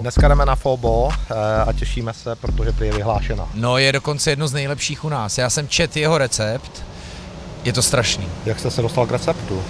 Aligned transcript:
Dneska 0.00 0.28
jdeme 0.28 0.46
na 0.46 0.56
Fobo 0.56 1.08
eh, 1.12 1.34
a 1.66 1.72
těšíme 1.72 2.12
se, 2.12 2.36
protože 2.36 2.72
prý 2.72 2.86
je 2.86 2.92
vyhlášena. 2.92 3.48
No 3.54 3.78
je 3.78 3.92
dokonce 3.92 4.30
jedno 4.30 4.48
z 4.48 4.52
nejlepších 4.52 5.04
u 5.04 5.08
nás. 5.08 5.38
Já 5.38 5.50
jsem 5.50 5.68
čet 5.68 5.96
jeho 5.96 6.18
recept, 6.18 6.84
je 7.64 7.72
to 7.72 7.82
strašný. 7.82 8.28
Jak 8.44 8.58
jste 8.58 8.70
se 8.70 8.82
dostal 8.82 9.06
k 9.06 9.10
receptu? 9.10 9.62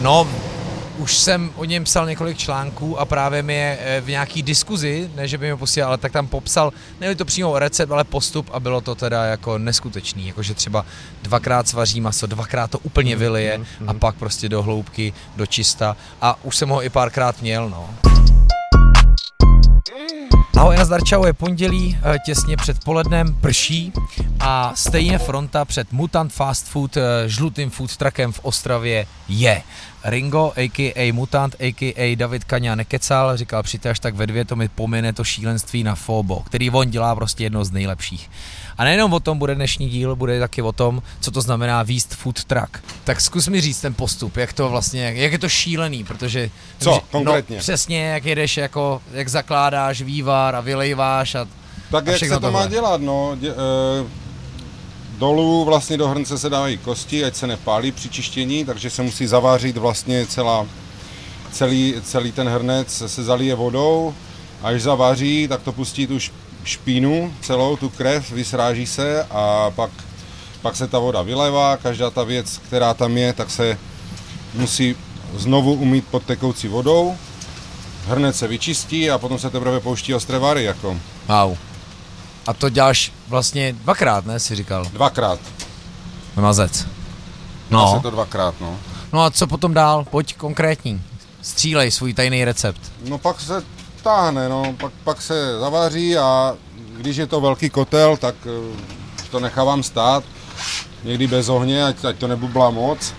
No, 0.00 0.28
už 0.98 1.18
jsem 1.18 1.50
o 1.56 1.64
něm 1.64 1.84
psal 1.84 2.06
několik 2.06 2.38
článků 2.38 3.00
a 3.00 3.04
právě 3.04 3.42
mi 3.42 3.54
je 3.54 3.78
eh, 3.80 4.00
v 4.00 4.08
nějaký 4.08 4.42
diskuzi, 4.42 5.10
ne 5.14 5.28
že 5.28 5.38
by 5.38 5.50
mi 5.50 5.56
posílal, 5.56 5.88
ale 5.88 5.98
tak 5.98 6.12
tam 6.12 6.26
popsal, 6.26 6.72
ne 7.00 7.14
to 7.14 7.24
přímo 7.24 7.58
recept, 7.58 7.90
ale 7.90 8.04
postup 8.04 8.50
a 8.52 8.60
bylo 8.60 8.80
to 8.80 8.94
teda 8.94 9.24
jako 9.24 9.58
neskutečný, 9.58 10.26
jakože 10.26 10.54
třeba 10.54 10.86
dvakrát 11.22 11.68
svaří 11.68 12.00
maso, 12.00 12.26
dvakrát 12.26 12.70
to 12.70 12.78
úplně 12.78 13.16
vylije 13.16 13.60
a 13.86 13.94
pak 13.94 14.14
prostě 14.14 14.48
do 14.48 14.62
hloubky, 14.62 15.12
do 15.36 15.46
čista 15.46 15.96
a 16.20 16.44
už 16.44 16.56
jsem 16.56 16.68
ho 16.68 16.82
i 16.84 16.88
párkrát 16.88 17.42
měl, 17.42 17.68
no. 17.70 17.90
Ahoj, 20.56 20.76
nazdar, 20.76 21.02
čau, 21.04 21.24
je 21.26 21.32
pondělí, 21.32 21.98
eh, 22.02 22.18
těsně 22.26 22.56
před 22.56 22.84
polednem, 22.84 23.34
prší 23.40 23.92
a 24.46 24.72
stejně 24.76 25.18
fronta 25.18 25.64
před 25.64 25.92
Mutant 25.92 26.32
Fast 26.32 26.66
Food, 26.68 26.96
eh, 26.96 27.02
žlutým 27.26 27.70
food 27.70 27.96
truckem 27.96 28.32
v 28.32 28.40
Ostravě 28.42 29.06
je. 29.28 29.62
Ringo, 30.04 30.52
a.k.a. 30.56 31.12
Mutant, 31.12 31.54
a.k.a. 31.60 32.16
David 32.16 32.44
Kaňa 32.44 32.74
nekecal, 32.74 33.36
říkal 33.36 33.62
přijďte 33.62 33.90
až 33.90 33.98
tak 34.00 34.14
ve 34.14 34.26
dvě, 34.26 34.44
to 34.44 34.56
mi 34.56 34.68
pomine 34.68 35.12
to 35.12 35.24
šílenství 35.24 35.84
na 35.84 35.94
Fobo, 35.94 36.40
který 36.40 36.70
on 36.70 36.90
dělá 36.90 37.14
prostě 37.14 37.44
jedno 37.44 37.64
z 37.64 37.70
nejlepších. 37.70 38.30
A 38.78 38.84
nejenom 38.84 39.12
o 39.12 39.20
tom 39.20 39.38
bude 39.38 39.54
dnešní 39.54 39.88
díl, 39.88 40.16
bude 40.16 40.40
taky 40.40 40.62
o 40.62 40.72
tom, 40.72 41.02
co 41.20 41.30
to 41.30 41.40
znamená 41.40 41.82
výst 41.82 42.14
food 42.14 42.44
truck. 42.44 42.84
Tak 43.04 43.20
zkus 43.20 43.48
mi 43.48 43.60
říct 43.60 43.80
ten 43.80 43.94
postup, 43.94 44.36
jak 44.36 44.52
to 44.52 44.68
vlastně, 44.68 45.02
jak 45.16 45.32
je 45.32 45.38
to 45.38 45.48
šílený, 45.48 46.04
protože... 46.04 46.50
Co 46.78 46.94
že- 46.94 47.00
konkrétně? 47.10 47.56
No, 47.56 47.60
přesně, 47.60 48.04
jak 48.06 48.24
jedeš, 48.24 48.56
jako, 48.56 49.02
jak 49.12 49.28
zakládáš 49.28 50.02
vývar 50.02 50.54
a 50.56 50.60
vylejváš 50.60 51.34
a 51.34 51.46
Tak 51.90 52.08
a 52.08 52.10
jak 52.10 52.20
se 52.20 52.28
to 52.28 52.34
má 52.34 52.40
tohle. 52.40 52.68
dělat, 52.68 53.00
no. 53.00 53.36
Dě, 53.40 53.50
e, 53.50 53.54
dolů 55.18 55.64
vlastně 55.64 55.96
do 55.96 56.08
hrnce 56.08 56.38
se 56.38 56.50
dávají 56.50 56.78
kosti, 56.78 57.24
ať 57.24 57.36
se 57.36 57.46
nepálí 57.46 57.92
při 57.92 58.08
čištění, 58.08 58.64
takže 58.64 58.90
se 58.90 59.02
musí 59.02 59.26
zavářit 59.26 59.76
vlastně 59.76 60.26
celá, 60.26 60.66
celý, 61.52 61.94
celý 62.04 62.32
ten 62.32 62.48
hrnec 62.48 63.02
se 63.06 63.24
zalije 63.24 63.54
vodou 63.54 64.14
až 64.62 64.82
zaváří, 64.82 65.48
tak 65.48 65.62
to 65.62 65.72
pustí 65.72 66.06
tu 66.06 66.18
špínu, 66.64 67.32
celou 67.40 67.76
tu 67.76 67.88
krev, 67.88 68.30
vysráží 68.32 68.86
se 68.86 69.24
a 69.30 69.70
pak, 69.70 69.90
pak 70.62 70.76
se 70.76 70.88
ta 70.88 70.98
voda 70.98 71.22
vylévá, 71.22 71.76
každá 71.76 72.10
ta 72.10 72.24
věc, 72.24 72.58
která 72.58 72.94
tam 72.94 73.16
je, 73.16 73.32
tak 73.32 73.50
se 73.50 73.78
musí 74.54 74.96
znovu 75.36 75.74
umít 75.74 76.04
pod 76.10 76.22
tekoucí 76.22 76.68
vodou, 76.68 77.16
hrnec 78.06 78.36
se 78.38 78.48
vyčistí 78.48 79.10
a 79.10 79.18
potom 79.18 79.38
se 79.38 79.50
teprve 79.50 79.80
pouští 79.80 80.14
ostré 80.14 80.38
vary, 80.38 80.64
jako. 80.64 80.96
Wow. 81.28 81.56
A 82.46 82.52
to 82.52 82.68
děláš 82.68 83.12
vlastně 83.28 83.72
dvakrát, 83.72 84.26
ne, 84.26 84.40
si 84.40 84.54
říkal? 84.54 84.84
dvakrát. 84.84 85.40
Mazec. 86.36 86.86
No. 87.70 87.94
Se 87.96 88.02
to 88.02 88.10
dvakrát, 88.10 88.54
no. 88.60 88.76
no 89.12 89.22
a 89.24 89.30
co 89.30 89.46
potom 89.46 89.74
dál? 89.74 90.04
Pojď 90.10 90.36
konkrétní. 90.36 91.02
Střílej 91.42 91.90
svůj 91.90 92.14
tajný 92.14 92.44
recept. 92.44 92.80
No 93.08 93.18
pak 93.18 93.40
se 93.40 93.62
táhne, 94.02 94.48
no, 94.48 94.74
pak, 94.80 94.92
pak 95.04 95.22
se 95.22 95.58
zaváří 95.60 96.16
a 96.16 96.54
když 96.96 97.16
je 97.16 97.26
to 97.26 97.40
velký 97.40 97.70
kotel, 97.70 98.16
tak 98.16 98.34
eh, 98.46 98.76
to 99.30 99.40
nechávám 99.40 99.82
stát, 99.82 100.24
někdy 101.04 101.26
bez 101.26 101.48
ohně, 101.48 101.84
ať, 101.84 102.04
ať 102.04 102.16
to 102.16 102.26
nebublá 102.28 102.70
moc. 102.70 103.14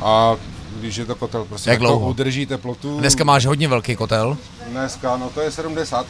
A 0.00 0.36
když 0.76 0.96
je 0.96 1.04
to 1.06 1.14
kotel, 1.14 1.44
prostě 1.44 1.70
Jak 1.70 1.78
tak 1.78 1.82
to 1.82 1.86
dlouho? 1.92 2.08
udrží 2.08 2.46
teplotu. 2.46 3.00
Dneska 3.00 3.24
máš 3.24 3.46
hodně 3.46 3.68
velký 3.68 3.96
kotel. 3.96 4.36
Dneska, 4.66 5.16
no 5.16 5.30
to 5.30 5.40
je 5.40 5.50
70. 5.50 6.06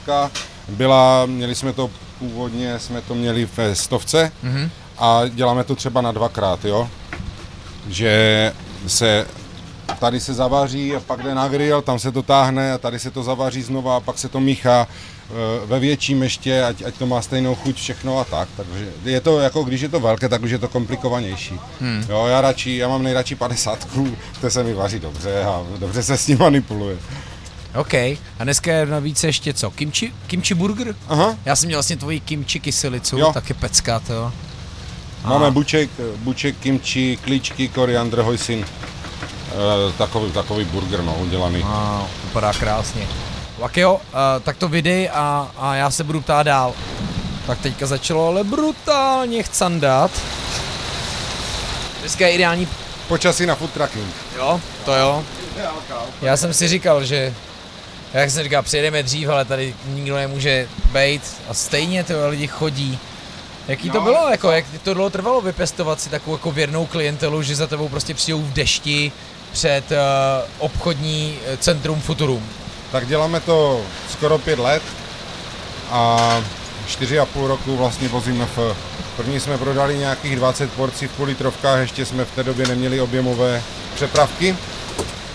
Byla, 0.68 1.26
měli 1.26 1.54
jsme 1.54 1.72
to 1.72 1.90
původně, 2.20 2.78
jsme 2.78 3.00
to 3.02 3.14
měli 3.14 3.48
ve 3.56 3.74
stovce 3.74 4.32
Mhm. 4.42 4.70
a 4.98 5.20
děláme 5.28 5.64
to 5.64 5.74
třeba 5.76 6.00
na 6.00 6.12
dvakrát, 6.12 6.64
jo. 6.64 6.88
Že 7.88 8.52
se 8.86 9.26
tady 10.00 10.20
se 10.20 10.34
zavaří 10.34 10.96
a 10.96 11.00
pak 11.00 11.22
jde 11.22 11.34
na 11.34 11.48
grill, 11.48 11.82
tam 11.82 11.98
se 11.98 12.12
to 12.12 12.22
táhne 12.22 12.72
a 12.72 12.78
tady 12.78 12.98
se 12.98 13.10
to 13.10 13.22
zavaří 13.22 13.62
znova 13.62 13.96
a 13.96 14.00
pak 14.00 14.18
se 14.18 14.28
to 14.28 14.40
míchá 14.40 14.86
eh, 15.30 15.66
ve 15.66 15.78
větším 15.80 16.22
ještě, 16.22 16.62
ať, 16.64 16.82
ať 16.82 16.94
to 16.94 17.06
má 17.06 17.22
stejnou 17.22 17.54
chuť 17.54 17.76
všechno 17.76 18.18
a 18.18 18.24
tak. 18.24 18.48
Takže 18.56 18.88
je 19.04 19.20
to 19.20 19.40
jako, 19.40 19.62
když 19.62 19.80
je 19.80 19.88
to 19.88 20.00
velké, 20.00 20.28
tak 20.28 20.42
už 20.42 20.50
je 20.50 20.58
to 20.58 20.68
komplikovanější. 20.68 21.54
Hmm. 21.80 22.04
Jo, 22.08 22.26
já 22.26 22.40
radši, 22.40 22.76
já 22.76 22.88
mám 22.88 23.02
nejradši 23.02 23.34
50, 23.34 23.88
to 24.40 24.50
se 24.50 24.64
mi 24.64 24.74
vaří 24.74 24.98
dobře 24.98 25.42
a 25.44 25.62
dobře 25.78 26.02
se 26.02 26.16
s 26.16 26.26
tím 26.26 26.38
manipuluje. 26.38 26.96
OK. 27.74 27.94
A 27.94 28.18
dneska 28.44 28.72
je 28.72 28.86
navíc 28.86 29.24
ještě 29.24 29.52
co? 29.54 29.70
Kimchi? 29.70 30.12
Kimchi 30.26 30.54
burger? 30.54 30.94
Aha. 31.08 31.36
Já 31.44 31.56
jsem 31.56 31.66
měl 31.66 31.76
vlastně 31.78 31.96
tvoji 31.96 32.20
kimchi 32.20 32.60
kyselicu, 32.60 33.18
Jo. 33.18 33.32
taky 33.32 33.54
pecka, 33.54 34.00
to. 34.00 34.32
Máme 35.24 35.50
buček, 35.50 35.90
buček, 36.16 36.56
kimči, 36.56 37.18
klíčky, 37.24 37.68
koriandr, 37.68 38.18
hojsin. 38.20 38.64
E, 38.64 39.92
takový, 39.98 40.32
takový 40.32 40.64
burger, 40.64 41.02
no, 41.02 41.14
udělaný. 41.14 41.62
A 41.66 42.02
vypadá 42.24 42.52
krásně. 42.52 43.06
Tak 43.60 43.76
jo, 43.76 43.94
uh, 43.94 44.00
tak 44.42 44.56
to 44.56 44.68
vydej 44.68 45.10
a, 45.12 45.50
a 45.58 45.74
já 45.74 45.90
se 45.90 46.04
budu 46.04 46.20
ptát 46.20 46.42
dál. 46.42 46.74
Tak 47.46 47.58
teďka 47.60 47.86
začalo 47.86 48.26
ale 48.28 48.44
brutálně 48.44 49.42
chcandat. 49.42 50.10
Dneska 52.00 52.26
je 52.26 52.32
ideální, 52.32 52.68
Počasí 53.08 53.46
na 53.46 53.54
food 53.54 53.70
trucking. 53.72 54.14
jo, 54.36 54.60
to 54.84 54.94
jo. 54.94 55.24
Já 56.22 56.36
jsem 56.36 56.54
si 56.54 56.68
říkal, 56.68 57.04
že 57.04 57.34
jak 58.14 58.30
jsem 58.30 58.42
říkal, 58.42 58.62
přijedeme 58.62 59.02
dřív, 59.02 59.28
ale 59.28 59.44
tady 59.44 59.74
nikdo 59.86 60.16
nemůže 60.16 60.68
bejt 60.92 61.22
a 61.48 61.54
stejně 61.54 62.04
to 62.04 62.28
lidi 62.28 62.46
chodí. 62.46 62.98
Jaký 63.68 63.90
to 63.90 63.98
No, 63.98 64.04
bylo, 64.04 64.28
jako, 64.30 64.50
jak 64.50 64.64
to 64.84 64.94
dlouho 64.94 65.10
trvalo 65.10 65.40
vypestovat 65.40 66.00
si 66.00 66.10
takovou 66.10 66.36
jako 66.36 66.50
věrnou 66.50 66.86
klientelu, 66.86 67.42
že 67.42 67.56
za 67.56 67.66
tebou 67.66 67.88
prostě 67.88 68.14
přijdou 68.14 68.42
v 68.42 68.52
dešti 68.52 69.12
před 69.52 69.84
uh, 69.90 69.96
obchodní 70.58 71.38
eh, 71.46 71.56
centrum 71.56 72.00
Futurum. 72.00 72.48
Tak 72.92 73.06
děláme 73.06 73.40
to 73.40 73.80
skoro 74.10 74.38
pět 74.38 74.58
let 74.58 74.82
a 75.90 76.44
čtyři 76.86 77.18
a 77.18 77.26
půl 77.26 77.46
roku 77.48 77.76
vlastně 77.76 78.08
vozíme 78.08 78.46
v 78.56 78.76
První 79.20 79.40
jsme 79.40 79.58
prodali 79.58 79.98
nějakých 79.98 80.36
20 80.36 80.72
porcí 80.72 81.06
v 81.06 81.12
půlitrovkách, 81.12 81.80
ještě 81.80 82.06
jsme 82.06 82.24
v 82.24 82.30
té 82.30 82.42
době 82.42 82.66
neměli 82.66 83.00
objemové 83.00 83.62
přepravky, 83.94 84.56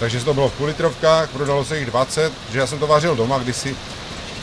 takže 0.06 0.26
to 0.26 0.34
bylo 0.34 0.50
v 0.50 0.54
půlitrovkách, 0.54 1.30
prodalo 1.30 1.66
se 1.66 1.78
jich 1.78 1.86
20, 1.86 2.34
že 2.52 2.60
já 2.60 2.68
jsem 2.68 2.80
to 2.80 2.88
vařil 2.88 3.16
doma 3.16 3.38
kdysi, 3.38 3.76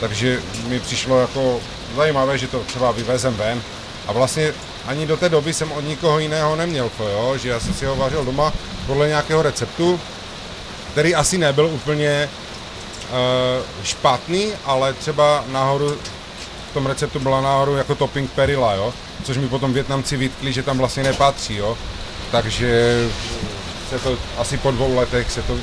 takže 0.00 0.42
mi 0.66 0.80
přišlo 0.80 1.20
jako 1.20 1.60
zajímavé, 1.96 2.38
že 2.38 2.48
to 2.48 2.60
třeba 2.60 2.90
vyvezem 2.90 3.34
ven. 3.34 3.62
A 4.06 4.12
vlastně 4.12 4.52
ani 4.86 5.06
do 5.06 5.16
té 5.16 5.28
doby 5.28 5.54
jsem 5.54 5.72
od 5.72 5.80
nikoho 5.80 6.18
jiného 6.18 6.56
neměl 6.56 6.90
to, 6.98 7.08
jo? 7.08 7.34
že 7.42 7.48
já 7.48 7.60
jsem 7.60 7.74
si 7.74 7.84
ho 7.86 7.96
vařil 7.96 8.24
doma 8.24 8.52
podle 8.86 9.08
nějakého 9.08 9.42
receptu, 9.42 10.00
který 10.92 11.14
asi 11.14 11.38
nebyl 11.38 11.66
úplně 11.66 12.08
eh, 12.10 13.62
špatný, 13.84 14.52
ale 14.64 14.92
třeba 14.92 15.44
nahoru 15.52 15.96
v 16.70 16.74
tom 16.74 16.86
receptu 16.86 17.20
byla 17.20 17.40
nahoru 17.40 17.76
jako 17.76 17.94
topping 17.94 18.30
perila, 18.30 18.74
jo? 18.74 18.94
což 19.24 19.36
mi 19.36 19.48
potom 19.48 19.72
Větnamci 19.72 20.16
vytkli, 20.16 20.52
že 20.52 20.62
tam 20.62 20.78
vlastně 20.78 21.02
nepatří, 21.02 21.56
jo? 21.56 21.78
takže 22.30 22.96
se 23.92 23.98
to 23.98 24.18
asi 24.38 24.58
po 24.58 24.70
dvou 24.70 24.96
letech 24.96 25.30
se 25.30 25.42
to 25.42 25.58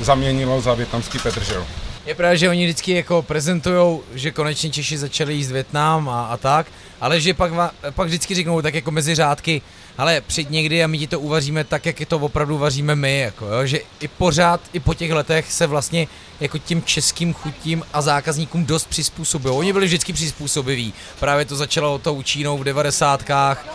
zaměnilo 0.00 0.60
za 0.60 0.74
větnamský 0.74 1.18
petržel. 1.18 1.66
Je 2.06 2.14
pravda, 2.14 2.34
že 2.34 2.48
oni 2.48 2.64
vždycky 2.64 2.92
jako 2.92 3.22
prezentují, 3.22 4.00
že 4.14 4.30
konečně 4.30 4.70
Češi 4.70 4.98
začali 4.98 5.34
jíst 5.34 5.50
Větnam 5.50 6.08
a, 6.08 6.26
a 6.26 6.36
tak, 6.36 6.66
ale 7.00 7.20
že 7.20 7.34
pak, 7.34 7.52
pak 7.90 8.06
vždycky 8.06 8.34
řeknou 8.34 8.62
tak 8.62 8.74
jako 8.74 8.90
mezi 8.90 9.14
řádky, 9.14 9.62
ale 9.98 10.20
přijď 10.20 10.50
někdy 10.50 10.84
a 10.84 10.86
my 10.86 10.98
ti 10.98 11.06
to 11.06 11.20
uvaříme 11.20 11.64
tak, 11.64 11.86
jak 11.86 11.96
to 12.08 12.18
opravdu 12.18 12.58
vaříme 12.58 12.94
my, 12.96 13.18
jako 13.18 13.46
jo, 13.46 13.66
že 13.66 13.80
i 14.00 14.08
pořád, 14.08 14.60
i 14.72 14.80
po 14.80 14.94
těch 14.94 15.12
letech 15.12 15.52
se 15.52 15.66
vlastně 15.66 16.08
jako 16.40 16.58
tím 16.58 16.82
českým 16.82 17.34
chutím 17.34 17.82
a 17.92 18.02
zákazníkům 18.02 18.66
dost 18.66 18.88
přizpůsobují. 18.88 19.54
Oni 19.54 19.72
byli 19.72 19.86
vždycky 19.86 20.12
přizpůsobiví, 20.12 20.94
právě 21.20 21.44
to 21.44 21.56
začalo 21.56 21.98
tou 21.98 22.22
Čínou 22.22 22.58
v 22.58 22.64
devadesátkách, 22.64 23.66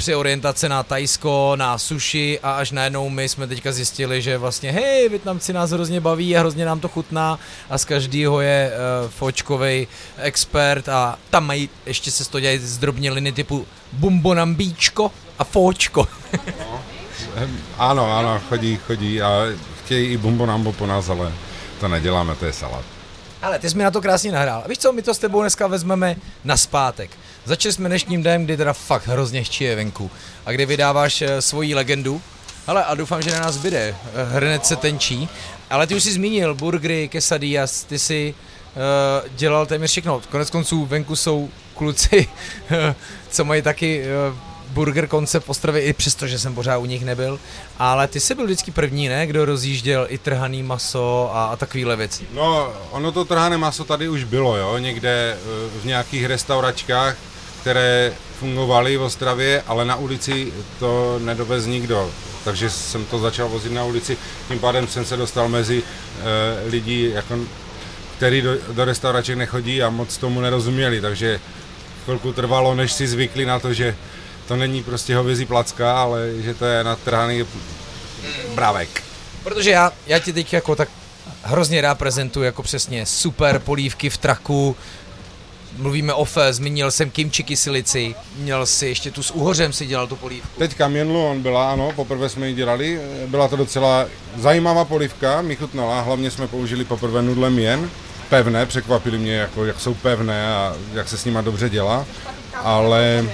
při 0.00 0.14
orientace 0.14 0.68
na 0.68 0.82
Tajsko, 0.82 1.52
na 1.56 1.78
sushi 1.78 2.40
a 2.42 2.52
až 2.52 2.70
najednou 2.70 3.08
my 3.08 3.28
jsme 3.28 3.46
teďka 3.46 3.72
zjistili, 3.72 4.22
že 4.22 4.38
vlastně 4.38 4.72
hej, 4.72 5.08
Větnamci 5.08 5.52
nás 5.52 5.70
hrozně 5.70 6.00
baví 6.00 6.36
a 6.36 6.40
hrozně 6.40 6.64
nám 6.64 6.80
to 6.80 6.88
chutná 6.88 7.38
a 7.70 7.78
z 7.78 7.84
každého 7.84 8.40
je 8.40 8.72
uh, 8.72 9.10
fočkovej 9.10 9.86
expert 10.16 10.88
a 10.88 11.18
tam 11.30 11.46
mají, 11.46 11.68
ještě 11.86 12.10
se 12.10 12.24
z 12.24 12.28
toho 12.28 12.40
dělají 12.40 12.58
zdrobněliny 12.58 13.32
typu 13.32 13.66
bumbonambíčko 13.92 15.12
a 15.38 15.44
fočko. 15.44 16.08
Ano, 17.78 18.18
ano, 18.18 18.40
chodí, 18.48 18.76
chodí 18.76 19.22
a 19.22 19.44
chtějí 19.84 20.12
i 20.12 20.16
bumbo 20.16 20.46
nambo 20.46 20.72
po 20.72 20.86
nás, 20.86 21.08
ale 21.08 21.32
to 21.80 21.88
neděláme, 21.88 22.34
to 22.34 22.46
je 22.46 22.52
salát. 22.52 22.84
Ale 23.42 23.58
ty 23.58 23.70
jsi 23.70 23.76
mi 23.76 23.84
na 23.84 23.90
to 23.90 24.00
krásně 24.00 24.32
nahrál. 24.32 24.62
A 24.64 24.68
víš 24.68 24.78
co, 24.78 24.92
my 24.92 25.02
to 25.02 25.14
s 25.14 25.18
tebou 25.18 25.40
dneska 25.40 25.66
vezmeme 25.66 26.16
na 26.44 26.56
zpátek. 26.56 27.10
Začali 27.44 27.72
jsme 27.72 27.88
dnešním 27.88 28.22
dnem, 28.22 28.44
kdy 28.44 28.56
teda 28.56 28.72
fakt 28.72 29.06
hrozně 29.06 29.44
je 29.60 29.76
venku. 29.76 30.10
A 30.46 30.52
kdy 30.52 30.66
vydáváš 30.66 31.22
eh, 31.22 31.42
svoji 31.42 31.74
legendu. 31.74 32.22
Ale 32.66 32.84
a 32.84 32.94
doufám, 32.94 33.22
že 33.22 33.30
na 33.30 33.40
nás 33.40 33.56
byde. 33.56 33.94
Eh, 34.04 34.24
Hrnec 34.34 34.66
se 34.66 34.76
tenčí. 34.76 35.28
Ale 35.70 35.86
ty 35.86 35.94
už 35.94 36.02
jsi 36.02 36.12
zmínil 36.12 36.54
burgery, 36.54 37.08
quesadillas, 37.08 37.84
ty 37.84 37.98
jsi 37.98 38.34
dělal 39.36 39.66
téměř 39.66 39.90
všechno. 39.90 40.20
Konec 40.30 40.50
konců 40.50 40.86
venku 40.86 41.16
jsou 41.16 41.48
kluci, 41.74 42.28
co 43.30 43.44
mají 43.44 43.62
taky 43.62 44.02
uh, 44.02 44.36
burger 44.68 45.06
koncept 45.06 45.46
v 45.46 45.48
Ostravě, 45.50 45.82
i 45.82 45.92
přesto, 45.92 46.26
že 46.26 46.38
jsem 46.38 46.54
pořád 46.54 46.78
u 46.78 46.84
nich 46.84 47.04
nebyl. 47.04 47.40
Ale 47.78 48.08
ty 48.08 48.20
jsi 48.20 48.34
byl 48.34 48.44
vždycky 48.44 48.70
první, 48.70 49.08
ne? 49.08 49.26
Kdo 49.26 49.44
rozjížděl 49.44 50.06
i 50.08 50.18
trhaný 50.18 50.62
maso 50.62 51.30
a, 51.34 51.46
a 51.46 51.56
takovýhle 51.56 51.96
věci. 51.96 52.26
No, 52.34 52.72
ono 52.90 53.12
to 53.12 53.24
trhané 53.24 53.58
maso 53.58 53.84
tady 53.84 54.08
už 54.08 54.24
bylo, 54.24 54.56
jo, 54.56 54.78
někde 54.78 55.38
v 55.82 55.84
nějakých 55.84 56.26
restauračkách, 56.26 57.16
které 57.60 58.12
fungovaly 58.38 58.96
v 58.96 59.02
Ostravě, 59.02 59.62
ale 59.66 59.84
na 59.84 59.96
ulici 59.96 60.52
to 60.78 61.20
nedovez 61.24 61.66
nikdo. 61.66 62.10
Takže 62.44 62.70
jsem 62.70 63.04
to 63.04 63.18
začal 63.18 63.48
vozit 63.48 63.72
na 63.72 63.84
ulici, 63.84 64.16
tím 64.48 64.58
pádem 64.58 64.88
jsem 64.88 65.04
se 65.04 65.16
dostal 65.16 65.48
mezi 65.48 65.82
e, 65.82 66.68
lidi, 66.68 67.10
jako, 67.14 67.38
který 68.16 68.42
do, 68.42 68.50
do 68.72 68.84
restauraček 68.84 69.36
nechodí 69.36 69.82
a 69.82 69.90
moc 69.90 70.16
tomu 70.16 70.40
nerozuměli, 70.40 71.00
takže 71.00 71.40
chvilku 72.04 72.32
trvalo, 72.32 72.74
než 72.74 72.92
si 72.92 73.08
zvykli 73.08 73.46
na 73.46 73.58
to, 73.58 73.72
že 73.72 73.96
to 74.48 74.56
není 74.56 74.82
prostě 74.82 75.16
hovězí 75.16 75.46
placka, 75.46 76.02
ale 76.02 76.30
že 76.38 76.54
to 76.54 76.64
je 76.64 76.84
natrhaný 76.84 77.46
brávek. 78.54 79.02
Protože 79.44 79.70
já, 79.70 79.92
já 80.06 80.18
ti 80.18 80.32
teď 80.32 80.52
jako 80.52 80.76
tak 80.76 80.88
hrozně 81.42 81.80
rád 81.80 81.98
prezentuju 81.98 82.44
jako 82.44 82.62
přesně 82.62 83.06
super 83.06 83.58
polívky 83.58 84.10
v 84.10 84.16
traku, 84.16 84.76
mluvíme 85.76 86.14
o 86.14 86.24
fe, 86.24 86.52
zmínil 86.52 86.90
jsem 86.90 87.10
kimči 87.10 87.42
kyselici, 87.42 88.14
měl 88.36 88.66
si 88.66 88.86
ještě 88.86 89.10
tu 89.10 89.22
s 89.22 89.30
uhořem 89.30 89.72
si 89.72 89.86
dělal 89.86 90.06
tu 90.06 90.16
polívku. 90.16 90.48
Teď 90.58 90.74
Kamienlu 90.74 91.26
on 91.26 91.42
byla, 91.42 91.72
ano, 91.72 91.92
poprvé 91.96 92.28
jsme 92.28 92.48
ji 92.48 92.54
dělali, 92.54 93.00
byla 93.26 93.48
to 93.48 93.56
docela 93.56 94.06
zajímavá 94.36 94.84
polívka, 94.84 95.42
mi 95.42 95.56
chutnala, 95.56 96.00
hlavně 96.00 96.30
jsme 96.30 96.46
použili 96.46 96.84
poprvé 96.84 97.22
nudle 97.22 97.50
jen, 97.50 97.90
pevné, 98.28 98.66
překvapili 98.66 99.18
mě, 99.18 99.34
jako, 99.34 99.64
jak 99.64 99.80
jsou 99.80 99.94
pevné 99.94 100.54
a 100.54 100.74
jak 100.92 101.08
se 101.08 101.18
s 101.18 101.24
nima 101.24 101.40
dobře 101.40 101.68
dělá, 101.68 102.06
ale 102.54 103.24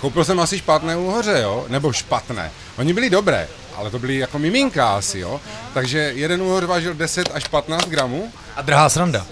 koupil 0.00 0.24
jsem 0.24 0.40
asi 0.40 0.58
špatné 0.58 0.96
úhoře, 0.96 1.38
jo, 1.42 1.64
nebo 1.68 1.92
špatné, 1.92 2.50
oni 2.78 2.92
byli 2.92 3.10
dobré, 3.10 3.48
ale 3.76 3.90
to 3.90 3.98
byly 3.98 4.18
jako 4.18 4.38
miminka 4.38 4.96
asi, 4.96 5.18
jo, 5.18 5.40
takže 5.74 6.12
jeden 6.14 6.42
úhoř 6.42 6.64
vážil 6.64 6.94
10 6.94 7.30
až 7.34 7.48
15 7.48 7.88
gramů. 7.88 8.32
A 8.56 8.62
drahá 8.62 8.88
sranda. 8.88 9.26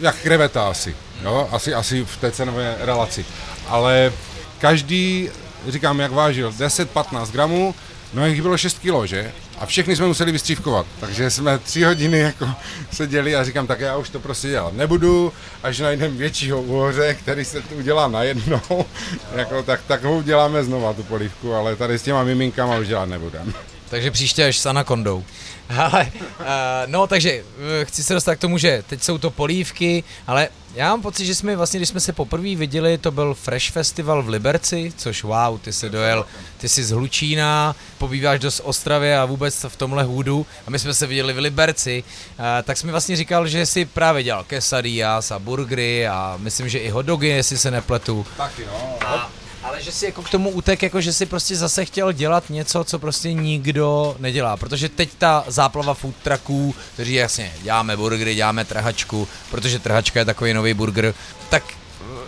Jak 0.00 0.16
kreveta 0.16 0.68
asi 0.68 0.96
jo, 1.24 1.48
asi, 1.52 1.74
asi 1.74 2.04
v 2.04 2.16
té 2.16 2.30
cenové 2.30 2.76
relaci. 2.80 3.24
Ale 3.68 4.12
každý, 4.58 5.28
říkám, 5.68 6.00
jak 6.00 6.12
vážil, 6.12 6.50
10-15 6.50 7.30
gramů, 7.30 7.74
no 8.14 8.26
jich 8.26 8.42
bylo 8.42 8.56
6 8.58 8.78
kilo, 8.78 9.06
že? 9.06 9.32
A 9.58 9.66
všechny 9.66 9.96
jsme 9.96 10.06
museli 10.06 10.32
vystřívkovat, 10.32 10.86
takže 11.00 11.30
jsme 11.30 11.58
tři 11.58 11.82
hodiny 11.82 12.18
jako 12.18 12.48
seděli 12.92 13.36
a 13.36 13.44
říkám, 13.44 13.66
tak 13.66 13.80
já 13.80 13.96
už 13.96 14.10
to 14.10 14.20
prostě 14.20 14.48
dělat 14.48 14.74
nebudu, 14.74 15.32
až 15.62 15.78
najdem 15.78 16.16
většího 16.16 16.62
úhoře, 16.62 17.14
který 17.14 17.44
se 17.44 17.62
tu 17.62 17.74
udělá 17.74 18.08
najednou, 18.08 18.60
jako, 19.36 19.62
tak, 19.62 19.80
tak 19.86 20.04
ho 20.04 20.16
uděláme 20.16 20.64
znova 20.64 20.92
tu 20.92 21.02
polívku, 21.02 21.54
ale 21.54 21.76
tady 21.76 21.98
s 21.98 22.02
těma 22.02 22.24
miminkama 22.24 22.76
už 22.76 22.88
dělat 22.88 23.08
nebudem. 23.08 23.54
Takže 23.90 24.10
příště 24.10 24.46
až 24.46 24.58
s 24.58 24.66
anakondou. 24.66 25.24
Ale, 25.78 26.12
uh, 26.40 26.46
no, 26.86 27.06
takže 27.06 27.42
uh, 27.42 27.84
chci 27.84 28.04
se 28.04 28.14
dostat 28.14 28.34
k 28.34 28.40
tomu, 28.40 28.58
že 28.58 28.84
teď 28.86 29.02
jsou 29.02 29.18
to 29.18 29.30
polívky, 29.30 30.04
ale 30.26 30.48
já 30.74 30.88
mám 30.90 31.02
pocit, 31.02 31.26
že 31.26 31.34
jsme 31.34 31.56
vlastně, 31.56 31.78
když 31.78 31.88
jsme 31.88 32.00
se 32.00 32.12
poprvé 32.12 32.56
viděli, 32.56 32.98
to 32.98 33.10
byl 33.10 33.34
Fresh 33.34 33.70
Festival 33.70 34.22
v 34.22 34.28
Liberci, 34.28 34.92
což 34.96 35.22
wow, 35.22 35.58
ty 35.60 35.72
se 35.72 35.88
dojel, 35.88 36.26
ty 36.58 36.68
jsi 36.68 36.84
z 36.84 36.90
Hlučína, 36.90 37.76
pobýváš 37.98 38.40
dost 38.40 38.60
Ostravě 38.64 39.18
a 39.18 39.24
vůbec 39.24 39.64
v 39.68 39.76
tomhle 39.76 40.04
hůdu 40.04 40.46
a 40.66 40.70
my 40.70 40.78
jsme 40.78 40.94
se 40.94 41.06
viděli 41.06 41.32
v 41.32 41.38
Liberci, 41.38 42.04
uh, 42.38 42.44
tak 42.62 42.76
jsme 42.76 42.90
vlastně 42.90 43.16
říkal, 43.16 43.48
že 43.48 43.66
si 43.66 43.84
právě 43.84 44.22
dělal 44.22 44.44
quesadillas 44.44 45.30
a 45.30 45.38
burgery 45.38 46.08
a 46.08 46.34
myslím, 46.38 46.68
že 46.68 46.78
i 46.78 46.90
hot 46.90 47.06
dogy, 47.06 47.28
jestli 47.28 47.58
se 47.58 47.70
nepletu. 47.70 48.26
Taky 48.36 48.64
no. 48.66 48.98
A 49.06 49.30
že 49.80 49.92
si 49.92 50.04
jako 50.04 50.22
k 50.22 50.30
tomu 50.30 50.50
utek, 50.50 50.82
jako 50.82 51.00
že 51.00 51.12
si 51.12 51.26
prostě 51.26 51.56
zase 51.56 51.84
chtěl 51.84 52.12
dělat 52.12 52.50
něco, 52.50 52.84
co 52.84 52.98
prostě 52.98 53.32
nikdo 53.32 54.16
nedělá, 54.18 54.56
protože 54.56 54.88
teď 54.88 55.10
ta 55.18 55.44
záplava 55.48 55.94
food 55.94 56.14
trucků, 56.22 56.74
kteří 56.94 57.14
jasně 57.14 57.52
děláme 57.62 57.96
burgery, 57.96 58.34
děláme 58.34 58.64
trhačku, 58.64 59.28
protože 59.50 59.78
trhačka 59.78 60.18
je 60.18 60.24
takový 60.24 60.54
nový 60.54 60.74
burger, 60.74 61.14
tak 61.48 61.62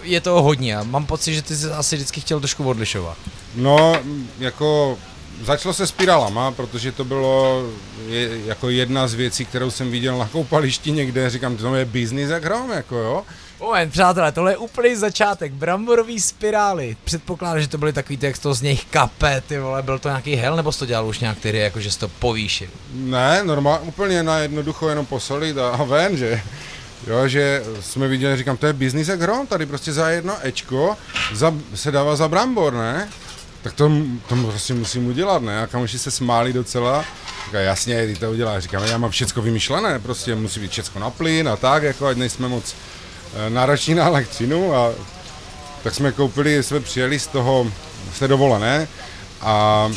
je 0.03 0.21
to 0.21 0.43
hodně 0.43 0.77
a 0.77 0.83
mám 0.83 1.07
pocit, 1.07 1.35
že 1.35 1.43
ty 1.43 1.57
jsi 1.57 1.71
asi 1.71 1.97
vždycky 1.97 2.21
chtěl 2.21 2.41
trošku 2.41 2.65
odlišovat. 2.69 3.19
No, 3.55 3.97
jako 4.39 4.99
začalo 5.43 5.75
se 5.75 5.87
spirálama, 5.87 6.53
protože 6.53 6.93
to 6.93 7.05
bylo 7.05 7.63
je, 8.09 8.47
jako 8.47 8.71
jedna 8.71 9.09
z 9.09 9.15
věcí, 9.15 9.45
kterou 9.45 9.71
jsem 9.71 9.91
viděl 9.91 10.19
na 10.19 10.29
koupališti 10.29 10.93
někde, 10.93 11.31
říkám, 11.31 11.57
to 11.57 11.75
je 11.75 11.85
business 11.85 12.31
jak 12.31 12.45
hrom, 12.45 12.71
jako 12.71 12.97
jo. 12.97 13.25
Moment, 13.63 13.91
přátelé, 13.91 14.33
tohle 14.33 14.53
je 14.53 14.57
úplný 14.57 14.97
začátek, 14.97 15.53
bramborový 15.53 16.21
spirály. 16.21 16.97
Předpokládám, 17.05 17.61
že 17.61 17.69
to 17.69 17.79
byly 17.79 17.93
takový 17.93 18.17
ty, 18.17 18.27
jak 18.27 18.39
to 18.39 18.55
z 18.55 18.63
nich 18.63 18.85
kape, 18.85 19.43
ty 19.47 19.59
vole, 19.59 19.83
byl 19.83 19.99
to 19.99 20.09
nějaký 20.09 20.35
hel, 20.35 20.57
nebo 20.57 20.73
jsi 20.73 20.79
to 20.79 20.87
dělal 20.87 21.07
už 21.07 21.19
nějak 21.19 21.39
ty, 21.39 21.59
jako 21.59 21.81
že 21.81 21.91
jsi 21.91 21.99
to 21.99 22.09
povýšil? 22.09 22.69
Ne, 22.93 23.45
normálně, 23.45 23.87
úplně 23.87 24.23
na 24.23 24.39
jednoducho 24.39 24.89
jenom 24.89 25.07
posolit 25.07 25.59
a, 25.59 25.85
ven, 25.85 26.17
že 26.17 26.43
Jo, 27.07 27.29
že 27.29 27.63
jsme 27.81 28.09
viděli, 28.09 28.37
říkám, 28.37 28.57
to 28.57 28.67
je 28.67 28.73
business 28.73 29.09
jak 29.09 29.21
hrom, 29.21 29.47
tady 29.47 29.67
prostě 29.67 29.93
za 29.93 30.09
jedno 30.09 30.37
Ečko 30.43 30.97
za, 31.33 31.55
se 31.75 31.91
dává 31.91 32.17
za 32.17 32.29
brambor, 32.29 32.75
ne? 32.75 33.09
Tak 33.63 33.73
to, 33.73 33.91
to 34.29 34.37
prostě 34.37 34.75
musím 34.75 35.07
udělat, 35.07 35.43
ne? 35.43 35.63
A 35.63 35.67
kamoši 35.67 35.99
se 35.99 36.11
smáli 36.11 36.53
docela. 36.53 37.05
Říká, 37.45 37.61
jasně, 37.61 38.07
ty 38.07 38.17
to 38.17 38.31
udělá. 38.31 38.61
Říkám, 38.61 38.85
já 38.85 38.99
mám 38.99 39.11
všecko 39.11 39.43
vymyšlené, 39.43 39.99
prostě 39.99 40.35
musí 40.35 40.61
být 40.61 40.71
všecko 40.71 40.99
na 40.99 41.11
plyn 41.11 41.49
a 41.49 41.57
tak, 41.57 41.83
jako 41.83 42.07
ať 42.07 42.17
nejsme 42.17 42.49
moc 42.49 42.75
Eh, 43.35 43.51
náročný 43.51 43.95
na 43.95 44.07
elektřinu 44.07 44.75
a 44.75 44.93
tak 45.83 45.95
jsme 45.95 46.13
koupili, 46.13 46.63
jsme 46.63 46.81
přijeli 46.81 47.19
z 47.19 47.27
toho, 47.27 47.67
z 48.15 48.19
té 48.19 48.29
dovolené 48.29 48.89
a 49.41 49.89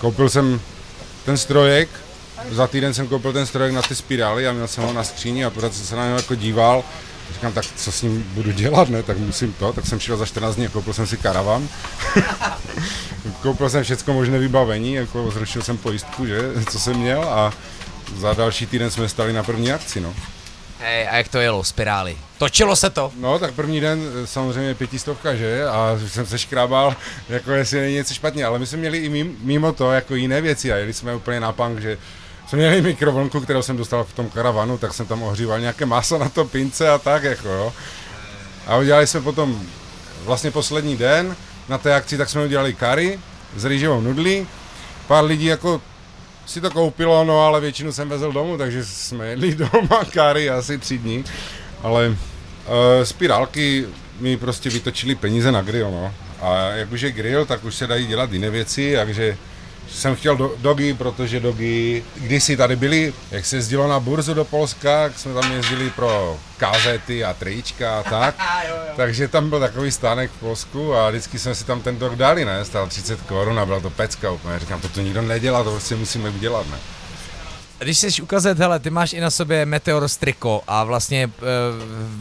koupil 0.00 0.28
jsem 0.28 0.60
ten 1.24 1.36
strojek, 1.36 1.88
za 2.50 2.66
týden 2.66 2.94
jsem 2.94 3.06
koupil 3.08 3.32
ten 3.32 3.46
strojek 3.46 3.74
na 3.74 3.82
ty 3.82 3.94
spirály 3.94 4.48
a 4.48 4.52
měl 4.52 4.68
jsem 4.68 4.84
ho 4.84 4.92
na 4.92 5.04
skříni 5.04 5.44
a 5.44 5.50
pořád 5.50 5.74
jsem 5.74 5.86
se 5.86 5.96
na 5.96 6.06
něj 6.06 6.16
jako 6.16 6.34
díval. 6.34 6.84
Říkám, 7.34 7.52
tak 7.52 7.64
co 7.76 7.92
s 7.92 8.02
ním 8.02 8.22
budu 8.34 8.52
dělat, 8.52 8.88
ne? 8.88 9.02
Tak 9.02 9.18
musím 9.18 9.52
to. 9.52 9.72
Tak 9.72 9.86
jsem 9.86 10.00
šel 10.00 10.16
za 10.16 10.26
14 10.26 10.56
dní 10.56 10.66
a 10.66 10.68
koupil 10.68 10.92
jsem 10.92 11.06
si 11.06 11.16
karavan. 11.16 11.68
koupil 13.42 13.70
jsem 13.70 13.84
všechno 13.84 14.14
možné 14.14 14.38
vybavení, 14.38 14.94
jako 14.94 15.30
zrušil 15.30 15.62
jsem 15.62 15.78
pojistku, 15.78 16.26
že, 16.26 16.38
co 16.70 16.78
jsem 16.78 16.96
měl 16.96 17.24
a 17.24 17.52
za 18.16 18.34
další 18.34 18.66
týden 18.66 18.90
jsme 18.90 19.08
stali 19.08 19.32
na 19.32 19.42
první 19.42 19.72
akci, 19.72 20.00
no. 20.00 20.14
Hej, 20.80 21.08
a 21.08 21.16
jak 21.16 21.28
to 21.28 21.38
jelo, 21.38 21.64
spirály? 21.64 22.16
Točilo 22.44 22.76
se 22.76 22.90
to? 22.90 23.12
No, 23.16 23.38
tak 23.38 23.54
první 23.54 23.80
den 23.80 24.00
eh, 24.22 24.26
samozřejmě 24.26 24.74
pětistovka, 24.74 25.34
že? 25.34 25.64
A 25.64 25.98
jsem 26.06 26.26
se 26.26 26.38
škrábal, 26.38 26.96
jako 27.28 27.52
jestli 27.52 27.80
není 27.80 27.94
něco 27.94 28.14
špatně, 28.14 28.44
ale 28.44 28.58
my 28.58 28.66
jsme 28.66 28.78
měli 28.78 28.98
i 28.98 29.24
mimo 29.40 29.72
to 29.72 29.92
jako 29.92 30.14
jiné 30.14 30.40
věci 30.40 30.72
a 30.72 30.76
jeli 30.76 30.92
jsme 30.92 31.14
úplně 31.14 31.40
na 31.40 31.52
punk, 31.52 31.80
že 31.80 31.98
jsme 32.48 32.58
měli 32.58 32.82
mikrovlnku, 32.82 33.40
kterou 33.40 33.62
jsem 33.62 33.76
dostal 33.76 34.04
v 34.04 34.12
tom 34.12 34.30
karavanu, 34.30 34.78
tak 34.78 34.94
jsem 34.94 35.06
tam 35.06 35.22
ohříval 35.22 35.60
nějaké 35.60 35.86
maso 35.86 36.18
na 36.18 36.28
to 36.28 36.44
pince 36.44 36.90
a 36.90 36.98
tak, 36.98 37.22
jako 37.22 37.48
jo. 37.48 37.72
A 38.66 38.76
udělali 38.76 39.06
jsme 39.06 39.20
potom 39.20 39.60
vlastně 40.24 40.50
poslední 40.50 40.96
den 40.96 41.36
na 41.68 41.78
té 41.78 41.94
akci, 41.94 42.18
tak 42.18 42.30
jsme 42.30 42.44
udělali 42.44 42.74
kary 42.74 43.18
s 43.56 43.64
rýžovou 43.64 44.00
nudlí. 44.00 44.46
Pár 45.06 45.24
lidí 45.24 45.46
jako 45.46 45.80
si 46.46 46.60
to 46.60 46.70
koupilo, 46.70 47.24
no 47.24 47.40
ale 47.40 47.60
většinu 47.60 47.92
jsem 47.92 48.08
vezl 48.08 48.32
domů, 48.32 48.58
takže 48.58 48.84
jsme 48.84 49.26
jedli 49.26 49.54
doma 49.72 50.04
kary 50.12 50.50
asi 50.50 50.78
tři 50.78 50.98
dní. 50.98 51.24
Ale 51.82 52.16
uh, 52.66 53.04
spirálky 53.04 53.86
mi 54.20 54.36
prostě 54.36 54.70
vytočili 54.70 55.14
peníze 55.14 55.52
na 55.52 55.62
grill, 55.62 55.90
no. 55.90 56.14
A 56.40 56.70
jak 56.70 56.92
už 56.92 57.00
je 57.00 57.12
grill, 57.12 57.46
tak 57.46 57.64
už 57.64 57.74
se 57.74 57.86
dají 57.86 58.06
dělat 58.06 58.32
jiné 58.32 58.50
věci, 58.50 58.94
takže 58.96 59.36
jsem 59.90 60.16
chtěl 60.16 60.36
do, 60.36 60.54
dogy, 60.58 60.94
protože 60.94 61.40
dogy 61.40 62.04
kdysi 62.16 62.56
tady 62.56 62.76
byly, 62.76 63.12
jak 63.30 63.46
se 63.46 63.56
jezdilo 63.56 63.88
na 63.88 64.00
burzu 64.00 64.34
do 64.34 64.44
Polska, 64.44 65.02
jak 65.02 65.18
jsme 65.18 65.34
tam 65.34 65.52
jezdili 65.52 65.90
pro 65.90 66.38
kazety 66.56 67.24
a 67.24 67.34
trička 67.34 67.98
a 67.98 68.02
tak. 68.02 68.34
Takže 68.96 69.28
tam 69.28 69.50
byl 69.50 69.60
takový 69.60 69.90
stánek 69.90 70.30
v 70.30 70.40
Polsku 70.40 70.94
a 70.94 71.10
vždycky 71.10 71.38
jsme 71.38 71.54
si 71.54 71.64
tam 71.64 71.80
ten 71.80 71.98
dog 71.98 72.16
dali, 72.16 72.44
ne? 72.44 72.64
Stál 72.64 72.86
30 72.86 73.20
korun 73.20 73.58
a 73.58 73.66
byla 73.66 73.80
to 73.80 73.90
pecka 73.90 74.30
úplně. 74.30 74.58
Říkám, 74.58 74.80
to 74.80 74.88
tu 74.88 75.00
nikdo 75.00 75.22
nedělá, 75.22 75.64
to 75.64 75.70
prostě 75.70 75.96
musíme 75.96 76.30
udělat, 76.30 76.66
ne? 76.70 76.76
Když 77.78 77.98
jsi 77.98 78.22
ukazat, 78.22 78.58
hele, 78.58 78.78
ty 78.78 78.90
máš 78.90 79.12
i 79.12 79.20
na 79.20 79.30
sobě 79.30 79.66
Meteor 79.66 80.08
Striko 80.08 80.62
a 80.66 80.84
vlastně 80.84 81.26
uh, 81.26 81.32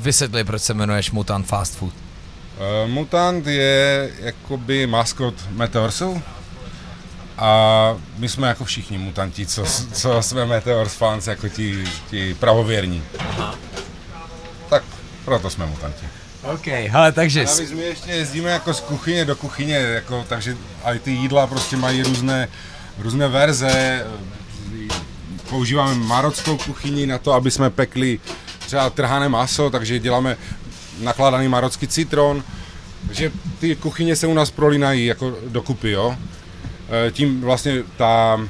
vysvětli, 0.01 0.43
proč 0.43 0.61
se 0.61 0.73
jmenuješ 0.73 1.11
Mutant 1.11 1.47
Fast 1.47 1.75
Food. 1.75 1.93
Uh, 1.93 2.89
Mutant 2.89 3.47
je 3.47 4.11
jakoby 4.19 4.87
maskot 4.87 5.35
Meteorsu, 5.49 6.21
a 7.37 7.95
my 8.17 8.29
jsme 8.29 8.47
jako 8.47 8.65
všichni 8.65 8.97
mutanti, 8.97 9.45
co, 9.45 9.63
co 9.93 10.21
jsme 10.21 10.45
Meteors 10.45 10.93
fans, 10.93 11.27
jako 11.27 11.49
ti, 11.49 11.83
ti 12.09 12.33
pravověrní. 12.33 13.03
Aha. 13.19 13.55
Tak 14.69 14.83
proto 15.25 15.49
jsme 15.49 15.65
mutanti. 15.65 16.05
OK, 16.53 16.67
ale 16.93 17.11
takže... 17.11 17.43
Navíc 17.45 17.71
my 17.71 17.81
ještě 17.81 18.11
jezdíme 18.11 18.49
jako 18.49 18.73
z 18.73 18.79
kuchyně 18.79 19.25
do 19.25 19.35
kuchyně, 19.35 19.75
jako, 19.75 20.25
takže 20.29 20.57
i 20.83 20.99
ty 20.99 21.11
jídla 21.11 21.47
prostě 21.47 21.77
mají 21.77 22.03
různé, 22.03 22.47
různé 22.97 23.27
verze. 23.27 24.05
Používáme 25.53 25.95
marockou 25.95 26.57
kuchyni 26.57 27.05
na 27.05 27.17
to, 27.17 27.33
aby 27.33 27.51
jsme 27.51 27.69
pekli 27.69 28.19
třeba 28.59 28.89
trhané 28.89 29.29
maso, 29.29 29.69
takže 29.69 29.99
děláme 29.99 30.37
nakládaný 30.99 31.47
marocký 31.47 31.87
citron, 31.87 32.43
takže 33.07 33.31
ty 33.59 33.75
kuchyně 33.75 34.15
se 34.15 34.27
u 34.27 34.33
nás 34.33 34.51
prolínají 34.51 35.05
jako 35.05 35.35
dokupy, 35.47 35.91
jo. 35.91 36.15
E, 37.07 37.11
tím 37.11 37.41
vlastně 37.41 37.83
ta... 37.97 38.41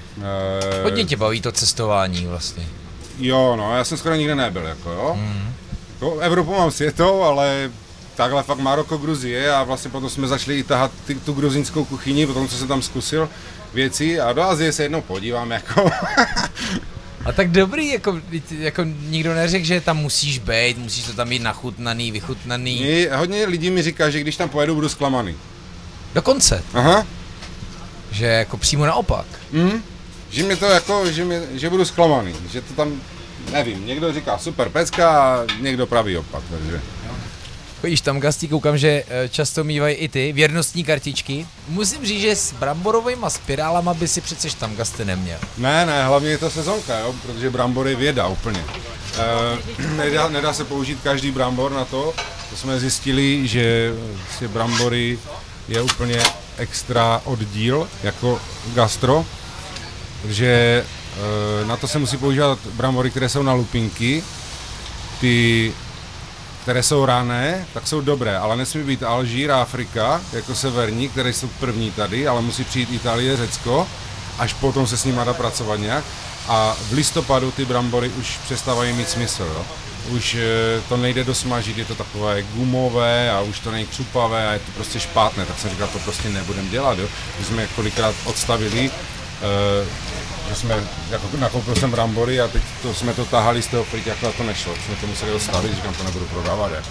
E, 0.80 0.84
Hodně 0.84 1.06
tě 1.06 1.18
baví 1.18 1.42
to 1.42 1.52
cestování 1.52 2.26
vlastně. 2.26 2.68
Jo, 3.20 3.56
no, 3.56 3.78
já 3.78 3.84
jsem 3.84 3.98
skoro 3.98 4.16
nikde 4.16 4.36
nebyl, 4.36 4.62
jako 4.62 4.90
jo. 4.90 5.14
Mm. 5.20 5.54
To 6.00 6.20
Evropu 6.20 6.52
mám 6.52 6.72
světou, 6.72 7.24
ale 7.24 7.72
takhle 8.16 8.44
fakt 8.44 8.60
Maroko, 8.60 8.98
Gruzie 8.98 9.56
a 9.56 9.64
vlastně 9.64 9.92
potom 9.92 10.10
jsme 10.10 10.28
začali 10.28 10.60
i 10.60 10.64
tahat 10.64 10.92
ty, 11.08 11.16
tu 11.16 11.34
gruzínskou 11.34 11.86
kuchyni, 11.86 12.28
potom 12.28 12.48
co 12.48 12.58
jsem 12.58 12.68
tam 12.68 12.82
zkusil 12.82 13.30
věci 13.74 14.20
a 14.20 14.34
do 14.34 14.44
Azie 14.44 14.72
se 14.72 14.84
jednou 14.84 15.02
podívám, 15.02 15.52
jako. 15.52 15.90
A 17.26 17.32
tak 17.32 17.52
dobrý, 17.52 17.90
jako, 17.90 18.22
jako 18.60 18.84
nikdo 18.84 19.34
neřekl, 19.34 19.66
že 19.66 19.82
tam 19.82 19.98
musíš 19.98 20.40
být, 20.40 20.78
musíš 20.78 21.04
to 21.04 21.14
tam 21.14 21.28
mít 21.28 21.42
nachutnaný, 21.42 22.12
vychutnaný. 22.12 22.80
Mě, 22.80 23.16
hodně 23.16 23.46
lidí 23.46 23.70
mi 23.70 23.84
říká, 23.84 24.10
že 24.10 24.20
když 24.20 24.38
tam 24.38 24.50
pojedu, 24.50 24.76
budu 24.76 24.90
zklamaný. 24.90 25.36
Dokonce? 26.14 26.64
Aha. 26.74 27.08
Že 28.12 28.26
jako 28.26 28.58
přímo 28.58 28.86
naopak. 28.86 29.26
Mm. 29.52 29.84
Že 30.30 30.44
mě 30.44 30.56
to 30.56 30.66
jako, 30.66 31.12
že, 31.12 31.26
mě, 31.26 31.42
že 31.54 31.70
budu 31.70 31.86
zklamaný, 31.86 32.36
že 32.52 32.62
to 32.62 32.74
tam, 32.74 33.02
nevím, 33.52 33.86
někdo 33.86 34.14
říká 34.14 34.38
super 34.38 34.70
pecka 34.70 35.10
a 35.10 35.46
někdo 35.62 35.88
praví 35.88 36.18
opak, 36.18 36.44
takže 36.50 36.82
chodíš 37.84 38.02
tam 38.02 38.20
gastí, 38.20 38.48
koukám, 38.48 38.78
že 38.78 39.04
eh, 39.08 39.30
často 39.30 39.64
mývají 39.64 39.96
i 39.96 40.08
ty 40.08 40.32
věrnostní 40.32 40.84
kartičky. 40.84 41.48
Musím 41.68 42.06
říct, 42.06 42.22
že 42.22 42.36
s 42.36 42.54
bramborovými 42.54 43.26
spirálama 43.28 43.94
by 43.94 44.08
si 44.08 44.22
přece 44.22 44.48
tam 44.58 44.76
gasty 44.76 45.06
neměl. 45.06 45.40
Ne, 45.58 45.86
ne, 45.86 46.06
hlavně 46.06 46.30
je 46.30 46.38
to 46.38 46.50
sezonka, 46.50 47.00
jo, 47.00 47.16
protože 47.26 47.50
brambory 47.50 47.96
věda 47.96 48.28
úplně. 48.28 48.60
E, 48.60 49.88
nedá, 49.98 50.30
nedá 50.30 50.54
se 50.54 50.64
použít 50.64 51.00
každý 51.04 51.32
brambor 51.32 51.72
na 51.72 51.86
to, 51.86 52.14
to 52.50 52.56
jsme 52.56 52.80
zjistili, 52.80 53.48
že 53.48 53.94
si 54.38 54.48
brambory 54.48 55.20
je 55.68 55.82
úplně 55.82 56.24
extra 56.58 57.22
oddíl 57.26 57.88
jako 58.04 58.42
gastro, 58.74 59.26
takže 60.22 60.86
e, 61.64 61.66
na 61.66 61.78
to 61.78 61.88
se 61.88 62.00
musí 62.00 62.18
používat 62.18 62.60
brambory, 62.74 63.10
které 63.10 63.30
jsou 63.30 63.44
na 63.44 63.54
lupinky, 63.54 64.24
ty 65.22 65.74
které 66.64 66.84
jsou 66.84 67.06
rané, 67.06 67.68
tak 67.74 67.88
jsou 67.88 68.02
dobré, 68.02 68.38
ale 68.38 68.56
nesmí 68.58 68.84
být 68.84 69.04
Alžír 69.04 69.52
a 69.52 69.62
Afrika, 69.62 70.22
jako 70.34 70.56
severní, 70.56 71.10
které 71.10 71.34
jsou 71.34 71.48
první 71.48 71.92
tady, 71.92 72.28
ale 72.28 72.42
musí 72.42 72.64
přijít 72.64 72.92
Itálie, 72.92 73.38
Řecko, 73.38 73.88
až 74.40 74.54
potom 74.54 74.88
se 74.88 74.98
s 74.98 75.06
nimi 75.06 75.20
dá 75.26 75.34
pracovat 75.34 75.80
nějak. 75.80 76.04
A 76.48 76.76
v 76.90 76.92
listopadu 76.94 77.52
ty 77.52 77.66
brambory 77.66 78.10
už 78.10 78.38
přestávají 78.46 78.94
mít 78.94 79.10
smysl. 79.10 79.44
Jo? 79.44 79.66
Už 80.10 80.36
e, 80.36 80.82
to 80.90 80.98
nejde 80.98 81.24
dosmažit, 81.24 81.78
je 81.78 81.86
to 81.86 81.96
takové 81.96 82.44
gumové 82.44 83.32
a 83.32 83.42
už 83.42 83.60
to 83.60 83.72
není 83.72 83.86
křupavé 83.86 84.48
a 84.48 84.54
je 84.54 84.60
to 84.60 84.72
prostě 84.72 85.00
špátné, 85.00 85.46
tak 85.46 85.60
jsem 85.60 85.70
říkal, 85.70 85.88
to 85.88 86.00
prostě 86.00 86.30
nebudem 86.30 86.70
dělat. 86.70 87.00
Jo? 87.00 87.08
My 87.40 87.46
jsme 87.46 87.68
kolikrát 87.68 88.16
odstavili, 88.26 88.92
e, 88.92 89.86
že 90.54 90.60
jsme, 90.60 90.76
jako 91.10 91.28
nakoupil 91.38 91.76
jsem 91.76 91.92
brambory 91.92 92.42
a 92.42 92.48
teď 92.48 92.62
to, 92.82 92.94
jsme 92.94 93.14
to 93.14 93.26
tahali 93.26 93.62
z 93.62 93.68
toho 93.68 93.84
friťáku 93.84 94.28
a 94.28 94.32
to 94.32 94.44
nešlo. 94.44 94.74
Jsme 94.86 94.96
to 94.96 95.08
museli 95.08 95.32
odstavit, 95.32 95.76
říkám, 95.76 95.94
to 95.94 96.04
nebudu 96.04 96.26
prodávat. 96.26 96.72
Jako. 96.72 96.90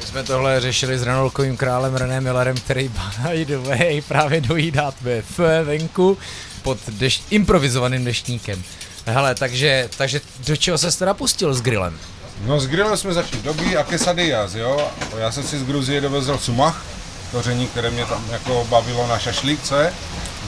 My 0.00 0.06
jsme 0.06 0.22
tohle 0.22 0.60
řešili 0.60 0.98
s 0.98 1.02
Renolkovým 1.02 1.56
králem 1.56 1.96
René 1.96 2.20
Millerem, 2.20 2.56
který 2.56 2.88
by 2.88 3.44
the 3.44 3.56
way 3.56 4.00
právě 4.00 4.40
dojídat 4.40 4.94
ve 5.34 5.64
venku 5.64 6.18
pod 6.62 6.78
dešť, 6.88 7.22
improvizovaným 7.30 8.04
deštníkem. 8.04 8.62
Hele, 9.06 9.34
takže, 9.34 9.88
takže 9.96 10.20
do 10.46 10.56
čeho 10.56 10.78
se 10.78 10.98
teda 10.98 11.14
pustil 11.14 11.54
s 11.54 11.60
grillem? 11.60 11.98
No 12.46 12.60
s 12.60 12.66
grillem 12.66 12.96
jsme 12.96 13.14
začali 13.14 13.42
doby 13.42 13.76
a 13.76 13.84
quesadillas, 13.84 14.54
jo. 14.54 14.90
Já 15.18 15.32
jsem 15.32 15.42
si 15.42 15.58
z 15.58 15.64
Gruzie 15.64 16.00
dovezl 16.00 16.38
sumach, 16.38 16.84
koření, 17.32 17.66
které 17.66 17.90
mě 17.90 18.06
tam 18.06 18.24
jako 18.30 18.66
bavilo 18.70 19.06
na 19.06 19.18
šašlík, 19.18 19.62
co 19.62 19.76
je. 19.76 19.92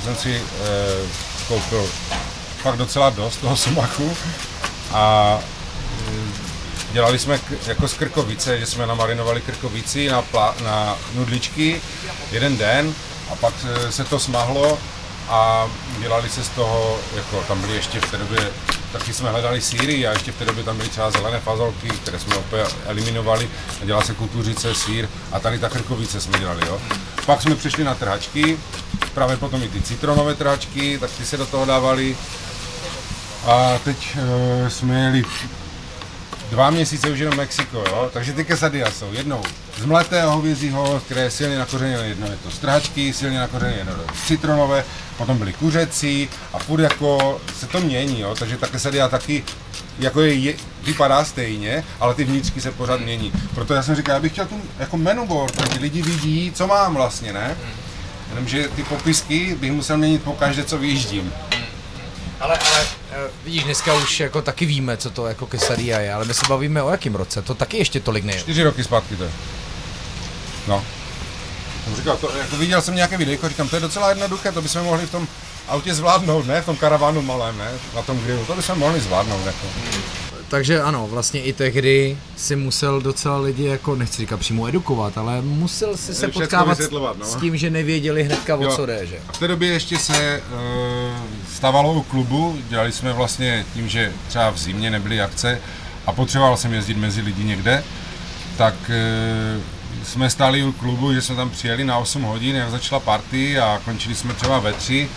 Jsem 0.04 0.16
si 0.16 0.36
e, 0.36 0.42
koupil 1.48 1.88
fakt 2.64 2.76
docela 2.76 3.10
dost 3.10 3.36
toho 3.36 3.56
sumaku 3.56 4.16
a 4.92 5.38
mm, 6.10 6.32
dělali 6.92 7.18
jsme 7.18 7.40
jako 7.66 7.88
z 7.88 7.94
krkovice, 7.94 8.58
že 8.58 8.66
jsme 8.66 8.86
namarinovali 8.86 9.40
krkovici 9.40 10.08
na, 10.08 10.22
plá, 10.22 10.54
na 10.64 10.96
nudličky 11.14 11.80
jeden 12.32 12.56
den 12.56 12.94
a 13.32 13.36
pak 13.36 13.54
se 13.90 14.04
to 14.04 14.18
smahlo 14.18 14.78
a 15.28 15.68
dělali 16.00 16.28
se 16.28 16.44
z 16.44 16.48
toho, 16.48 16.98
jako 17.16 17.44
tam 17.48 17.60
byly 17.60 17.74
ještě 17.74 18.00
v 18.00 18.10
té 18.10 18.16
době, 18.16 18.50
taky 18.92 19.12
jsme 19.12 19.30
hledali 19.30 19.60
síry 19.60 20.06
a 20.06 20.12
ještě 20.12 20.32
v 20.32 20.36
té 20.36 20.44
době 20.44 20.64
tam 20.64 20.76
byly 20.76 20.88
třeba 20.88 21.10
zelené 21.10 21.40
fazolky, 21.40 21.88
které 21.88 22.18
jsme 22.18 22.36
opět 22.36 22.76
eliminovali 22.86 23.48
a 23.82 23.84
dělala 23.84 24.04
se 24.04 24.14
kultuřice, 24.14 24.74
sír 24.74 25.08
a 25.32 25.40
tady 25.40 25.58
ta 25.58 25.68
krkovice 25.68 26.20
jsme 26.20 26.38
dělali, 26.38 26.66
jo. 26.66 26.80
Pak 27.26 27.42
jsme 27.42 27.54
přišli 27.54 27.84
na 27.84 27.94
trhačky, 27.94 28.58
právě 29.14 29.36
potom 29.36 29.62
i 29.62 29.68
ty 29.68 29.82
citronové 29.82 30.34
trhačky, 30.34 30.98
tak 30.98 31.10
ty 31.10 31.26
se 31.26 31.36
do 31.36 31.46
toho 31.46 31.64
dávali 31.64 32.16
a 33.46 33.78
teď 33.84 34.16
uh, 34.16 34.68
jsme 34.68 35.00
jeli 35.00 35.24
dva 36.50 36.70
měsíce 36.70 37.10
už 37.10 37.18
jenom 37.18 37.36
Mexiko, 37.36 37.84
jo? 37.88 38.10
takže 38.12 38.32
ty 38.32 38.44
quesadillas 38.44 38.96
jsou 38.96 39.12
jednou 39.12 39.42
z 39.78 39.84
mletého 39.84 40.32
hovězího, 40.32 41.02
které 41.04 41.20
je 41.20 41.30
silně 41.30 41.58
nakořeněné, 41.58 42.06
jedno 42.06 42.26
je 42.26 42.36
to 42.36 42.50
strhačky, 42.50 43.12
silně 43.12 43.38
nakořeněné, 43.38 43.78
jedno 43.78 43.92
je 43.92 44.08
citronové, 44.26 44.84
potom 45.16 45.38
byly 45.38 45.52
kuřecí 45.52 46.28
a 46.52 46.58
furt 46.58 46.80
jako 46.80 47.40
se 47.58 47.66
to 47.66 47.80
mění, 47.80 48.20
jo? 48.20 48.34
takže 48.38 48.56
ta 48.56 48.66
quesadilla 48.66 49.08
taky 49.08 49.44
jako 49.98 50.20
je, 50.20 50.34
je, 50.34 50.54
vypadá 50.82 51.24
stejně, 51.24 51.84
ale 52.00 52.14
ty 52.14 52.24
vnitřky 52.24 52.60
se 52.60 52.70
pořád 52.70 53.00
mění. 53.00 53.32
Proto 53.54 53.74
já 53.74 53.82
jsem 53.82 53.96
říkal, 53.96 54.14
já 54.14 54.20
bych 54.20 54.32
chtěl 54.32 54.46
tu 54.46 54.60
jako 54.78 54.96
menu 54.96 55.26
board, 55.26 55.56
takže 55.56 55.80
lidi 55.80 56.02
vidí, 56.02 56.52
co 56.54 56.66
mám 56.66 56.94
vlastně, 56.94 57.32
ne? 57.32 57.56
Jenomže 58.28 58.68
ty 58.76 58.84
popisky 58.84 59.56
bych 59.60 59.72
musel 59.72 59.98
měnit 59.98 60.22
po 60.22 60.32
každé, 60.32 60.64
co 60.64 60.78
vyjíždím. 60.78 61.32
Ale, 62.40 62.58
ale 62.58 62.82
uh, 62.82 63.30
vidíš, 63.44 63.64
dneska 63.64 63.94
už 63.94 64.20
jako 64.20 64.42
taky 64.42 64.66
víme, 64.66 64.96
co 64.96 65.10
to 65.10 65.26
jako 65.26 65.46
kesaria 65.46 66.00
je, 66.00 66.14
ale 66.14 66.24
my 66.24 66.34
se 66.34 66.46
bavíme 66.48 66.82
o 66.82 66.90
jakém 66.90 67.14
roce, 67.14 67.42
to 67.42 67.54
taky 67.54 67.78
ještě 67.78 68.00
tolik 68.00 68.24
nejde. 68.24 68.40
Čtyři 68.40 68.62
roky 68.62 68.84
zpátky 68.84 69.16
to 69.16 69.24
je. 69.24 69.30
No. 70.68 70.84
Jsem 71.84 71.96
říkal, 71.96 72.16
to, 72.16 72.36
jako 72.36 72.56
viděl 72.56 72.82
jsem 72.82 72.94
nějaké 72.94 73.16
videjko, 73.16 73.48
říkám, 73.48 73.68
to 73.68 73.76
je 73.76 73.80
docela 73.80 74.08
jednoduché, 74.08 74.52
to 74.52 74.62
bychom 74.62 74.82
mohli 74.82 75.06
v 75.06 75.10
tom 75.10 75.28
autě 75.68 75.94
zvládnout, 75.94 76.46
ne? 76.46 76.62
V 76.62 76.66
tom 76.66 76.76
karavánu 76.76 77.22
malém, 77.22 77.58
ne? 77.58 77.70
Na 77.94 78.02
tom 78.02 78.18
grillu, 78.18 78.44
to 78.44 78.54
bychom 78.54 78.78
mohli 78.78 79.00
zvládnout, 79.00 79.46
jako. 79.46 79.66
Takže 80.54 80.82
ano, 80.82 81.06
vlastně 81.10 81.42
i 81.42 81.52
tehdy 81.52 82.18
si 82.36 82.56
musel 82.56 83.00
docela 83.00 83.38
lidi, 83.38 83.64
jako 83.64 83.96
nechci 83.96 84.22
říkat 84.22 84.40
přímo 84.40 84.68
edukovat, 84.68 85.18
ale 85.18 85.42
musel 85.42 85.96
si 85.96 86.14
se 86.14 86.28
potkávat 86.28 86.78
no. 86.90 87.26
s 87.26 87.34
tím, 87.34 87.56
že 87.56 87.70
nevěděli 87.70 88.24
hnedka 88.24 88.56
o 88.56 88.76
co 88.76 88.86
jde, 88.86 89.06
že? 89.06 89.18
A 89.28 89.32
v 89.32 89.38
té 89.38 89.48
době 89.48 89.68
ještě 89.68 89.98
se 89.98 90.42
uh, 90.42 90.58
stavalo 91.54 91.92
u 91.92 92.02
klubu, 92.02 92.58
dělali 92.68 92.92
jsme 92.92 93.12
vlastně 93.12 93.66
tím, 93.74 93.88
že 93.88 94.12
třeba 94.28 94.50
v 94.50 94.58
zimě 94.58 94.90
nebyly 94.90 95.20
akce 95.20 95.60
a 96.06 96.12
potřeboval 96.12 96.56
jsem 96.56 96.72
jezdit 96.72 96.96
mezi 96.96 97.20
lidi 97.20 97.44
někde, 97.44 97.84
tak 98.56 98.74
uh, 98.88 99.62
jsme 100.04 100.30
stáli 100.30 100.64
u 100.64 100.72
klubu, 100.72 101.14
že 101.14 101.22
jsme 101.22 101.36
tam 101.36 101.50
přijeli 101.50 101.84
na 101.84 101.98
8 101.98 102.22
hodin, 102.22 102.56
jak 102.56 102.70
začala 102.70 103.00
party 103.00 103.58
a 103.58 103.80
končili 103.84 104.14
jsme 104.14 104.34
třeba 104.34 104.58
ve 104.58 104.72
3 104.72 105.08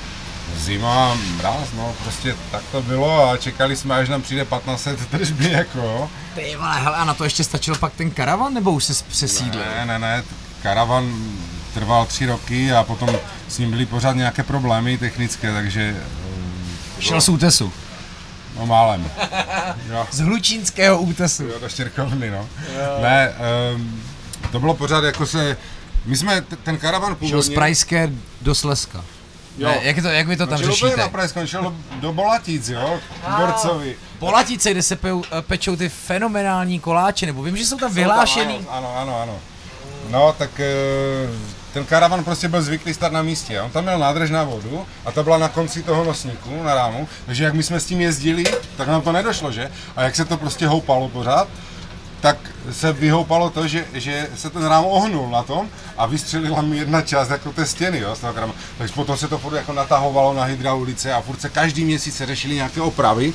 zima, 0.55 1.15
mráz, 1.37 1.67
no, 1.77 1.93
prostě 2.03 2.35
tak 2.51 2.61
to 2.71 2.81
bylo 2.81 3.29
a 3.29 3.37
čekali 3.37 3.75
jsme, 3.75 3.95
až 3.95 4.09
nám 4.09 4.21
přijde 4.21 4.45
1500 4.45 5.07
tržby, 5.09 5.51
jako. 5.51 6.09
Ty 6.35 6.55
vole, 6.55 6.79
hele, 6.79 6.95
a 6.97 7.05
na 7.05 7.13
to 7.13 7.23
ještě 7.23 7.43
stačil 7.43 7.75
pak 7.75 7.93
ten 7.93 8.11
karavan, 8.11 8.53
nebo 8.53 8.71
už 8.71 8.83
se 8.83 9.03
přesídlil? 9.07 9.63
Ne, 9.75 9.85
ne, 9.85 9.99
ne, 9.99 10.23
karavan 10.63 11.15
trval 11.73 12.05
tři 12.05 12.25
roky 12.25 12.71
a 12.71 12.83
potom 12.83 13.09
s 13.47 13.57
ním 13.57 13.69
byly 13.69 13.85
pořád 13.85 14.13
nějaké 14.15 14.43
problémy 14.43 14.97
technické, 14.97 15.53
takže... 15.53 15.95
Eh, 16.97 17.01
Šel 17.01 17.21
z 17.21 17.29
útesu. 17.29 17.73
No 18.59 18.65
málem. 18.65 19.11
Jo. 19.89 20.07
Z 20.11 20.19
hlučínského 20.19 20.99
útesu. 21.01 21.43
Jo, 21.43 21.59
do 21.59 21.69
Štěrkovny, 21.69 22.29
no. 22.31 22.49
Jo. 22.75 23.01
Ne, 23.01 23.33
um, 23.75 24.01
to 24.51 24.59
bylo 24.59 24.73
pořád 24.73 25.03
jako 25.03 25.25
se... 25.25 25.57
My 26.05 26.17
jsme 26.17 26.41
t- 26.41 26.55
ten 26.55 26.77
karavan 26.77 27.15
původně... 27.15 27.29
Šel 27.29 27.41
z 27.41 27.49
Prajské 27.49 28.09
do 28.41 28.55
Sleska. 28.55 29.05
Jo. 29.57 29.67
Ne, 29.67 29.79
jak, 29.81 30.01
to, 30.01 30.07
jak 30.07 30.27
vy 30.27 30.37
to 30.37 30.47
tam 30.47 30.57
řešíte? 30.57 30.97
na 30.97 31.09
Pražskou, 31.09 31.45
šel 31.45 31.75
do 31.99 32.13
Bolatic, 32.13 32.69
jo, 32.69 32.99
k 33.25 33.37
Borcovi. 33.37 33.95
Bolatice, 34.19 34.71
kde 34.71 34.83
se 34.83 34.95
pejou, 34.95 35.23
eh, 35.31 35.41
pečou 35.41 35.75
ty 35.75 35.89
fenomenální 35.89 36.79
koláče, 36.79 37.25
nebo 37.25 37.43
vím, 37.43 37.57
že 37.57 37.65
jsou 37.65 37.77
tam 37.77 37.93
vyhlášený. 37.93 38.57
Tam, 38.57 38.67
ano, 38.69 38.97
ano, 38.97 39.21
ano. 39.21 39.39
No, 40.09 40.35
tak 40.37 40.59
eh, 40.59 41.29
ten 41.73 41.85
karavan 41.85 42.23
prostě 42.23 42.47
byl 42.47 42.61
zvyklý 42.61 42.93
stát 42.93 43.11
na 43.11 43.21
místě. 43.21 43.61
On 43.61 43.71
tam 43.71 43.83
měl 43.83 43.99
nádrž 43.99 44.29
na 44.29 44.43
vodu 44.43 44.85
a 45.05 45.11
ta 45.11 45.23
byla 45.23 45.37
na 45.37 45.49
konci 45.49 45.83
toho 45.83 46.03
nosníku, 46.03 46.63
na 46.63 46.75
rámu. 46.75 47.07
Takže 47.25 47.43
jak 47.43 47.53
my 47.53 47.63
jsme 47.63 47.79
s 47.79 47.85
tím 47.85 48.01
jezdili, 48.01 48.43
tak 48.77 48.87
nám 48.87 49.01
to 49.01 49.11
nedošlo, 49.11 49.51
že? 49.51 49.71
A 49.95 50.03
jak 50.03 50.15
se 50.15 50.25
to 50.25 50.37
prostě 50.37 50.67
houpalo 50.67 51.09
pořád, 51.09 51.47
tak 52.27 52.37
se 52.71 52.93
vyhoupalo 52.93 53.49
to, 53.49 53.67
že, 53.67 53.85
že 53.93 54.27
se 54.35 54.49
ten 54.49 54.65
rám 54.65 54.85
ohnul 54.85 55.29
na 55.29 55.43
tom 55.43 55.69
a 55.97 56.05
vystřelila 56.05 56.61
mi 56.61 56.77
jedna 56.77 57.01
část 57.01 57.29
jako 57.29 57.51
té 57.51 57.65
stěny, 57.65 57.99
jo, 57.99 58.15
z 58.15 58.19
toho. 58.19 58.33
Takže 58.77 58.93
potom 58.93 59.17
se 59.17 59.27
to 59.27 59.37
furt 59.37 59.55
jako 59.55 59.73
natahovalo 59.73 60.33
na 60.33 60.43
hydraulice 60.43 61.13
a 61.13 61.21
furt 61.21 61.41
se 61.41 61.49
každý 61.49 61.85
měsíc 61.85 62.15
se 62.15 62.25
řešili 62.25 62.55
nějaké 62.55 62.81
opravy. 62.81 63.33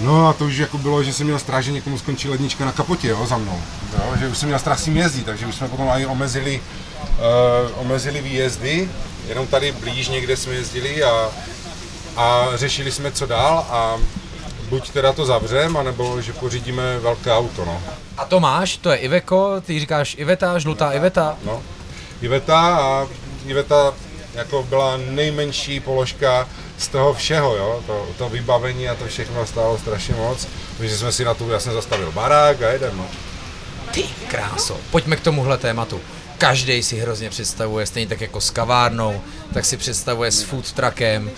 No 0.00 0.28
a 0.28 0.32
to 0.32 0.44
už 0.44 0.56
jako 0.56 0.78
bylo, 0.78 1.02
že 1.02 1.12
jsem 1.12 1.26
měl 1.26 1.38
strach, 1.38 1.64
že 1.64 1.72
někomu 1.72 1.98
skončí 1.98 2.28
lednička 2.28 2.64
na 2.64 2.72
kapotě, 2.72 3.08
jo, 3.08 3.26
za 3.26 3.38
mnou. 3.38 3.60
Jo, 3.92 4.16
že 4.18 4.28
už 4.28 4.38
jsem 4.38 4.48
měl 4.48 4.58
strach 4.58 4.80
s 4.80 4.84
tím 4.84 4.96
jezdit, 4.96 5.26
takže 5.26 5.46
už 5.46 5.54
jsme 5.54 5.68
potom 5.68 5.88
i 5.88 6.06
omezili, 6.06 6.60
uh, 7.02 7.80
omezili 7.80 8.20
výjezdy, 8.20 8.90
jenom 9.28 9.46
tady 9.46 9.72
blíž 9.72 10.08
někde 10.08 10.36
jsme 10.36 10.52
jezdili 10.52 11.04
a, 11.04 11.30
a 12.16 12.46
řešili 12.54 12.92
jsme, 12.92 13.12
co 13.12 13.26
dál 13.26 13.66
a 13.70 13.96
buď 14.68 14.90
teda 14.90 15.12
to 15.12 15.26
zavřem, 15.26 15.76
anebo 15.76 16.20
že 16.20 16.32
pořídíme 16.32 16.98
velké 16.98 17.32
auto, 17.32 17.64
no. 17.64 17.82
A 18.16 18.24
to 18.24 18.40
máš, 18.40 18.76
to 18.76 18.90
je 18.90 18.96
Iveco, 18.96 19.62
ty 19.66 19.80
říkáš 19.80 20.16
Iveta, 20.18 20.58
žlutá 20.58 20.92
Iveta. 20.92 21.36
No, 21.44 21.62
Iveta 22.20 22.76
a 22.76 23.06
Iveta 23.46 23.94
jako 24.34 24.62
byla 24.62 24.96
nejmenší 24.96 25.80
položka 25.80 26.48
z 26.78 26.88
toho 26.88 27.14
všeho, 27.14 27.56
jo, 27.56 27.82
to, 27.86 28.06
to 28.18 28.28
vybavení 28.28 28.88
a 28.88 28.94
to 28.94 29.06
všechno 29.06 29.46
stálo 29.46 29.78
strašně 29.78 30.14
moc, 30.14 30.48
takže 30.78 30.98
jsme 30.98 31.12
si 31.12 31.24
na 31.24 31.34
tu, 31.34 31.50
jsem 31.58 31.72
zastavil 31.72 32.12
barák 32.12 32.62
a 32.62 32.68
jedem, 32.70 32.96
no. 32.96 33.06
Ty 33.90 34.02
kráso, 34.28 34.76
pojďme 34.90 35.16
k 35.16 35.20
tomuhle 35.20 35.58
tématu. 35.58 36.00
Každý 36.38 36.82
si 36.82 36.98
hrozně 36.98 37.30
představuje, 37.30 37.86
stejně 37.86 38.08
tak 38.08 38.20
jako 38.20 38.40
s 38.40 38.50
kavárnou, 38.50 39.20
tak 39.54 39.64
si 39.64 39.76
představuje 39.76 40.30
s 40.32 40.42
food 40.42 40.72
truckem, 40.72 41.30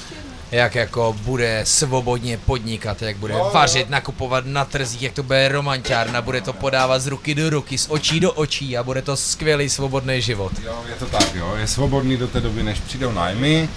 jak 0.53 0.75
jako 0.75 1.17
bude 1.21 1.61
svobodně 1.65 2.39
podnikat, 2.39 3.03
jak 3.03 3.17
bude 3.17 3.35
vařit, 3.53 3.91
nakupovat 3.91 4.47
na 4.47 4.65
trzích, 4.65 5.03
jak 5.03 5.13
to 5.13 5.23
bude 5.23 5.49
romantiárna, 5.49 6.23
bude 6.23 6.41
to 6.41 6.53
podávat 6.53 6.99
z 6.99 7.07
ruky 7.07 7.35
do 7.35 7.51
ruky, 7.51 7.79
z 7.79 7.87
očí 7.91 8.21
do 8.21 8.33
očí 8.33 8.77
a 8.77 8.83
bude 8.83 9.03
to 9.03 9.17
skvělý 9.17 9.69
svobodný 9.69 10.23
život. 10.23 10.53
Jo, 10.65 10.83
je 10.89 10.95
to 10.95 11.07
tak, 11.07 11.35
jo, 11.35 11.55
je 11.57 11.67
svobodný 11.67 12.17
do 12.17 12.29
té 12.29 12.41
doby, 12.41 12.63
než 12.63 12.79
přijdou 12.81 13.13
nájmy, 13.13 13.69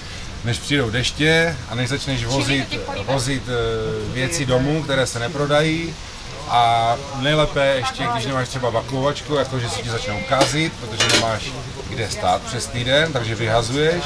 než 0.45 0.57
přijdou 0.57 0.89
deště 0.89 1.55
a 1.69 1.75
než 1.75 1.89
začneš 1.89 2.25
vozit, 2.25 2.79
vozit 3.05 3.43
eh, 3.47 4.13
věci 4.13 4.45
domů, 4.45 4.83
které 4.83 5.07
se 5.07 5.19
neprodají, 5.19 5.93
a 6.47 6.95
nejlépe 7.19 7.65
ještě, 7.65 8.07
když 8.13 8.25
nemáš 8.25 8.49
třeba 8.49 8.69
vakuovačku, 8.69 9.35
jakože 9.35 9.69
si 9.69 9.81
ti 9.81 9.89
začnou 9.89 10.19
kazit, 10.29 10.73
protože 10.73 11.15
nemáš 11.15 11.51
kde 11.89 12.09
stát 12.09 12.41
přes 12.41 12.67
týden, 12.67 13.13
takže 13.13 13.35
vyhazuješ. 13.35 14.03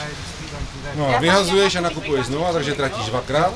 No 0.96 1.16
a 1.16 1.20
vyhazuješ 1.20 1.76
a 1.76 1.82
nakupuješ 1.82 2.26
znovu, 2.26 2.46
takže 2.54 2.74
tratíš 2.74 3.06
dvakrát. 3.06 3.54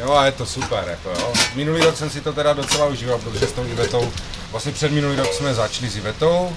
Jo 0.00 0.12
a 0.12 0.24
je 0.24 0.32
to 0.32 0.46
super, 0.46 0.84
jako 0.86 1.10
jo. 1.10 1.32
Minulý 1.54 1.80
rok 1.84 1.96
jsem 1.96 2.10
si 2.10 2.20
to 2.20 2.32
teda 2.32 2.52
docela 2.52 2.86
užíval, 2.86 3.18
protože 3.18 3.46
s 3.46 3.52
tou 3.52 3.64
Ivetou, 3.64 4.12
vlastně 4.50 4.72
před 4.72 4.92
minulý 4.92 5.16
rok 5.16 5.32
jsme 5.32 5.54
začali 5.54 5.90
s 5.90 5.96
Ivetou 5.96 6.56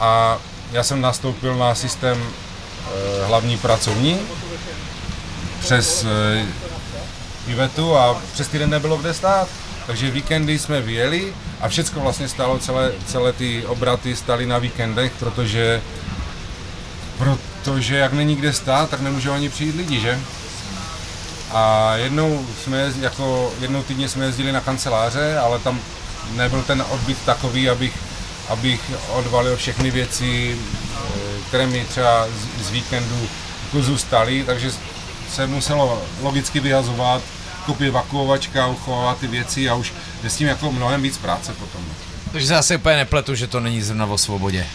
a 0.00 0.38
já 0.72 0.82
jsem 0.82 1.00
nastoupil 1.00 1.56
na 1.56 1.74
systém 1.74 2.22
e, 2.22 3.26
hlavní 3.26 3.58
pracovní 3.58 4.20
přes 5.60 6.04
e, 6.04 6.46
Ivetu 7.46 7.96
a 7.96 8.22
přes 8.32 8.48
týden 8.48 8.70
nebylo 8.70 8.96
kde 8.96 9.14
stát. 9.14 9.48
Takže 9.86 10.10
víkendy 10.10 10.58
jsme 10.58 10.80
vyjeli 10.80 11.34
a 11.60 11.68
všechno 11.68 12.00
vlastně 12.02 12.28
stalo, 12.28 12.58
celé, 12.58 12.92
celé 13.06 13.32
ty 13.32 13.66
obraty 13.66 14.16
staly 14.16 14.46
na 14.46 14.58
víkendech, 14.58 15.12
protože, 15.18 15.82
protože 17.72 17.96
jak 17.96 18.12
není 18.12 18.36
kde 18.36 18.52
stát, 18.52 18.90
tak 18.90 19.00
nemůžou 19.00 19.32
ani 19.32 19.48
přijít 19.48 19.76
lidi, 19.76 20.00
že? 20.00 20.18
A 21.52 21.94
jednou 21.96 22.46
jsme, 22.64 22.92
jako 23.00 23.52
jednou 23.60 23.82
týdně 23.82 24.08
jsme 24.08 24.24
jezdili 24.24 24.52
na 24.52 24.60
kanceláře, 24.60 25.38
ale 25.38 25.58
tam 25.58 25.80
nebyl 26.34 26.62
ten 26.62 26.84
odbyt 26.90 27.18
takový, 27.24 27.70
abych, 27.70 27.92
abych 28.48 28.80
odvalil 29.08 29.56
všechny 29.56 29.90
věci, 29.90 30.56
eh, 30.56 31.08
které 31.48 31.66
mi 31.66 31.84
třeba 31.84 32.26
z, 32.26 32.66
z 32.66 32.70
víkendu 32.70 33.28
jako 33.64 33.82
zůstaly, 33.82 34.44
takže 34.46 34.72
se 35.30 35.46
muselo 35.46 36.02
logicky 36.22 36.60
vyhazovat 36.60 37.22
koupit 37.66 37.90
vakuovačka, 37.90 38.66
uchovávat 38.66 39.18
ty 39.18 39.26
věci 39.26 39.68
a 39.68 39.74
už 39.74 39.92
je 40.22 40.30
s 40.30 40.36
tím 40.36 40.48
jako 40.48 40.72
mnohem 40.72 41.02
víc 41.02 41.18
práce 41.18 41.52
potom. 41.52 41.80
Takže 42.32 42.46
se 42.46 42.56
asi 42.56 42.76
úplně 42.76 42.96
nepletu, 42.96 43.34
že 43.34 43.46
to 43.46 43.60
není 43.60 43.82
zrovna 43.82 44.06
o 44.06 44.18
svobodě. 44.18 44.66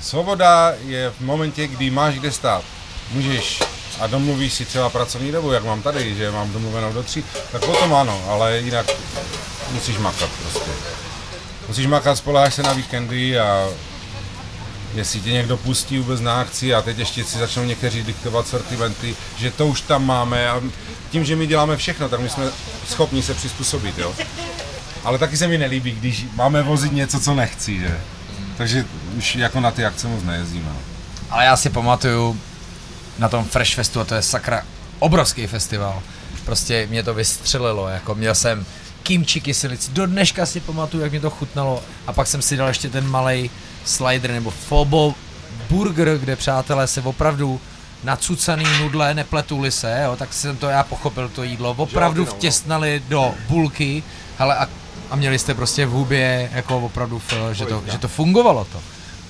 Svoboda 0.00 0.74
je 0.86 1.10
v 1.10 1.20
momentě, 1.20 1.66
kdy 1.66 1.90
máš 1.90 2.14
kde 2.14 2.32
stát. 2.32 2.64
Můžeš 3.12 3.62
a 4.00 4.06
domluvíš 4.06 4.52
si 4.52 4.64
třeba 4.64 4.90
pracovní 4.90 5.32
dobu, 5.32 5.52
jak 5.52 5.64
mám 5.64 5.82
tady, 5.82 6.14
že 6.14 6.30
mám 6.30 6.52
domluvenou 6.52 6.92
do 6.92 7.02
tří, 7.02 7.24
tak 7.52 7.64
potom 7.64 7.94
ano, 7.94 8.22
ale 8.28 8.58
jinak 8.58 8.86
musíš 9.72 9.98
makat 9.98 10.30
prostě. 10.42 10.70
Musíš 11.68 11.86
makat, 11.86 12.18
spoláš 12.18 12.54
se 12.54 12.62
na 12.62 12.72
víkendy 12.72 13.38
a 13.38 13.68
jestli 14.94 15.20
tě 15.20 15.32
někdo 15.32 15.56
pustí 15.56 15.98
vůbec 15.98 16.20
na 16.20 16.40
akci 16.40 16.74
a 16.74 16.82
teď 16.82 16.98
ještě 16.98 17.24
si 17.24 17.38
začnou 17.38 17.64
někteří 17.64 18.02
diktovat 18.02 18.48
sortimenty, 18.48 19.16
že 19.36 19.50
to 19.50 19.66
už 19.66 19.80
tam 19.80 20.06
máme 20.06 20.50
a 20.50 20.62
tím, 21.10 21.24
že 21.24 21.36
my 21.36 21.46
děláme 21.46 21.76
všechno, 21.76 22.08
tak 22.08 22.20
my 22.20 22.28
jsme 22.28 22.44
schopni 22.88 23.22
se 23.22 23.34
přizpůsobit, 23.34 23.98
jo. 23.98 24.14
Ale 25.04 25.18
taky 25.18 25.36
se 25.36 25.48
mi 25.48 25.58
nelíbí, 25.58 25.90
když 25.90 26.26
máme 26.34 26.62
vozit 26.62 26.92
něco, 26.92 27.20
co 27.20 27.34
nechci, 27.34 27.80
že. 27.80 28.00
Takže 28.58 28.84
už 29.16 29.36
jako 29.36 29.60
na 29.60 29.70
ty 29.70 29.84
akce 29.84 30.08
moc 30.08 30.22
nejezdíme. 30.22 30.70
Ale 31.30 31.44
já 31.44 31.56
si 31.56 31.70
pamatuju 31.70 32.40
na 33.18 33.28
tom 33.28 33.44
Fresh 33.44 33.74
Festu, 33.74 34.00
a 34.00 34.04
to 34.04 34.14
je 34.14 34.22
sakra 34.22 34.62
obrovský 34.98 35.46
festival. 35.46 36.02
Prostě 36.44 36.86
mě 36.90 37.02
to 37.02 37.14
vystřelilo, 37.14 37.88
jako 37.88 38.14
měl 38.14 38.34
jsem 38.34 38.66
kimchi 39.02 39.40
kyselic, 39.40 39.88
do 39.88 40.06
dneška 40.06 40.46
si 40.46 40.60
pamatuju, 40.60 41.02
jak 41.02 41.12
mě 41.12 41.20
to 41.20 41.30
chutnalo 41.30 41.82
a 42.06 42.12
pak 42.12 42.26
jsem 42.26 42.42
si 42.42 42.56
dal 42.56 42.68
ještě 42.68 42.88
ten 42.88 43.08
malý 43.08 43.50
slider 43.84 44.30
nebo 44.30 44.50
fobo 44.50 45.14
burger, 45.70 46.18
kde 46.18 46.36
přátelé 46.36 46.86
se 46.86 47.00
opravdu 47.00 47.60
nacucaný 48.04 48.64
nudle, 48.78 49.14
nepletuli 49.14 49.70
se, 49.70 50.00
jo, 50.04 50.16
tak 50.16 50.34
jsem 50.34 50.56
to 50.56 50.66
já 50.68 50.82
pochopil 50.82 51.28
to 51.28 51.42
jídlo, 51.42 51.74
opravdu 51.78 52.24
no. 52.24 52.30
vtěsnali 52.30 53.02
do 53.08 53.34
bulky, 53.48 54.02
hele 54.38 54.56
a, 54.56 54.68
a 55.10 55.16
měli 55.16 55.38
jste 55.38 55.54
prostě 55.54 55.86
v 55.86 55.90
hubě 55.90 56.50
jako 56.52 56.78
opravdu, 56.78 57.18
fil, 57.18 57.54
že 57.54 57.66
to, 57.66 57.82
že 57.92 57.98
to 57.98 58.08
fungovalo 58.08 58.64
to. 58.72 58.78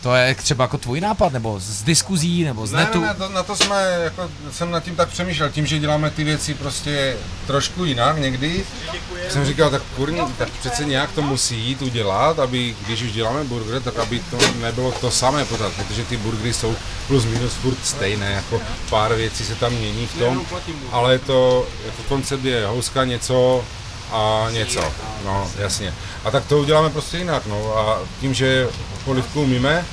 To 0.02 0.14
je 0.14 0.34
třeba 0.34 0.64
jako 0.64 0.78
tvůj 0.78 1.00
nápad, 1.00 1.32
nebo 1.32 1.60
z 1.60 1.82
diskuzí, 1.82 2.44
nebo 2.44 2.66
z 2.66 2.72
Ne, 2.72 2.78
netu? 2.80 3.00
ne, 3.00 3.06
ne, 3.06 3.14
to, 3.14 3.28
na 3.28 3.42
to 3.42 3.56
jsme, 3.56 3.98
jako, 4.04 4.30
jsem 4.50 4.70
nad 4.70 4.84
tím 4.84 4.96
tak 4.96 5.08
přemýšlel, 5.08 5.50
tím, 5.50 5.66
že 5.66 5.78
děláme 5.78 6.10
ty 6.10 6.24
věci 6.24 6.54
prostě 6.54 7.16
trošku 7.46 7.84
jinak 7.84 8.18
někdy, 8.18 8.64
jsem 9.28 9.44
říkal, 9.44 9.70
tak 9.70 9.82
kurní, 9.96 10.20
tak 10.38 10.48
přece 10.50 10.84
nějak 10.84 11.12
to 11.12 11.22
musí 11.22 11.56
jít 11.60 11.82
udělat, 11.82 12.38
aby, 12.38 12.74
když 12.86 13.02
už 13.02 13.12
děláme 13.12 13.44
burger, 13.44 13.82
tak 13.82 13.98
aby 13.98 14.20
to 14.30 14.38
nebylo 14.60 14.92
to 14.92 15.10
samé 15.10 15.44
pořád, 15.44 15.72
protože 15.72 16.04
ty 16.04 16.16
burgery 16.16 16.52
jsou 16.52 16.74
plus 17.06 17.24
minus 17.24 17.52
furt 17.52 17.78
stejné, 17.86 18.30
jako 18.32 18.60
pár 18.90 19.14
věcí 19.14 19.44
se 19.44 19.54
tam 19.54 19.72
mění 19.72 20.06
v 20.06 20.18
tom, 20.18 20.46
ale 20.92 21.18
to, 21.18 21.66
jako 21.86 22.02
koncept 22.08 22.44
je 22.44 22.66
houska 22.66 23.04
něco 23.04 23.64
a 24.12 24.46
něco, 24.50 24.80
no 25.24 25.50
jasně. 25.58 25.94
A 26.24 26.30
tak 26.30 26.46
to 26.46 26.58
uděláme 26.58 26.90
prostě 26.90 27.18
jinak, 27.18 27.46
no 27.46 27.78
a 27.78 27.98
tím, 28.20 28.34
že 28.34 28.68
polivku 29.04 29.42
umíme, 29.42 29.84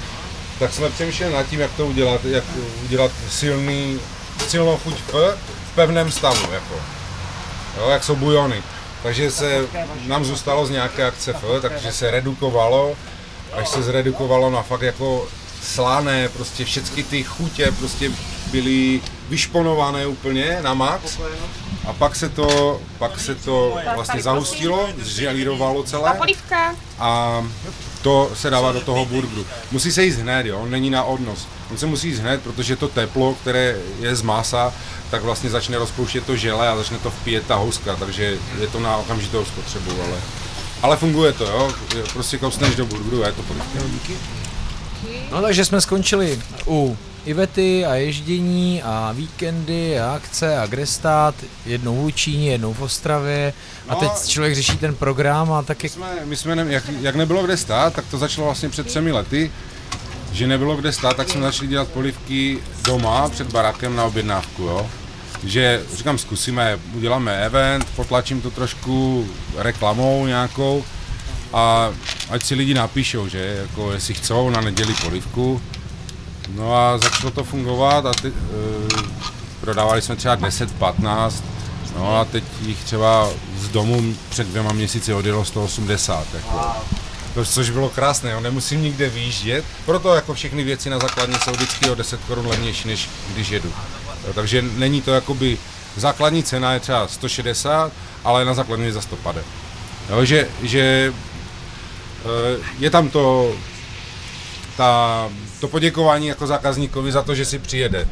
tak 0.59 0.73
jsme 0.73 0.89
přemýšleli 0.89 1.33
nad 1.33 1.43
tím, 1.43 1.59
jak 1.59 1.71
to 1.71 1.85
udělat, 1.87 2.25
jak 2.25 2.43
udělat 2.83 3.11
silný, 3.29 3.99
silnou 4.47 4.77
chuť 4.77 4.93
v, 4.93 5.13
v 5.71 5.75
pevném 5.75 6.11
stavu, 6.11 6.51
jako. 6.51 6.75
Jo, 7.77 7.89
jak 7.89 8.03
jsou 8.03 8.15
bujony. 8.15 8.63
Takže 9.03 9.31
se 9.31 9.67
nám 10.07 10.25
zůstalo 10.25 10.65
z 10.65 10.69
nějaké 10.69 11.05
akce 11.05 11.33
F, 11.33 11.43
takže 11.61 11.91
se 11.91 12.11
redukovalo, 12.11 12.95
až 13.53 13.69
se 13.69 13.83
zredukovalo 13.83 14.49
na 14.49 14.61
fakt 14.61 14.81
jako 14.81 15.27
slané, 15.61 16.29
prostě 16.29 16.65
všechny 16.65 17.03
ty 17.03 17.23
chutě 17.23 17.71
prostě 17.79 18.11
byly 18.51 19.01
vyšponované 19.29 20.07
úplně 20.07 20.59
na 20.61 20.73
max. 20.73 21.19
A 21.87 21.93
pak 21.93 22.15
se 22.15 22.29
to, 22.29 22.81
pak 22.99 23.19
se 23.19 23.35
to 23.35 23.77
vlastně 23.95 24.21
zahustilo, 24.21 24.89
zželírovalo 25.01 25.83
celé 25.83 26.13
Polívka. 26.13 26.75
a 26.99 27.43
to 28.01 28.31
se 28.35 28.49
dává 28.49 28.71
do 28.71 28.81
toho 28.81 29.05
burgeru. 29.05 29.45
Musí 29.71 29.91
se 29.91 30.03
jíst 30.03 30.15
hned, 30.17 30.45
jo, 30.45 30.59
on 30.59 30.71
není 30.71 30.89
na 30.89 31.03
odnos. 31.03 31.47
On 31.71 31.77
se 31.77 31.85
musí 31.85 32.07
jíst 32.07 32.19
hned, 32.19 32.41
protože 32.41 32.75
to 32.75 32.87
teplo, 32.87 33.33
které 33.41 33.77
je 33.99 34.15
z 34.15 34.21
masa, 34.21 34.73
tak 35.11 35.23
vlastně 35.23 35.49
začne 35.49 35.77
rozpouštět 35.77 36.25
to 36.25 36.35
žele 36.35 36.69
a 36.69 36.75
začne 36.75 36.97
to 36.97 37.11
vpíjet 37.11 37.47
ta 37.47 37.55
houska, 37.55 37.95
takže 37.95 38.37
je 38.59 38.67
to 38.67 38.79
na 38.79 38.97
okamžitou 38.97 39.45
spotřebu, 39.45 39.91
ale, 39.91 40.17
ale 40.81 40.97
funguje 40.97 41.33
to, 41.33 41.43
jo, 41.43 41.71
prostě 42.13 42.37
kousneš 42.37 42.75
do 42.75 42.85
burgeru 42.85 43.23
a 43.23 43.27
je 43.27 43.33
to 43.33 43.41
polívka. 43.41 43.79
No 45.31 45.41
takže 45.41 45.65
jsme 45.65 45.81
skončili 45.81 46.41
u 46.67 46.97
Ivety 47.25 47.85
a 47.85 47.95
ježdění 47.95 48.83
a 48.83 49.11
víkendy 49.15 49.99
a 49.99 50.13
akce 50.15 50.57
a 50.57 50.65
kde 50.65 50.85
stát, 50.85 51.35
jednou 51.65 51.95
v 51.95 51.99
Lučíně, 52.03 52.51
jednou 52.51 52.73
v 52.73 52.81
Ostravě 52.81 53.53
a 53.87 53.93
No. 53.93 53.99
teď 53.99 54.27
člověk 54.27 54.55
řeší 54.55 54.77
ten 54.77 54.95
program 54.95 55.51
a 55.53 55.61
tak 55.61 55.83
My 55.83 55.89
jsme, 55.89 56.07
my 56.25 56.35
jsme 56.37 56.55
ne, 56.55 56.65
jak, 56.73 56.83
jak 57.01 57.15
nebylo 57.15 57.43
kde 57.43 57.57
stát, 57.57 57.93
tak 57.93 58.05
to 58.11 58.17
začalo 58.17 58.45
vlastně 58.45 58.69
před 58.69 58.87
třemi 58.87 59.11
lety, 59.11 59.51
že 60.31 60.47
nebylo 60.47 60.75
kde 60.75 60.91
stát, 60.91 61.17
tak 61.17 61.29
jsme 61.29 61.41
začali 61.41 61.67
dělat 61.67 61.87
polivky 61.87 62.59
doma 62.83 63.29
před 63.29 63.51
barákem 63.51 63.95
na 63.95 64.03
objednávku, 64.03 64.63
jo. 64.63 64.89
Že 65.43 65.83
říkám, 65.95 66.17
zkusíme, 66.17 66.79
uděláme 66.93 67.37
event, 67.45 67.85
potlačím 67.95 68.41
to 68.41 68.51
trošku 68.51 69.27
reklamou 69.57 70.25
nějakou 70.27 70.83
a 71.53 71.93
ať 72.29 72.43
si 72.43 72.55
lidi 72.55 72.73
napíšou, 72.73 73.27
že 73.27 73.57
jako 73.61 73.91
jestli 73.91 74.13
chcou 74.13 74.49
na 74.49 74.61
neděli 74.61 74.93
polivku. 75.03 75.61
No 76.49 76.75
a 76.75 76.97
začalo 76.97 77.31
to 77.31 77.43
fungovat 77.43 78.05
a 78.05 78.13
ty, 78.13 78.27
e, 78.27 78.31
prodávali 79.61 80.01
jsme 80.01 80.15
třeba 80.15 80.37
10-15 80.37 81.43
No 81.95 82.19
a 82.19 82.25
teď 82.25 82.43
jich 82.61 82.83
třeba 82.83 83.29
z 83.57 83.67
domu 83.69 84.15
před 84.29 84.47
dvěma 84.47 84.71
měsíci 84.71 85.13
odjelo 85.13 85.45
180. 85.45 86.27
Jako. 86.33 86.61
To, 87.33 87.45
což 87.45 87.69
bylo 87.69 87.89
krásné, 87.89 88.31
jo. 88.31 88.39
nemusím 88.39 88.81
nikde 88.81 89.09
výjíždět, 89.09 89.65
proto 89.85 90.15
jako 90.15 90.33
všechny 90.33 90.63
věci 90.63 90.89
na 90.89 90.99
základní 90.99 91.35
jsou 91.43 91.51
vždycky 91.51 91.89
o 91.89 91.95
10 91.95 92.19
korun 92.27 92.47
levnější, 92.47 92.87
než 92.87 93.09
když 93.33 93.49
jedu. 93.49 93.73
Takže 94.35 94.61
není 94.61 95.01
to 95.01 95.11
jakoby, 95.11 95.57
základní 95.95 96.43
cena 96.43 96.73
je 96.73 96.79
třeba 96.79 97.07
160, 97.07 97.91
ale 98.23 98.45
na 98.45 98.53
základní 98.53 98.85
je 98.85 98.93
za 98.93 99.01
150. 99.01 99.45
Jo, 100.09 100.25
že, 100.25 100.47
že 100.63 101.13
eh, 102.25 102.63
je 102.79 102.89
tam 102.89 103.09
to, 103.09 103.55
ta, 104.77 105.29
to 105.59 105.67
poděkování 105.67 106.27
jako 106.27 106.47
zákazníkovi 106.47 107.11
za 107.11 107.21
to, 107.21 107.35
že 107.35 107.45
si 107.45 107.59
přijede. 107.59 108.07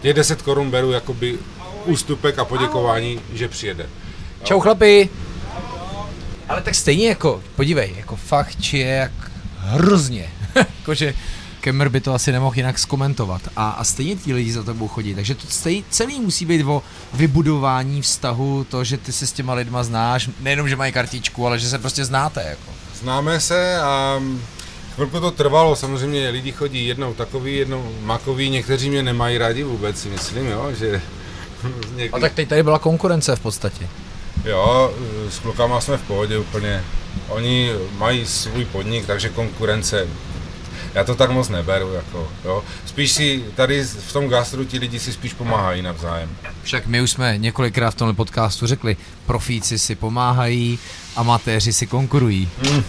Těch 0.00 0.14
10 0.14 0.42
korun 0.42 0.70
beru 0.70 0.92
jakoby 0.92 1.38
ústupek 1.84 2.38
a 2.38 2.44
poděkování, 2.44 3.20
že 3.32 3.48
přijede. 3.48 3.86
Čau 4.44 4.60
chlapi! 4.60 5.08
Ale 6.48 6.62
tak 6.62 6.74
stejně 6.74 7.08
jako, 7.08 7.42
podívej, 7.56 7.94
jako 7.96 8.16
fakt 8.16 8.60
či 8.60 8.78
je 8.78 8.86
jak 8.86 9.12
hrozně. 9.58 10.30
Jakože 10.54 11.14
Kemmer 11.60 11.88
by 11.88 12.00
to 12.00 12.14
asi 12.14 12.32
nemohl 12.32 12.56
jinak 12.56 12.78
zkomentovat. 12.78 13.42
A, 13.56 13.70
a 13.70 13.84
stejně 13.84 14.16
ti 14.16 14.34
lidi 14.34 14.52
za 14.52 14.62
tebou 14.62 14.88
chodí. 14.88 15.14
Takže 15.14 15.34
to 15.34 15.46
stej, 15.48 15.84
celý 15.90 16.20
musí 16.20 16.44
být 16.46 16.64
o 16.66 16.82
vybudování 17.12 18.02
vztahu, 18.02 18.66
to, 18.70 18.84
že 18.84 18.96
ty 18.96 19.12
se 19.12 19.26
s 19.26 19.32
těma 19.32 19.54
lidma 19.54 19.82
znáš, 19.82 20.30
nejenom, 20.40 20.68
že 20.68 20.76
mají 20.76 20.92
kartičku, 20.92 21.46
ale 21.46 21.58
že 21.58 21.68
se 21.68 21.78
prostě 21.78 22.04
znáte. 22.04 22.42
Jako. 22.42 22.72
Známe 23.00 23.40
se 23.40 23.80
a 23.80 24.22
chvilku 24.96 25.20
to 25.20 25.30
trvalo, 25.30 25.76
samozřejmě 25.76 26.28
lidi 26.28 26.52
chodí 26.52 26.86
jednou 26.86 27.14
takový, 27.14 27.56
jednou 27.56 27.92
makový, 28.00 28.50
někteří 28.50 28.90
mě 28.90 29.02
nemají 29.02 29.38
rádi 29.38 29.62
vůbec, 29.62 30.00
si 30.00 30.08
myslím, 30.08 30.46
jo, 30.46 30.72
že... 30.78 31.02
A 32.12 32.18
tak 32.18 32.34
teď 32.34 32.48
tady 32.48 32.62
byla 32.62 32.78
konkurence 32.78 33.36
v 33.36 33.40
podstatě. 33.40 33.88
Jo, 34.44 34.94
s 35.30 35.38
klukama 35.38 35.80
jsme 35.80 35.96
v 35.96 36.02
pohodě 36.02 36.38
úplně. 36.38 36.84
Oni 37.28 37.72
mají 37.98 38.26
svůj 38.26 38.64
podnik, 38.64 39.06
takže 39.06 39.28
konkurence 39.28 40.06
já 40.94 41.04
to 41.04 41.14
tak 41.14 41.30
moc 41.30 41.48
neberu, 41.48 41.92
jako, 41.92 42.28
jo. 42.44 42.64
Spíš 42.86 43.12
si 43.12 43.44
tady 43.54 43.84
v 43.84 44.12
tom 44.12 44.28
gastru 44.28 44.64
ti 44.64 44.78
lidi 44.78 44.98
si 45.00 45.12
spíš 45.12 45.32
pomáhají 45.34 45.82
navzájem. 45.82 46.36
Však 46.62 46.86
my 46.86 47.00
už 47.00 47.10
jsme 47.10 47.38
několikrát 47.38 47.90
v 47.90 47.94
tomhle 47.94 48.14
podcastu 48.14 48.66
řekli, 48.66 48.96
profíci 49.26 49.78
si 49.78 49.94
pomáhají, 49.94 50.78
amatéři 51.16 51.72
si 51.72 51.86
konkurují. 51.86 52.48
Hmm. 52.62 52.82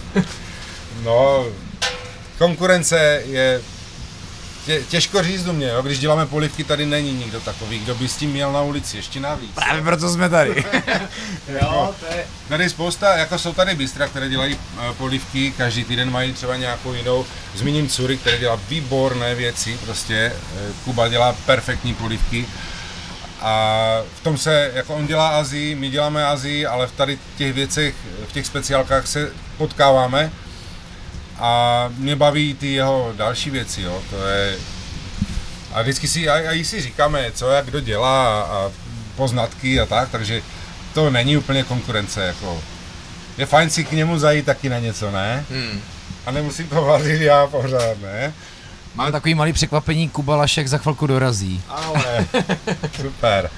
No, 1.04 1.46
konkurence 2.38 3.22
je 3.26 3.60
tě, 4.68 4.82
těžko 4.88 5.22
říct 5.22 5.44
do 5.44 5.52
mě, 5.52 5.68
jo? 5.68 5.82
když 5.82 5.98
děláme 5.98 6.26
polivky, 6.26 6.64
tady 6.64 6.86
není 6.86 7.12
nikdo 7.12 7.40
takový, 7.40 7.78
kdo 7.78 7.94
by 7.94 8.08
s 8.08 8.16
tím 8.16 8.30
měl 8.30 8.52
na 8.52 8.62
ulici, 8.62 8.96
ještě 8.96 9.20
navíc. 9.20 9.50
Právě 9.54 9.82
proto 9.82 10.10
jsme 10.10 10.28
tady. 10.28 10.64
jo, 11.62 11.94
to 12.00 12.06
je... 12.06 12.26
Tady 12.48 12.70
spousta, 12.70 13.16
jako 13.16 13.38
jsou 13.38 13.52
tady 13.52 13.74
bystra, 13.74 14.08
které 14.08 14.28
dělají 14.28 14.54
uh, 14.54 14.94
polivky, 14.96 15.52
každý 15.56 15.84
týden 15.84 16.10
mají 16.10 16.32
třeba 16.32 16.56
nějakou 16.56 16.94
jinou. 16.94 17.26
Zmíním 17.54 17.88
Cury, 17.88 18.16
které 18.16 18.38
dělá 18.38 18.60
výborné 18.68 19.34
věci, 19.34 19.78
prostě 19.84 20.32
uh, 20.52 20.76
Kuba 20.84 21.08
dělá 21.08 21.36
perfektní 21.46 21.94
polivky. 21.94 22.46
A 23.40 24.02
v 24.20 24.24
tom 24.24 24.38
se, 24.38 24.70
jako 24.74 24.94
on 24.94 25.06
dělá 25.06 25.28
Azii, 25.28 25.74
my 25.74 25.90
děláme 25.90 26.26
Azii, 26.26 26.66
ale 26.66 26.86
v 26.86 26.92
tady 26.92 27.18
těch 27.36 27.52
věcech, 27.52 27.94
v 28.28 28.32
těch 28.32 28.46
speciálkách 28.46 29.06
se 29.06 29.32
potkáváme 29.56 30.30
a 31.38 31.84
mě 31.96 32.16
baví 32.16 32.54
ty 32.54 32.72
jeho 32.72 33.12
další 33.16 33.50
věci, 33.50 33.82
jo, 33.82 34.02
to 34.10 34.26
je... 34.26 34.56
A 35.72 35.82
vždycky 35.82 36.08
si, 36.08 36.28
a, 36.28 36.50
a 36.50 36.64
si 36.64 36.80
říkáme, 36.80 37.30
co 37.34 37.50
jak 37.50 37.66
kdo 37.66 37.80
dělá 37.80 38.42
a, 38.42 38.42
a 38.42 38.70
poznatky 39.16 39.80
a 39.80 39.86
tak, 39.86 40.10
takže 40.10 40.42
to 40.94 41.10
není 41.10 41.36
úplně 41.36 41.62
konkurence, 41.62 42.24
jako... 42.24 42.62
Je 43.38 43.46
fajn 43.46 43.70
si 43.70 43.84
k 43.84 43.92
němu 43.92 44.18
zajít 44.18 44.46
taky 44.46 44.68
na 44.68 44.78
něco, 44.78 45.10
ne? 45.10 45.44
Hmm. 45.50 45.80
A 46.26 46.30
nemusím 46.30 46.68
to 46.68 46.82
vařit 46.82 47.20
já 47.20 47.46
pořád, 47.46 48.00
ne? 48.02 48.34
Máme 48.94 49.12
takový 49.12 49.34
malý 49.34 49.52
překvapení, 49.52 50.08
Kuba 50.08 50.36
Lašek 50.36 50.68
za 50.68 50.78
chvilku 50.78 51.06
dorazí. 51.06 51.62
Ale, 51.68 52.26
super. 52.96 53.50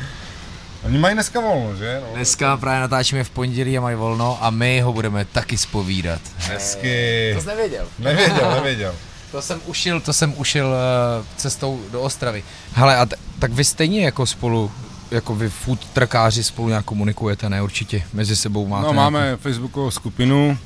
Oni 0.82 0.98
mají 0.98 1.14
dneska 1.14 1.40
volno, 1.40 1.76
že? 1.76 2.00
No. 2.08 2.14
Dneska 2.14 2.56
právě 2.56 2.80
natáčíme 2.80 3.24
v 3.24 3.30
pondělí 3.30 3.78
a 3.78 3.80
mají 3.80 3.96
volno 3.96 4.38
a 4.40 4.50
my 4.50 4.80
ho 4.80 4.92
budeme 4.92 5.24
taky 5.24 5.58
spovídat. 5.58 6.20
Hezky. 6.36 7.32
To 7.34 7.40
jsi 7.40 7.46
nevěděl. 7.46 7.86
Nevěděl, 7.98 8.50
nevěděl. 8.54 8.94
To 9.30 9.42
jsem 9.42 9.60
ušil, 9.66 10.00
to 10.00 10.12
jsem 10.12 10.34
ušil 10.36 10.66
uh, 10.66 11.26
cestou 11.36 11.80
do 11.92 12.00
Ostravy. 12.00 12.42
Hele, 12.72 12.96
a 12.96 13.06
t- 13.06 13.16
tak 13.38 13.52
vy 13.52 13.64
stejně 13.64 14.04
jako 14.04 14.26
spolu, 14.26 14.70
jako 15.10 15.34
vy 15.34 15.48
food 15.50 15.84
trkáři 15.84 16.44
spolu 16.44 16.68
nějak 16.68 16.84
komunikujete, 16.84 17.48
ne? 17.48 17.62
Určitě 17.62 18.02
mezi 18.12 18.36
sebou 18.36 18.66
máte 18.66 18.86
No 18.86 18.92
máme 18.92 19.20
nějakou... 19.22 19.42
Facebookovou 19.42 19.90
skupinu 19.90 20.58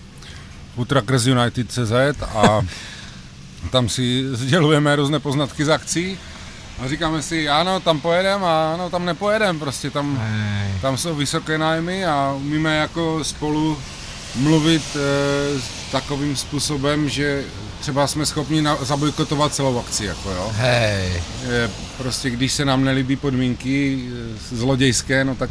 Food 0.74 0.88
Truckers 0.88 1.26
United 1.26 1.72
CZ 1.72 1.92
a 2.34 2.60
tam 3.70 3.88
si 3.88 4.24
sdělujeme 4.36 4.96
různé 4.96 5.18
poznatky 5.20 5.64
z 5.64 5.68
akcí 5.70 6.18
a 6.78 6.88
říkáme 6.88 7.22
si, 7.22 7.48
ano, 7.48 7.80
tam 7.80 8.00
pojedem 8.00 8.44
a 8.44 8.74
ano, 8.74 8.90
tam 8.90 9.04
nepojedem, 9.04 9.58
prostě 9.58 9.90
tam, 9.90 10.22
tam 10.80 10.98
jsou 10.98 11.14
vysoké 11.14 11.58
nájmy 11.58 12.06
a 12.06 12.32
umíme 12.36 12.76
jako 12.76 13.24
spolu 13.24 13.78
mluvit 14.36 14.82
e, 14.96 15.60
takovým 15.92 16.36
způsobem, 16.36 17.08
že 17.08 17.44
třeba 17.80 18.06
jsme 18.06 18.26
schopni 18.26 18.62
na, 18.62 18.84
zabojkotovat 18.84 19.54
celou 19.54 19.78
akci, 19.78 20.04
jako 20.04 20.30
jo. 20.30 20.52
Hej. 20.56 21.22
E, 21.66 21.70
prostě 21.98 22.30
když 22.30 22.52
se 22.52 22.64
nám 22.64 22.84
nelíbí 22.84 23.16
podmínky 23.16 24.04
e, 24.52 24.56
zlodějské, 24.56 25.24
no 25.24 25.34
tak, 25.34 25.50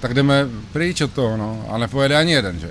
tak 0.00 0.14
jdeme 0.14 0.46
pryč 0.72 1.00
od 1.00 1.12
toho, 1.12 1.36
no. 1.36 1.66
A 1.70 1.78
nepojede 1.78 2.16
ani 2.16 2.32
jeden, 2.32 2.60
že? 2.60 2.70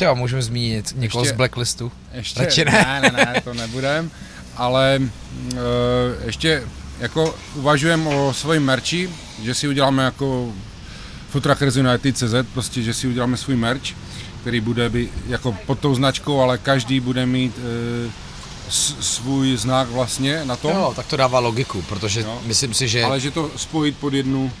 Jo, 0.00 0.14
můžeme 0.14 0.42
zmínit 0.42 0.94
někoho 0.96 1.24
ještě, 1.24 1.34
z 1.34 1.36
blacklistu. 1.36 1.92
Ještě, 2.12 2.40
Radši 2.40 2.64
ne. 2.64 3.00
ne, 3.02 3.10
ne, 3.16 3.32
ne, 3.34 3.40
to 3.40 3.54
nebudem. 3.54 4.10
Ale 4.56 5.00
e, 5.00 5.56
ještě 6.26 6.62
jako 7.00 7.34
uvažujeme 7.54 8.08
o 8.08 8.32
svém 8.34 8.64
merči, 8.64 9.10
že 9.42 9.54
si 9.54 9.68
uděláme 9.68 10.04
jako 10.04 10.52
Futrackers 11.30 11.76
United 11.76 12.16
CZ, 12.16 12.34
prostě, 12.52 12.82
že 12.82 12.94
si 12.94 13.08
uděláme 13.08 13.36
svůj 13.36 13.56
merch, 13.56 13.82
který 14.40 14.60
bude 14.60 14.88
by, 14.88 15.08
jako 15.26 15.56
pod 15.66 15.78
tou 15.78 15.94
značkou, 15.94 16.40
ale 16.40 16.58
každý 16.58 17.00
bude 17.00 17.26
mít 17.26 17.54
e, 17.58 18.10
svůj 19.00 19.56
znak 19.56 19.88
vlastně 19.88 20.44
na 20.44 20.56
tom. 20.56 20.70
Jo, 20.70 20.92
tak 20.96 21.06
to 21.06 21.16
dává 21.16 21.38
logiku, 21.38 21.82
protože 21.82 22.20
jo. 22.20 22.38
myslím 22.46 22.74
si, 22.74 22.88
že... 22.88 23.04
Ale 23.04 23.20
že 23.20 23.30
to 23.30 23.50
spojit 23.56 23.96
pod 23.96 24.14
jednu... 24.14 24.52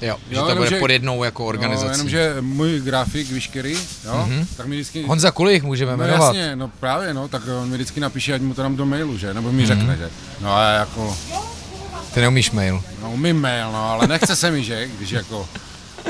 Jo, 0.00 0.16
že 0.30 0.36
jo, 0.36 0.46
to 0.46 0.56
bude 0.56 0.68
že, 0.68 0.78
pod 0.78 0.90
jednou 0.90 1.24
jako 1.24 1.46
organizací. 1.46 1.86
Jo, 1.86 1.92
jenomže 1.92 2.36
můj 2.40 2.80
grafik, 2.80 3.30
Vyškery, 3.30 3.72
jo, 4.04 4.12
mm-hmm. 4.12 4.46
tak 4.56 4.66
mi 4.66 4.76
vždycky... 4.76 5.02
Honza 5.02 5.30
Kulich 5.30 5.62
můžeme 5.62 5.92
no, 5.92 5.98
jmenovat. 5.98 6.26
jasně, 6.26 6.56
no 6.56 6.68
právě, 6.68 7.14
no, 7.14 7.28
tak 7.28 7.42
on 7.62 7.68
mi 7.68 7.74
vždycky 7.74 8.00
napíše, 8.00 8.34
ať 8.34 8.42
mu 8.42 8.54
to 8.54 8.62
dám 8.62 8.76
do 8.76 8.86
mailu, 8.86 9.18
že, 9.18 9.34
nebo 9.34 9.52
mi 9.52 9.62
mm-hmm. 9.62 9.66
řekne, 9.66 9.96
že. 9.96 10.10
No 10.40 10.54
a 10.54 10.70
jako... 10.70 11.16
Ty 12.14 12.20
neumíš 12.20 12.50
mail. 12.50 12.82
No 13.02 13.12
umím 13.12 13.40
mail, 13.40 13.72
no, 13.72 13.90
ale 13.90 14.06
nechce 14.06 14.36
se 14.36 14.50
mi, 14.50 14.64
že, 14.64 14.88
když 14.98 15.10
jako 15.10 15.48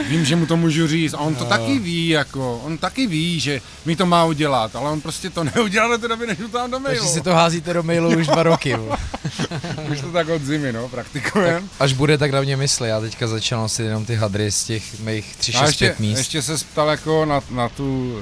vím, 0.09 0.25
že 0.25 0.37
mu 0.37 0.47
to 0.47 0.57
můžu 0.57 0.89
říct 0.89 1.15
a 1.15 1.19
on 1.19 1.35
to 1.35 1.45
no. 1.45 1.51
taky 1.51 1.79
ví, 1.79 2.09
jako, 2.09 2.61
on 2.65 2.79
taky 2.79 3.07
ví, 3.07 3.41
že 3.41 3.61
mi 3.85 3.97
to 3.97 4.07
má 4.07 4.25
udělat, 4.25 4.77
ale 4.77 4.91
on 4.91 5.01
prostě 5.01 5.31
to 5.31 5.45
neudělal 5.57 5.91
do 5.91 5.99
té 5.99 6.09
doby, 6.09 6.27
než 6.27 6.39
mu 6.39 6.49
tam 6.49 6.71
do 6.71 6.81
mailu. 6.81 6.99
Takže 6.99 7.15
si 7.15 7.21
to 7.21 7.35
házíte 7.35 7.73
do 7.73 7.83
mailu 7.83 8.19
už 8.19 8.27
dva 8.27 8.43
roky. 8.43 8.77
už 9.93 10.01
to 10.01 10.13
tak 10.13 10.29
od 10.29 10.43
zimy, 10.43 10.73
no, 10.73 10.89
praktikujem. 10.89 11.69
až 11.81 11.93
bude, 11.93 12.19
tak 12.19 12.31
na 12.31 12.41
mě 12.41 12.57
mysli, 12.57 12.89
já 12.89 13.01
teďka 13.01 13.27
začal 13.27 13.69
si 13.69 13.83
jenom 13.83 14.05
ty 14.05 14.15
hadry 14.15 14.53
z 14.53 14.65
těch 14.65 15.01
mých 15.01 15.37
3 15.37 15.53
6 15.53 15.63
ještě, 15.63 15.95
míst. 15.99 16.19
Ještě 16.19 16.43
se 16.43 16.57
ptal 16.57 16.89
jako 16.89 17.25
na, 17.25 17.41
na 17.51 17.69
tu, 17.69 18.19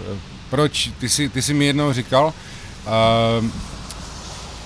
proč, 0.51 0.90
ty 0.99 1.09
jsi, 1.09 1.29
ty 1.29 1.43
jsi 1.43 1.55
mi 1.55 1.64
jednou 1.64 1.93
říkal, 1.93 2.35
uh, 2.87 3.47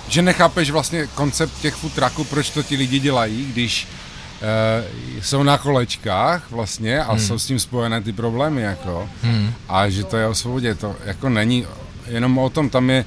že 0.09 0.23
nechápeš 0.23 0.71
vlastně 0.71 1.07
koncept 1.07 1.61
těch 1.61 1.75
food 1.75 1.93
trucků, 1.93 2.25
proč 2.25 2.51
to 2.51 2.63
ti 2.63 2.77
lidi 2.77 2.99
dělají, 2.99 3.47
když 3.53 3.87
uh, 3.87 5.23
jsou 5.23 5.43
na 5.43 5.59
kolečkách 5.59 6.51
vlastně 6.51 7.03
a 7.03 7.13
hmm. 7.13 7.21
jsou 7.21 7.39
s 7.39 7.47
tím 7.47 7.59
spojené 7.59 8.01
ty 8.01 8.13
problémy 8.13 8.63
jako 8.63 9.09
hmm. 9.23 9.55
a 9.69 9.89
že 9.89 10.05
to 10.05 10.17
je 10.17 10.27
o 10.27 10.35
svobodě, 10.35 10.75
to 10.75 10.97
jako 11.05 11.29
není 11.29 11.67
jenom 12.07 12.39
o 12.39 12.51
tom, 12.51 12.71
tam 12.71 12.91
je, 12.91 13.05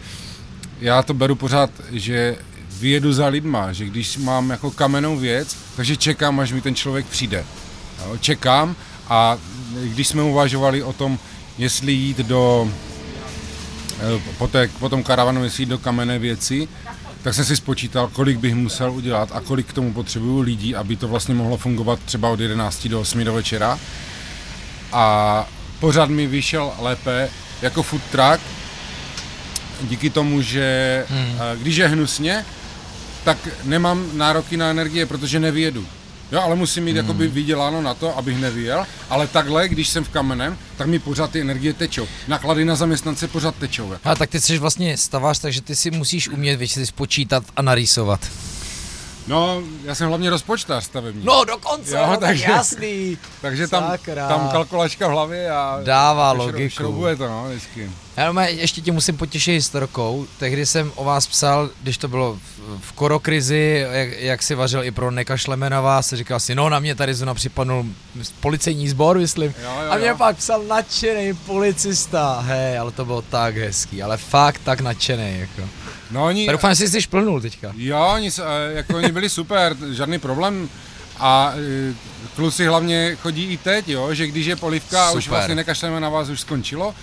já 0.79 1.01
to 1.01 1.13
beru 1.13 1.35
pořád, 1.35 1.69
že 1.91 2.35
vyjedu 2.79 3.13
za 3.13 3.27
lidma, 3.27 3.73
že 3.73 3.85
když 3.85 4.17
mám 4.17 4.49
jako 4.49 4.71
kamenou 4.71 5.17
věc, 5.17 5.57
takže 5.75 5.97
čekám, 5.97 6.39
až 6.39 6.51
mi 6.51 6.61
ten 6.61 6.75
člověk 6.75 7.05
přijde. 7.05 7.45
Jo, 8.05 8.17
čekám 8.17 8.75
a 9.09 9.37
když 9.83 10.07
jsme 10.07 10.23
uvažovali 10.23 10.83
o 10.83 10.93
tom, 10.93 11.19
jestli 11.57 11.91
jít 11.91 12.17
do 12.17 12.71
eh, 13.99 14.21
po, 14.37 14.47
té, 14.47 14.69
po 14.79 14.89
tom 14.89 15.03
karavanu, 15.03 15.43
jestli 15.43 15.61
jít 15.63 15.69
do 15.69 15.77
kamenné 15.77 16.19
věci, 16.19 16.67
tak 17.27 17.33
jsem 17.33 17.45
si 17.45 17.55
spočítal, 17.55 18.07
kolik 18.07 18.37
bych 18.37 18.55
musel 18.55 18.91
udělat 18.91 19.29
a 19.33 19.41
kolik 19.41 19.67
k 19.67 19.73
tomu 19.73 19.93
potřebuju 19.93 20.39
lidí, 20.39 20.75
aby 20.75 20.95
to 20.95 21.07
vlastně 21.07 21.35
mohlo 21.35 21.57
fungovat 21.57 21.99
třeba 22.05 22.29
od 22.29 22.39
11 22.39 22.87
do 22.87 23.01
8 23.01 23.23
do 23.23 23.33
večera. 23.33 23.79
A 24.93 25.47
pořád 25.79 26.09
mi 26.09 26.27
vyšel 26.27 26.73
lépe 26.79 27.29
jako 27.61 27.83
food 27.83 28.01
truck, 28.11 28.41
díky 29.81 30.09
tomu, 30.09 30.41
že 30.41 31.05
hmm. 31.09 31.39
když 31.61 31.75
je 31.75 31.87
hnusně, 31.87 32.45
tak 33.23 33.37
nemám 33.63 34.09
nároky 34.13 34.57
na 34.57 34.69
energie, 34.69 35.05
protože 35.05 35.39
nevědu. 35.39 35.87
Jo, 36.31 36.41
ale 36.41 36.55
musím 36.55 36.83
mít 36.83 36.91
hmm. 36.91 36.97
jakoby 36.97 37.27
vyděláno 37.27 37.81
na 37.81 37.93
to, 37.93 38.17
abych 38.17 38.37
nevyjel, 38.37 38.85
ale 39.09 39.27
takhle, 39.27 39.69
když 39.69 39.89
jsem 39.89 40.03
v 40.03 40.09
kamenem, 40.09 40.57
tak 40.77 40.87
mi 40.87 40.99
pořád 40.99 41.31
ty 41.31 41.41
energie 41.41 41.73
tečou. 41.73 42.07
Naklady 42.27 42.65
na 42.65 42.75
zaměstnance 42.75 43.27
pořád 43.27 43.55
tečou. 43.55 43.93
A 44.03 44.15
tak 44.15 44.29
ty 44.29 44.41
jsi 44.41 44.57
vlastně 44.57 44.97
stavář, 44.97 45.39
takže 45.39 45.61
ty 45.61 45.75
si 45.75 45.91
musíš 45.91 46.29
umět 46.29 46.55
věci 46.55 46.85
spočítat 46.85 47.43
a 47.55 47.61
narýsovat. 47.61 48.19
No, 49.27 49.63
já 49.83 49.95
jsem 49.95 50.07
hlavně 50.07 50.29
rozpočtář 50.29 50.83
stavební. 50.83 51.25
No 51.25 51.45
dokonce, 51.45 51.95
jo, 51.95 52.07
no, 52.07 52.17
takže, 52.19 52.43
jasný. 52.43 53.17
Takže 53.41 53.67
tam, 53.67 53.97
tam 54.15 54.49
kalkulačka 54.49 55.07
v 55.07 55.11
hlavě 55.11 55.51
a 55.51 55.79
dává 55.83 56.31
logiku. 56.31 56.69
Šroubuje 56.69 57.15
to, 57.15 57.27
no, 57.27 57.45
vždycky. 57.49 57.91
Já 58.17 58.45
ještě 58.45 58.81
tě 58.81 58.91
musím 58.91 59.17
potěšit 59.17 59.53
historkou. 59.53 60.27
Tehdy 60.39 60.65
jsem 60.65 60.91
o 60.95 61.03
vás 61.03 61.27
psal, 61.27 61.69
když 61.81 61.97
to 61.97 62.07
bylo 62.07 62.33
v, 62.35 62.79
v 62.81 62.91
korokrizi, 62.91 63.85
jak, 63.91 64.09
jak 64.19 64.43
si 64.43 64.55
vařil 64.55 64.83
i 64.83 64.91
pro 64.91 65.11
nekašleme 65.11 65.69
na 65.69 65.81
vás, 65.81 66.13
říkal 66.13 66.39
si, 66.39 66.55
no 66.55 66.69
na 66.69 66.79
mě 66.79 66.95
tady 66.95 67.13
zrovna 67.13 67.33
připadnul 67.33 67.85
policejní 68.39 68.89
sbor, 68.89 69.17
myslím. 69.17 69.53
Jo, 69.63 69.69
jo, 69.83 69.91
a 69.91 69.97
mě 69.97 70.07
jo. 70.07 70.15
pak 70.17 70.37
psal 70.37 70.63
nadšený 70.63 71.33
policista. 71.33 72.43
Hej, 72.47 72.77
ale 72.77 72.91
to 72.91 73.05
bylo 73.05 73.21
tak 73.21 73.57
hezký, 73.57 74.03
ale 74.03 74.17
fakt 74.17 74.61
tak 74.63 74.81
nadšený, 74.81 75.39
jako. 75.39 75.69
No 76.11 76.25
oni... 76.25 76.45
Tak 76.45 76.53
doufám, 76.53 76.75
že 76.75 76.87
jsi 76.87 77.01
šplnul 77.01 77.41
teďka. 77.41 77.73
Jo, 77.77 78.11
oni, 78.13 78.31
jako 78.69 78.97
oni 78.97 79.11
byli 79.11 79.29
super, 79.29 79.75
žádný 79.91 80.19
problém. 80.19 80.69
A 81.19 81.53
e, 81.91 81.93
kluci 82.35 82.65
hlavně 82.65 83.15
chodí 83.15 83.43
i 83.43 83.57
teď, 83.57 83.87
jo, 83.87 84.13
že 84.13 84.27
když 84.27 84.45
je 84.45 84.55
polivka 84.55 85.07
a 85.07 85.11
už 85.11 85.27
vlastně 85.27 85.55
nekašleme 85.55 85.99
na 85.99 86.09
vás, 86.09 86.29
už 86.29 86.39
skončilo, 86.39 86.95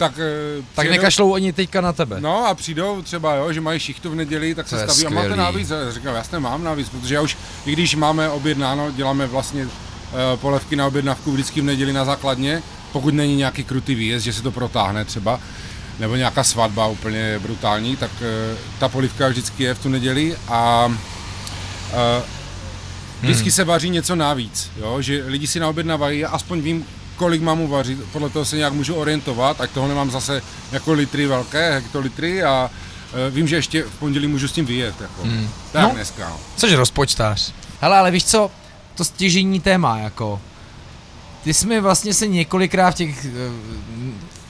tak, 0.00 0.18
e, 0.18 0.62
tak 0.62 0.66
přijedou, 0.72 0.90
nekašlou 0.90 1.30
oni 1.30 1.52
teďka 1.52 1.80
na 1.80 1.92
tebe. 1.92 2.20
No 2.20 2.46
a 2.46 2.54
přijdou 2.54 3.02
třeba, 3.02 3.34
jo, 3.34 3.52
že 3.52 3.60
mají 3.60 3.80
šichtu 3.80 4.10
v 4.10 4.14
neděli, 4.14 4.54
tak 4.54 4.68
to 4.68 4.76
se 4.76 4.88
staví 4.88 5.06
a 5.06 5.10
máte 5.10 5.36
navíc. 5.36 5.72
Říkám, 5.90 6.14
jasně 6.14 6.38
mám 6.38 6.64
navíc, 6.64 6.88
protože 6.88 7.14
já 7.14 7.20
už, 7.20 7.36
i 7.66 7.72
když 7.72 7.94
máme 7.94 8.28
objednáno, 8.28 8.90
děláme 8.90 9.26
vlastně 9.26 9.64
uh, 9.64 9.70
polevky 10.36 10.76
na 10.76 10.86
objednávku 10.86 11.32
vždycky 11.32 11.60
v 11.60 11.64
neděli 11.64 11.92
na 11.92 12.04
základně, 12.04 12.62
pokud 12.92 13.14
není 13.14 13.36
nějaký 13.36 13.64
krutý 13.64 13.94
výjezd, 13.94 14.24
že 14.24 14.32
se 14.32 14.42
to 14.42 14.50
protáhne 14.50 15.04
třeba, 15.04 15.40
nebo 15.98 16.16
nějaká 16.16 16.44
svatba 16.44 16.86
úplně 16.86 17.38
brutální, 17.38 17.96
tak 17.96 18.10
uh, 18.20 18.58
ta 18.78 18.88
polivka 18.88 19.28
vždycky 19.28 19.62
je 19.62 19.74
v 19.74 19.78
tu 19.78 19.88
neděli 19.88 20.36
a 20.48 20.92
vždycky 23.22 23.44
hmm. 23.44 23.52
se 23.52 23.64
vaří 23.64 23.90
něco 23.90 24.16
navíc, 24.16 24.70
jo? 24.76 25.02
že 25.02 25.24
lidi 25.26 25.46
si 25.46 25.60
naobjednávají, 25.60 26.24
aspoň 26.24 26.60
vím, 26.60 26.86
kolik 27.20 27.42
mám 27.42 27.60
uvařit, 27.60 27.98
podle 28.12 28.30
toho 28.30 28.44
se 28.44 28.56
nějak 28.56 28.72
můžu 28.72 28.94
orientovat, 28.94 29.60
ať 29.60 29.70
toho 29.70 29.88
nemám 29.88 30.10
zase 30.10 30.42
jako 30.72 30.92
litry 30.92 31.26
velké, 31.26 31.72
hektolitry 31.72 32.42
a 32.42 32.70
uh, 33.12 33.34
vím, 33.34 33.48
že 33.48 33.56
ještě 33.56 33.82
v 33.82 33.98
pondělí 33.98 34.26
můžu 34.26 34.48
s 34.48 34.52
tím 34.52 34.66
vyjet, 34.66 35.00
jako. 35.00 35.22
Hmm. 35.22 35.48
Tak 35.72 35.82
no, 35.82 35.90
dneska. 35.94 36.28
No. 36.28 36.36
Což 36.56 36.72
rozpočtář. 36.72 37.52
Hele, 37.80 37.98
ale 37.98 38.10
víš 38.10 38.24
co, 38.24 38.50
to 38.94 39.04
stěžení 39.04 39.60
téma, 39.60 39.98
jako, 39.98 40.40
ty 41.44 41.54
jsme 41.54 41.80
vlastně 41.80 42.14
se 42.14 42.26
několikrát 42.26 42.90
v 42.90 42.94
těch 42.94 43.26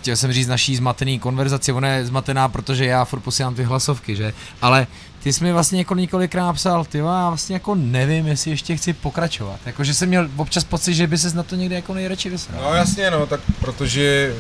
chtěl 0.01 0.17
jsem 0.17 0.33
říct 0.33 0.47
naší 0.47 0.77
zmatený 0.77 1.19
konverzaci, 1.19 1.73
ona 1.73 1.89
je 1.89 2.07
zmatená, 2.07 2.49
protože 2.49 2.85
já 2.85 3.05
furt 3.05 3.21
posílám 3.21 3.55
ty 3.55 3.63
hlasovky, 3.63 4.17
že? 4.17 4.33
Ale 4.63 4.87
ty 5.23 5.33
jsi 5.33 5.45
mi 5.45 5.53
vlastně 5.53 5.79
jako 5.79 5.95
několikrát 5.95 6.53
psal, 6.53 6.85
ty 6.85 6.99
já 6.99 7.29
vlastně 7.29 7.55
jako 7.57 7.75
nevím, 7.75 8.27
jestli 8.27 8.51
ještě 8.51 8.77
chci 8.77 8.93
pokračovat. 8.93 9.61
Jako, 9.67 9.85
že 9.85 9.95
jsem 9.95 10.09
měl 10.09 10.29
občas 10.37 10.65
pocit, 10.65 10.95
že 10.95 11.07
by 11.07 11.19
ses 11.19 11.35
na 11.35 11.43
to 11.43 11.57
někde 11.57 11.75
jako 11.75 11.95
nejradši 11.95 12.31
vysral. 12.31 12.63
No 12.63 12.75
jasně, 12.75 13.11
no, 13.11 13.27
tak 13.27 13.41
protože 13.61 14.35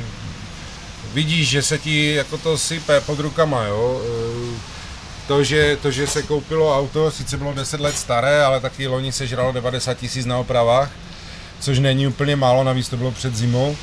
vidíš, 1.13 1.49
že 1.49 1.63
se 1.63 1.79
ti 1.79 2.15
jako 2.15 2.39
to 2.39 2.59
sype 2.59 3.01
pod 3.01 3.19
rukama, 3.19 3.65
jo. 3.65 4.03
To 5.29 5.45
že, 5.45 5.79
to, 5.83 5.91
že 5.91 6.07
se 6.07 6.23
koupilo 6.23 6.79
auto, 6.79 7.11
sice 7.11 7.37
bylo 7.37 7.53
10 7.53 7.81
let 7.81 7.97
staré, 7.97 8.45
ale 8.45 8.61
taky 8.61 8.87
loni 8.87 9.13
se 9.13 9.27
žralo 9.27 9.53
90 9.53 9.95
tisíc 9.95 10.27
na 10.27 10.39
opravách, 10.39 10.91
což 11.61 11.79
není 11.79 12.07
úplně 12.07 12.37
málo, 12.37 12.65
navíc 12.65 12.89
to 12.89 12.97
bylo 12.97 13.11
před 13.11 13.37
zimou, 13.37 13.77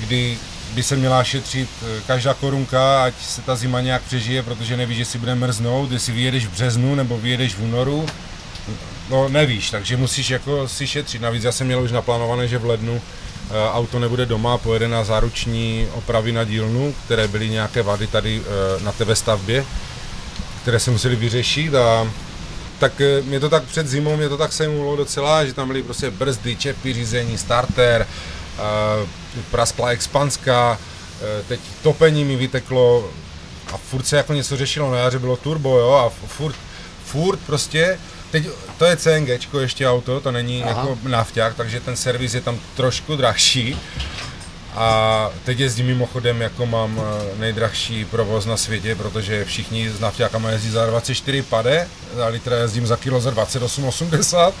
kdy 0.00 0.38
by 0.74 0.82
se 0.82 0.96
měla 0.96 1.24
šetřit 1.24 1.68
eh, 1.82 2.00
každá 2.06 2.34
korunka, 2.34 3.04
ať 3.04 3.14
se 3.20 3.42
ta 3.42 3.56
zima 3.56 3.80
nějak 3.80 4.02
přežije, 4.02 4.42
protože 4.42 4.76
nevíš, 4.76 4.98
jestli 4.98 5.18
bude 5.18 5.34
mrznout, 5.34 5.92
jestli 5.92 6.12
vyjedeš 6.12 6.46
v 6.46 6.50
březnu 6.50 6.94
nebo 6.94 7.18
vyjedeš 7.18 7.54
v 7.54 7.62
únoru. 7.62 8.06
No 9.10 9.28
nevíš, 9.28 9.70
takže 9.70 9.96
musíš 9.96 10.30
jako 10.30 10.68
si 10.68 10.86
šetřit. 10.86 11.22
Navíc 11.22 11.44
já 11.44 11.52
jsem 11.52 11.66
měl 11.66 11.82
už 11.82 11.92
naplánované, 11.92 12.48
že 12.48 12.58
v 12.58 12.64
lednu 12.64 13.00
eh, 13.00 13.70
auto 13.72 13.98
nebude 13.98 14.26
doma, 14.26 14.58
pojede 14.58 14.88
na 14.88 15.04
záruční 15.04 15.88
opravy 15.94 16.32
na 16.32 16.44
dílnu, 16.44 16.94
které 17.04 17.28
byly 17.28 17.48
nějaké 17.48 17.82
vady 17.82 18.06
tady 18.06 18.42
eh, 18.42 18.84
na 18.84 18.92
té 18.92 19.16
stavbě, 19.16 19.64
které 20.62 20.80
se 20.80 20.90
museli 20.90 21.16
vyřešit 21.16 21.74
a 21.74 22.12
tak 22.78 23.02
mě 23.24 23.40
to 23.40 23.48
tak 23.48 23.62
před 23.62 23.88
zimou, 23.88 24.16
mě 24.16 24.28
to 24.28 24.36
tak 24.36 24.52
sejmulo 24.52 24.96
docela, 24.96 25.44
že 25.44 25.54
tam 25.54 25.68
byly 25.68 25.82
prostě 25.82 26.10
brzdy, 26.10 26.56
čepy, 26.56 26.92
řízení, 26.92 27.38
starter, 27.38 28.06
praskla 29.50 29.88
expanska, 29.88 30.78
e, 31.40 31.42
teď 31.42 31.60
topení 31.82 32.24
mi 32.24 32.36
vyteklo 32.36 33.10
a 33.72 33.76
furt 33.76 34.06
se 34.06 34.16
jako 34.16 34.32
něco 34.32 34.56
řešilo, 34.56 34.90
na 34.90 34.98
jaře 34.98 35.18
bylo 35.18 35.36
turbo, 35.36 35.78
jo, 35.78 35.92
a 35.92 36.26
furt, 36.26 36.56
furt 37.04 37.38
prostě, 37.46 37.98
teď 38.30 38.46
to 38.78 38.84
je 38.84 38.96
CNG 38.96 39.28
ještě 39.60 39.88
auto, 39.88 40.20
to 40.20 40.32
není 40.32 40.64
Aha. 40.64 40.70
jako 40.70 40.98
nafťák, 41.08 41.54
takže 41.54 41.80
ten 41.80 41.96
servis 41.96 42.34
je 42.34 42.40
tam 42.40 42.58
trošku 42.76 43.16
drahší, 43.16 43.76
a 44.78 45.30
teď 45.44 45.60
jezdím 45.60 45.86
mimochodem, 45.86 46.40
jako 46.42 46.66
mám 46.66 47.00
e, 47.00 47.38
nejdrahší 47.40 48.04
provoz 48.04 48.46
na 48.46 48.56
světě, 48.56 48.94
protože 48.94 49.44
všichni 49.44 49.90
s 49.90 50.00
nafťákama 50.00 50.50
jezdí 50.50 50.70
za 50.70 50.86
24 50.86 51.42
pade, 51.42 51.88
za 52.16 52.26
litra 52.26 52.56
jezdím 52.56 52.86
za 52.86 52.96
kilo 52.96 53.20
za 53.20 53.30
28,80. 53.30 54.52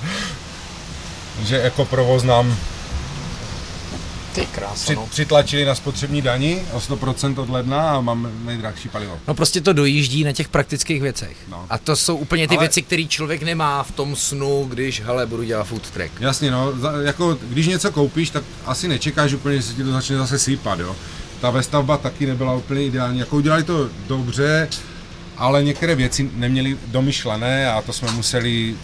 že 1.42 1.56
jako 1.56 1.84
provoz 1.84 2.22
nám 2.22 2.58
ty 4.40 4.46
krása, 4.46 4.84
Při, 4.84 4.94
no. 4.94 5.06
Přitlačili 5.06 5.64
na 5.64 5.74
spotřební 5.74 6.22
dani 6.22 6.62
o 6.72 6.78
100% 6.78 7.40
od 7.40 7.50
ledna 7.50 7.90
a 7.90 8.00
mám 8.00 8.30
nejdrahší 8.44 8.88
palivo. 8.88 9.18
No 9.28 9.34
prostě 9.34 9.60
to 9.60 9.72
dojíždí 9.72 10.24
na 10.24 10.32
těch 10.32 10.48
praktických 10.48 11.02
věcech. 11.02 11.36
No. 11.48 11.66
A 11.70 11.78
to 11.78 11.96
jsou 11.96 12.16
úplně 12.16 12.48
ty 12.48 12.56
Ale... 12.56 12.64
věci, 12.64 12.82
které 12.82 13.04
člověk 13.04 13.42
nemá 13.42 13.82
v 13.82 13.90
tom 13.90 14.16
snu, 14.16 14.64
když, 14.68 15.00
hele, 15.00 15.26
budu 15.26 15.42
dělat 15.42 15.64
food 15.64 15.90
track. 15.90 16.20
Jasně, 16.20 16.50
no, 16.50 16.72
jako 17.02 17.38
když 17.42 17.66
něco 17.66 17.92
koupíš, 17.92 18.30
tak 18.30 18.44
asi 18.66 18.88
nečekáš 18.88 19.32
úplně, 19.32 19.56
že 19.56 19.62
se 19.62 19.74
ti 19.74 19.84
to 19.84 19.92
začne 19.92 20.16
zase 20.16 20.38
sípat, 20.38 20.80
jo. 20.80 20.96
Ta 21.40 21.50
vestavba 21.50 21.96
taky 21.96 22.26
nebyla 22.26 22.54
úplně 22.54 22.84
ideální, 22.84 23.18
jako 23.18 23.36
udělali 23.36 23.62
to 23.62 23.88
dobře, 24.06 24.68
ale 25.36 25.64
některé 25.64 25.94
věci 25.94 26.30
neměli 26.34 26.78
domyšlené 26.86 27.72
a 27.72 27.82
to 27.82 27.92
jsme 27.92 28.12
museli 28.12 28.74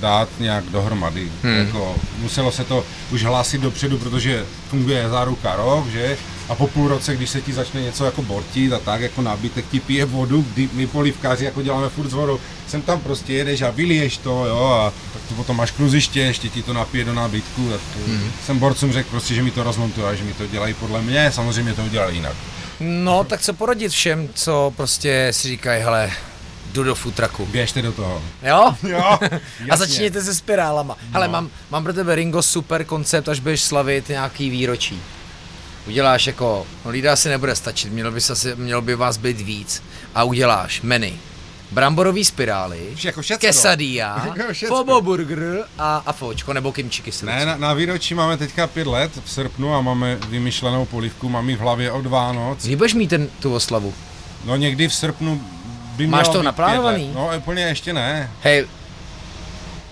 dát 0.00 0.28
nějak 0.40 0.64
dohromady. 0.64 1.28
Hmm. 1.42 1.54
Jako, 1.54 1.96
muselo 2.18 2.52
se 2.52 2.64
to 2.64 2.84
už 3.10 3.24
hlásit 3.24 3.60
dopředu, 3.60 3.98
protože 3.98 4.44
funguje 4.68 5.08
záruka 5.08 5.56
rok, 5.56 5.86
že? 5.88 6.16
A 6.48 6.54
po 6.54 6.66
půl 6.66 6.88
roce, 6.88 7.16
když 7.16 7.30
se 7.30 7.40
ti 7.40 7.52
začne 7.52 7.80
něco 7.80 8.04
jako 8.04 8.22
bortit 8.22 8.72
a 8.72 8.78
tak, 8.78 9.00
jako 9.00 9.22
nábytek 9.22 9.64
ti 9.70 9.80
pije 9.80 10.04
vodu, 10.04 10.46
kdy 10.52 10.68
my 10.72 10.86
polivkáři 10.86 11.44
jako 11.44 11.62
děláme 11.62 11.88
furt 11.88 12.08
s 12.08 12.12
vodou, 12.12 12.40
sem 12.68 12.82
tam 12.82 13.00
prostě 13.00 13.32
jedeš 13.32 13.62
a 13.62 13.70
vyliješ 13.70 14.16
to, 14.16 14.46
jo, 14.46 14.64
a 14.64 14.92
tak 15.12 15.22
to 15.28 15.34
potom 15.34 15.56
máš 15.56 15.70
kluziště, 15.70 16.20
ještě 16.20 16.48
ti 16.48 16.62
to 16.62 16.72
napije 16.72 17.04
do 17.04 17.14
nábytku. 17.14 17.70
Tak 17.70 17.80
hmm. 18.06 18.32
Jsem 18.46 18.58
borcům 18.58 18.92
řekl 18.92 19.10
prostě, 19.10 19.34
že 19.34 19.42
mi 19.42 19.50
to 19.50 19.62
rozmontuje 19.62 20.06
a 20.06 20.14
že 20.14 20.24
mi 20.24 20.32
to 20.32 20.46
dělají 20.46 20.74
podle 20.74 21.02
mě, 21.02 21.32
samozřejmě 21.32 21.74
to 21.74 21.84
udělali 21.84 22.14
jinak. 22.14 22.36
No, 22.80 23.24
tak 23.24 23.40
co 23.40 23.52
poradit 23.52 23.92
všem, 23.92 24.28
co 24.34 24.72
prostě 24.76 25.28
si 25.30 25.48
říkají, 25.48 25.82
hele, 25.82 26.10
jdu 26.72 26.84
do 26.84 26.94
futraku. 26.94 27.46
Běžte 27.46 27.82
do 27.82 27.92
toho. 27.92 28.22
Jo? 28.42 28.74
Jo, 28.88 29.18
A 29.70 29.76
začněte 29.76 30.22
se 30.22 30.34
spirálama. 30.34 30.96
No. 31.02 31.08
Hele, 31.12 31.28
mám, 31.28 31.50
mám 31.70 31.82
pro 31.82 31.92
tebe 31.92 32.14
Ringo 32.14 32.42
super 32.42 32.84
koncept, 32.84 33.28
až 33.28 33.40
budeš 33.40 33.60
slavit 33.60 34.08
nějaký 34.08 34.50
výročí. 34.50 35.02
Uděláš 35.86 36.26
jako, 36.26 36.66
no 36.84 36.90
lída 36.90 37.12
asi 37.12 37.28
nebude 37.28 37.56
stačit, 37.56 37.92
mělo 37.92 38.10
by, 38.10 38.20
se 38.20 38.32
asi, 38.32 38.54
mělo 38.56 38.82
by 38.82 38.94
vás 38.94 39.16
být 39.16 39.40
víc. 39.40 39.82
A 40.14 40.24
uděláš 40.24 40.82
menu. 40.82 41.12
Bramborový 41.70 42.24
spirály, 42.24 42.80
jako 43.04 43.22
quesadilla, 43.38 44.26
jako 44.36 44.66
fobo 44.66 45.00
burger 45.00 45.64
a, 45.78 46.02
a 46.06 46.12
fočko, 46.12 46.52
nebo 46.52 46.72
kimchi 46.72 47.02
kyselice. 47.02 47.38
Ne, 47.38 47.46
na, 47.46 47.56
na, 47.56 47.74
výročí 47.74 48.14
máme 48.14 48.36
teďka 48.36 48.66
pět 48.66 48.86
let 48.86 49.12
v 49.24 49.32
srpnu 49.32 49.74
a 49.74 49.80
máme 49.80 50.18
vymyšlenou 50.28 50.84
polivku, 50.84 51.28
mám 51.28 51.48
ji 51.48 51.56
v 51.56 51.60
hlavě 51.60 51.92
od 51.92 52.06
Vánoc. 52.06 52.64
Kdy 52.64 52.76
budeš 52.76 52.94
mít 52.94 53.08
ten, 53.08 53.28
tu 53.40 53.54
oslavu? 53.54 53.94
No 54.44 54.56
někdy 54.56 54.88
v 54.88 54.94
srpnu 54.94 55.42
by 55.96 56.06
Máš 56.06 56.28
to 56.28 56.42
naplánovaný? 56.42 57.10
No 57.14 57.30
úplně 57.36 57.62
ještě 57.62 57.92
ne. 57.92 58.30
Hej, 58.42 58.66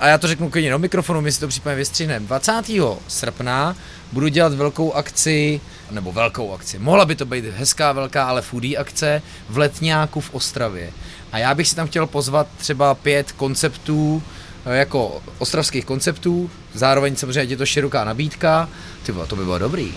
a 0.00 0.06
já 0.06 0.18
to 0.18 0.26
řeknu 0.26 0.50
klidně 0.50 0.70
do 0.70 0.78
mikrofonu, 0.78 1.20
my 1.20 1.32
si 1.32 1.40
to 1.40 1.48
případně 1.48 1.76
vystřihneme. 1.76 2.26
20. 2.26 2.62
srpna 3.08 3.76
budu 4.12 4.28
dělat 4.28 4.54
velkou 4.54 4.92
akci, 4.92 5.60
nebo 5.90 6.12
velkou 6.12 6.52
akci, 6.52 6.78
mohla 6.78 7.04
by 7.04 7.16
to 7.16 7.26
být 7.26 7.44
hezká, 7.44 7.92
velká, 7.92 8.24
ale 8.24 8.42
foodie 8.42 8.78
akce 8.78 9.22
v 9.48 9.58
Letňáku 9.58 10.20
v 10.20 10.34
Ostravě. 10.34 10.90
A 11.32 11.38
já 11.38 11.54
bych 11.54 11.68
si 11.68 11.76
tam 11.76 11.86
chtěl 11.86 12.06
pozvat 12.06 12.46
třeba 12.56 12.94
pět 12.94 13.32
konceptů, 13.32 14.22
eh, 14.66 14.76
jako 14.76 15.22
ostravských 15.38 15.84
konceptů, 15.84 16.50
zároveň 16.74 17.16
samozřejmě 17.16 17.52
je 17.52 17.56
to 17.56 17.66
široká 17.66 18.04
nabídka, 18.04 18.68
ty 19.02 19.12
to 19.26 19.36
by 19.36 19.44
bylo 19.44 19.58
dobrý. 19.58 19.94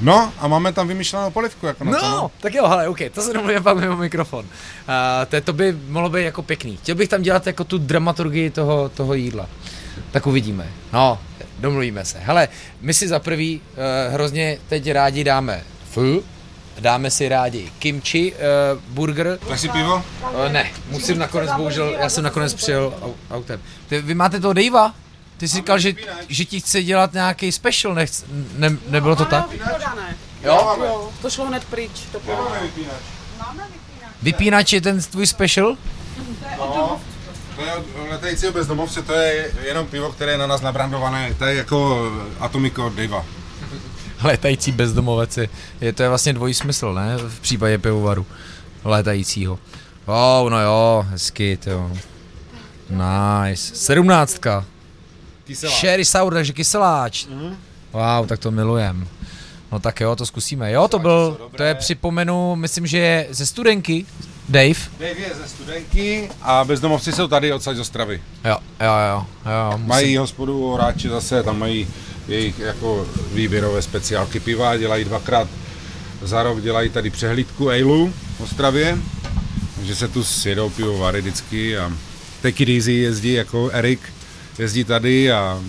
No 0.00 0.32
a 0.38 0.48
máme 0.48 0.72
tam 0.72 0.88
vymyšlenou 0.88 1.30
polivku 1.30 1.66
jako 1.66 1.84
na 1.84 1.90
No, 1.90 2.00
to, 2.00 2.08
no. 2.10 2.30
tak 2.40 2.54
jo, 2.54 2.68
hele, 2.68 2.88
OK, 2.88 2.98
to 3.12 3.22
se 3.22 3.32
domluvíme 3.32 3.60
pak 3.60 3.76
mimo 3.76 3.96
mikrofon. 3.96 4.44
Uh, 4.44 4.50
to, 5.28 5.40
to 5.40 5.52
by 5.52 5.76
mohlo 5.88 6.08
být 6.08 6.22
jako 6.24 6.42
pěkný. 6.42 6.76
Chtěl 6.76 6.94
bych 6.94 7.08
tam 7.08 7.22
dělat 7.22 7.46
jako 7.46 7.64
tu 7.64 7.78
dramaturgii 7.78 8.50
toho, 8.50 8.88
toho 8.88 9.14
jídla. 9.14 9.46
Tak 10.10 10.26
uvidíme. 10.26 10.66
No, 10.92 11.18
domluvíme 11.58 12.04
se. 12.04 12.18
Hele, 12.18 12.48
my 12.80 12.94
si 12.94 13.08
za 13.08 13.18
prvý 13.18 13.60
uh, 13.60 14.14
hrozně 14.14 14.58
teď 14.68 14.90
rádi 14.90 15.24
dáme 15.24 15.62
f, 15.92 15.98
dáme 16.80 17.10
si 17.10 17.28
rádi 17.28 17.72
kimchi 17.78 18.32
uh, 18.32 18.38
burger. 18.88 19.38
Tak 19.48 19.58
si 19.58 19.68
pivo? 19.68 19.94
Uh, 19.94 20.52
ne, 20.52 20.70
musím 20.90 21.18
nakonec, 21.18 21.50
bohužel, 21.56 21.96
já 22.00 22.08
jsem 22.08 22.24
nakonec 22.24 22.54
přijel 22.54 22.94
au- 23.02 23.36
autem. 23.36 23.60
Ty, 23.88 24.00
vy 24.02 24.14
máte 24.14 24.40
toho 24.40 24.52
Davea? 24.52 24.94
Ty 25.36 25.48
jsi 25.48 25.56
říkal, 25.56 25.78
že, 25.78 25.92
že 26.28 26.44
ti 26.44 26.60
chce 26.60 26.82
dělat 26.82 27.12
nějaký 27.12 27.52
special, 27.52 27.94
nechc, 27.94 28.24
ne, 28.56 28.76
nebylo 28.88 29.16
to 29.16 29.24
tak? 29.24 29.46
Jo? 30.42 30.76
Jo, 30.84 31.10
to 31.22 31.30
šlo 31.30 31.46
hned 31.46 31.64
pryč. 31.64 31.90
To 32.12 32.20
pivo. 32.20 32.48
Vypínač 34.22 34.72
je 34.72 34.80
ten 34.80 35.02
tvůj 35.02 35.26
special? 35.26 35.76
To 37.56 37.62
je 37.64 37.74
od 37.74 37.84
letajícího 38.10 38.52
bezdomovce, 38.52 39.02
to 39.02 39.12
je 39.12 39.52
jenom 39.64 39.86
pivo, 39.86 40.12
které 40.12 40.32
je 40.32 40.38
na 40.38 40.46
nás 40.46 40.60
nabrandované. 40.60 41.34
To 41.34 41.44
je 41.44 41.54
jako 41.54 42.10
Atomico 42.40 42.86
od 42.86 42.92
Davea. 42.92 43.24
Létající 44.22 44.72
bezdomovec 44.82 45.36
je, 45.36 45.48
je, 45.80 45.92
to 45.92 46.02
je 46.02 46.08
vlastně 46.08 46.32
dvojí 46.32 46.54
smysl, 46.54 46.94
ne? 46.94 47.16
V 47.28 47.40
případě 47.40 47.78
pivovaru 47.78 48.26
létajícího. 48.84 49.58
Oh, 50.06 50.50
no 50.50 50.60
jo, 50.60 51.06
hezky, 51.10 51.56
to 51.56 51.90
Nice. 52.90 53.76
Sedmnáctka. 53.76 54.64
Sherry 55.52 56.04
sour, 56.04 56.34
takže 56.34 56.52
kyseláč. 56.52 57.26
Mhm. 57.26 57.56
Wow, 57.92 58.26
tak 58.26 58.38
to 58.38 58.50
milujem. 58.50 59.08
No 59.72 59.80
tak 59.80 60.00
jo, 60.00 60.16
to 60.16 60.26
zkusíme. 60.26 60.72
Jo, 60.72 60.88
to 60.88 60.98
byl, 60.98 61.38
to 61.56 61.62
je 61.62 61.74
připomenu, 61.74 62.56
myslím, 62.56 62.86
že 62.86 62.98
je 62.98 63.26
ze 63.30 63.46
studenky, 63.46 64.06
Dave. 64.48 64.74
Dave 64.98 65.20
je 65.20 65.30
ze 65.42 65.48
studenky 65.48 66.30
a 66.42 66.64
bezdomovci 66.64 67.12
jsou 67.12 67.26
tady 67.28 67.52
odsaď 67.52 67.76
z 67.76 67.80
Ostravy. 67.80 68.22
Jo, 68.44 68.56
jo, 68.80 68.92
jo, 69.10 69.26
jo. 69.46 69.70
Musím, 69.72 69.86
Mají 69.88 70.16
hospodu 70.16 70.58
u 70.58 70.70
Horáči 70.70 71.08
zase, 71.08 71.42
tam 71.42 71.58
mají 71.58 71.88
jejich 72.28 72.58
jako 72.58 73.06
výběrové 73.32 73.82
speciálky 73.82 74.40
piva, 74.40 74.76
dělají 74.76 75.04
dvakrát 75.04 75.48
za 76.22 76.42
rok, 76.42 76.62
dělají 76.62 76.90
tady 76.90 77.10
přehlídku 77.10 77.68
Eilu 77.70 78.12
v 78.38 78.40
Ostravě, 78.40 78.98
takže 79.76 79.94
se 79.96 80.08
tu 80.08 80.24
sjedou 80.24 80.70
pivovary 80.70 81.20
vždycky 81.20 81.78
a 81.78 81.92
Take 82.42 82.62
It 82.62 82.68
Easy 82.68 82.92
jezdí 82.92 83.32
jako 83.32 83.70
Erik, 83.72 84.00
jezdí 84.58 84.84
tady 84.84 85.32
a 85.32 85.60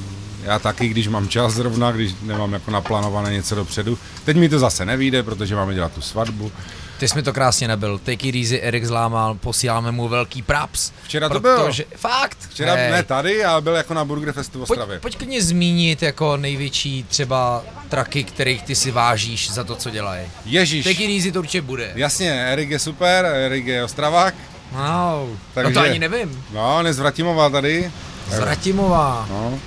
já 0.43 0.59
taky, 0.59 0.87
když 0.87 1.07
mám 1.07 1.27
čas 1.29 1.53
zrovna, 1.53 1.91
když 1.91 2.11
nemám 2.21 2.53
jako 2.53 2.71
naplánované 2.71 3.33
něco 3.33 3.55
dopředu. 3.55 3.97
Teď 4.25 4.37
mi 4.37 4.49
to 4.49 4.59
zase 4.59 4.85
nevíde, 4.85 5.23
protože 5.23 5.55
máme 5.55 5.73
dělat 5.73 5.91
tu 5.91 6.01
svatbu. 6.01 6.51
Ty 6.97 7.07
jsi 7.07 7.15
mi 7.15 7.23
to 7.23 7.33
krásně 7.33 7.67
nebyl. 7.67 7.97
Take 7.97 8.27
it 8.27 8.35
easy, 8.35 8.61
Erik 8.61 8.85
zlámal, 8.85 9.35
posíláme 9.35 9.91
mu 9.91 10.07
velký 10.07 10.41
praps. 10.41 10.91
Včera 11.03 11.29
to 11.29 11.39
bylo. 11.39 11.69
Fakt? 11.95 12.37
Včera 12.49 12.73
Hej. 12.75 12.91
ne 12.91 13.03
tady, 13.03 13.45
ale 13.45 13.61
byl 13.61 13.73
jako 13.75 13.93
na 13.93 14.05
Burger 14.05 14.33
Festu 14.33 14.51
v 14.65 14.67
Pojď, 14.67 14.69
Ostravě. 14.79 14.99
pojď 14.99 15.17
klidně 15.17 15.41
zmínit 15.43 16.01
jako 16.01 16.37
největší 16.37 17.03
třeba 17.09 17.63
traky, 17.89 18.23
kterých 18.23 18.63
ty 18.63 18.75
si 18.75 18.91
vážíš 18.91 19.51
za 19.51 19.63
to, 19.63 19.75
co 19.75 19.89
dělají. 19.89 20.21
Ježíš. 20.45 20.83
Take 20.83 21.03
it 21.03 21.17
easy 21.17 21.31
to 21.31 21.39
určitě 21.39 21.61
bude. 21.61 21.91
Jasně, 21.95 22.31
Erik 22.31 22.69
je 22.69 22.79
super, 22.79 23.25
Erik 23.25 23.65
je 23.65 23.83
Ostravák. 23.83 24.35
Wow, 24.71 25.37
Takže- 25.53 25.73
no 25.73 25.81
to 25.81 25.89
ani 25.89 25.99
nevím. 25.99 26.43
No, 26.53 26.79
Vratimová 26.97 27.49
tady. 27.49 27.91
Z 28.29 28.39
Vratimová. 28.39 29.27
No. 29.29 29.59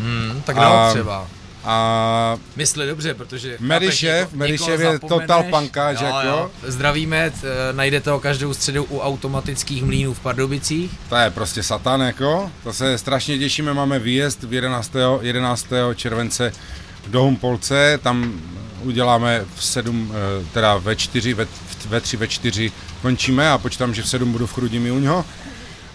Hmm, 0.00 0.42
tak 0.44 0.56
A- 0.56 0.60
dál 0.60 0.90
třeba. 0.94 1.26
A 1.64 2.36
Mysli 2.56 2.86
dobře, 2.86 3.14
protože... 3.14 3.58
Chápeš, 3.68 4.02
něko- 4.02 4.28
Medišev 4.32 4.68
někoho 4.80 4.92
je 4.92 4.98
total 4.98 5.42
pankáč, 5.42 6.00
Jo, 6.00 6.06
jako. 6.06 6.26
jo. 6.28 6.50
Zdravíme, 6.66 7.30
t, 7.30 7.36
eh, 7.42 7.72
najdete 7.72 8.10
ho 8.10 8.20
každou 8.20 8.54
středu 8.54 8.84
u 8.84 8.98
automatických 9.00 9.82
mlínů 9.84 10.14
v 10.14 10.20
Pardubicích. 10.20 10.90
to 11.08 11.16
je 11.16 11.30
prostě 11.30 11.62
satan, 11.62 12.00
jako. 12.00 12.50
To 12.64 12.72
se 12.72 12.98
strašně 12.98 13.38
těšíme, 13.38 13.74
máme 13.74 13.98
výjezd 13.98 14.42
v 14.42 14.52
11. 14.52 14.92
11. 15.20 15.66
července 15.94 16.52
do 17.06 17.22
Humpolce, 17.22 17.98
tam 18.02 18.40
uděláme 18.82 19.44
v 19.56 19.64
7, 19.64 20.12
eh, 20.40 20.44
teda 20.52 20.76
ve 20.76 20.96
4, 20.96 21.34
ve, 21.34 21.46
ve 21.88 22.00
3, 22.00 22.16
ve 22.16 22.28
4 22.28 22.72
končíme 23.02 23.50
a 23.50 23.58
počítám, 23.58 23.94
že 23.94 24.02
v 24.02 24.08
7 24.08 24.32
budu 24.32 24.46
v 24.46 24.52
Chrudimi 24.54 24.90
u 24.90 24.98
něho. 24.98 25.24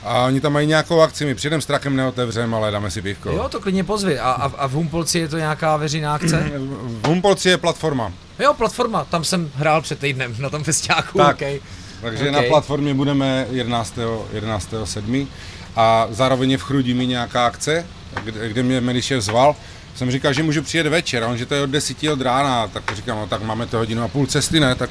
A 0.05 0.25
oni 0.25 0.41
tam 0.41 0.53
mají 0.53 0.67
nějakou 0.67 1.01
akci, 1.01 1.25
my 1.25 1.35
přijdem 1.35 1.61
s 1.61 1.65
trakem 1.65 1.95
neotevřeme, 1.95 2.57
ale 2.57 2.71
dáme 2.71 2.91
si 2.91 3.01
pivko. 3.01 3.29
Jo, 3.29 3.49
to 3.49 3.59
klidně 3.59 3.83
pozvi. 3.83 4.19
A, 4.19 4.31
a, 4.31 4.51
a 4.57 4.67
v 4.67 4.71
Humpolci 4.71 5.19
je 5.19 5.27
to 5.27 5.37
nějaká 5.37 5.77
veřejná 5.77 6.15
akce? 6.15 6.51
V 6.87 7.07
Humpolci 7.07 7.49
je 7.49 7.57
platforma, 7.57 8.11
jo, 8.39 8.53
platforma, 8.53 9.05
tam 9.05 9.23
jsem 9.23 9.51
hrál 9.55 9.81
před 9.81 9.99
týdnem 9.99 10.35
na 10.39 10.49
tom 10.49 10.63
festiáku. 10.63 11.17
Tak. 11.17 11.35
Okay. 11.35 11.59
Takže 12.01 12.29
OK. 12.29 12.35
na 12.35 12.41
platformě 12.41 12.93
budeme 12.93 13.47
11. 13.51 13.99
11. 14.33 14.73
7. 14.83 15.27
A 15.75 16.07
zároveň 16.11 16.51
je 16.51 16.57
v 16.57 16.63
Chrudimi 16.63 17.07
nějaká 17.07 17.45
akce, 17.45 17.85
kde, 18.23 18.49
kde 18.49 18.63
mě 18.63 18.81
Medišev 18.81 19.21
zval. 19.23 19.55
Jsem 19.95 20.11
říkal, 20.11 20.33
že 20.33 20.43
můžu 20.43 20.61
přijet 20.61 20.87
večer, 20.87 21.23
a 21.23 21.27
on, 21.27 21.37
že 21.37 21.45
to 21.45 21.55
je 21.55 21.61
od 21.61 21.69
10 21.69 21.97
od 22.03 22.21
rána, 22.21 22.67
tak 22.67 22.83
říkám, 22.95 23.17
no 23.17 23.27
tak 23.27 23.41
máme 23.41 23.67
to 23.67 23.77
hodinu 23.77 24.03
a 24.03 24.07
půl 24.07 24.27
cesty, 24.27 24.59
ne, 24.59 24.75
tak 24.75 24.89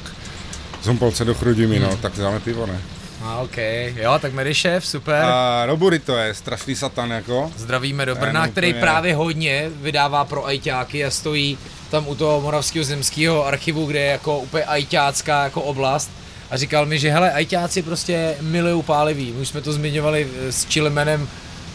z 0.81 0.87
Humpolce 0.87 1.25
do 1.25 1.33
Chrudimi, 1.33 1.79
no, 1.79 1.97
tak 1.97 2.13
dáme 2.17 2.39
pivo, 2.39 2.65
ne. 2.65 2.81
A 3.25 3.37
ok, 3.37 3.57
jo, 3.95 4.19
tak 4.19 4.33
Medišev, 4.33 4.85
super. 4.85 5.23
A 5.25 5.65
Robury 5.65 5.99
to 5.99 6.17
je 6.17 6.33
strašný 6.33 6.75
satan, 6.75 7.11
jako. 7.11 7.51
Zdravíme 7.57 8.05
do 8.05 8.15
Brna, 8.15 8.47
který 8.47 8.67
úplně- 8.69 8.81
právě 8.81 9.15
hodně 9.15 9.69
vydává 9.81 10.25
pro 10.25 10.45
ajťáky 10.45 11.05
a 11.05 11.11
stojí 11.11 11.57
tam 11.91 12.07
u 12.07 12.15
toho 12.15 12.41
Moravského 12.41 12.85
zemského 12.85 13.45
archivu, 13.47 13.85
kde 13.85 13.99
je 13.99 14.11
jako 14.11 14.39
úplně 14.39 14.63
ajťácká 14.63 15.43
jako 15.43 15.61
oblast. 15.61 16.11
A 16.49 16.57
říkal 16.57 16.85
mi, 16.85 16.99
že 16.99 17.11
hele, 17.11 17.31
ajťáci 17.31 17.81
prostě 17.81 18.35
milují 18.41 18.83
pálivý. 18.83 19.31
My 19.31 19.41
už 19.41 19.47
jsme 19.47 19.61
to 19.61 19.73
zmiňovali 19.73 20.27
s 20.49 20.65
Čilemenem, 20.65 21.27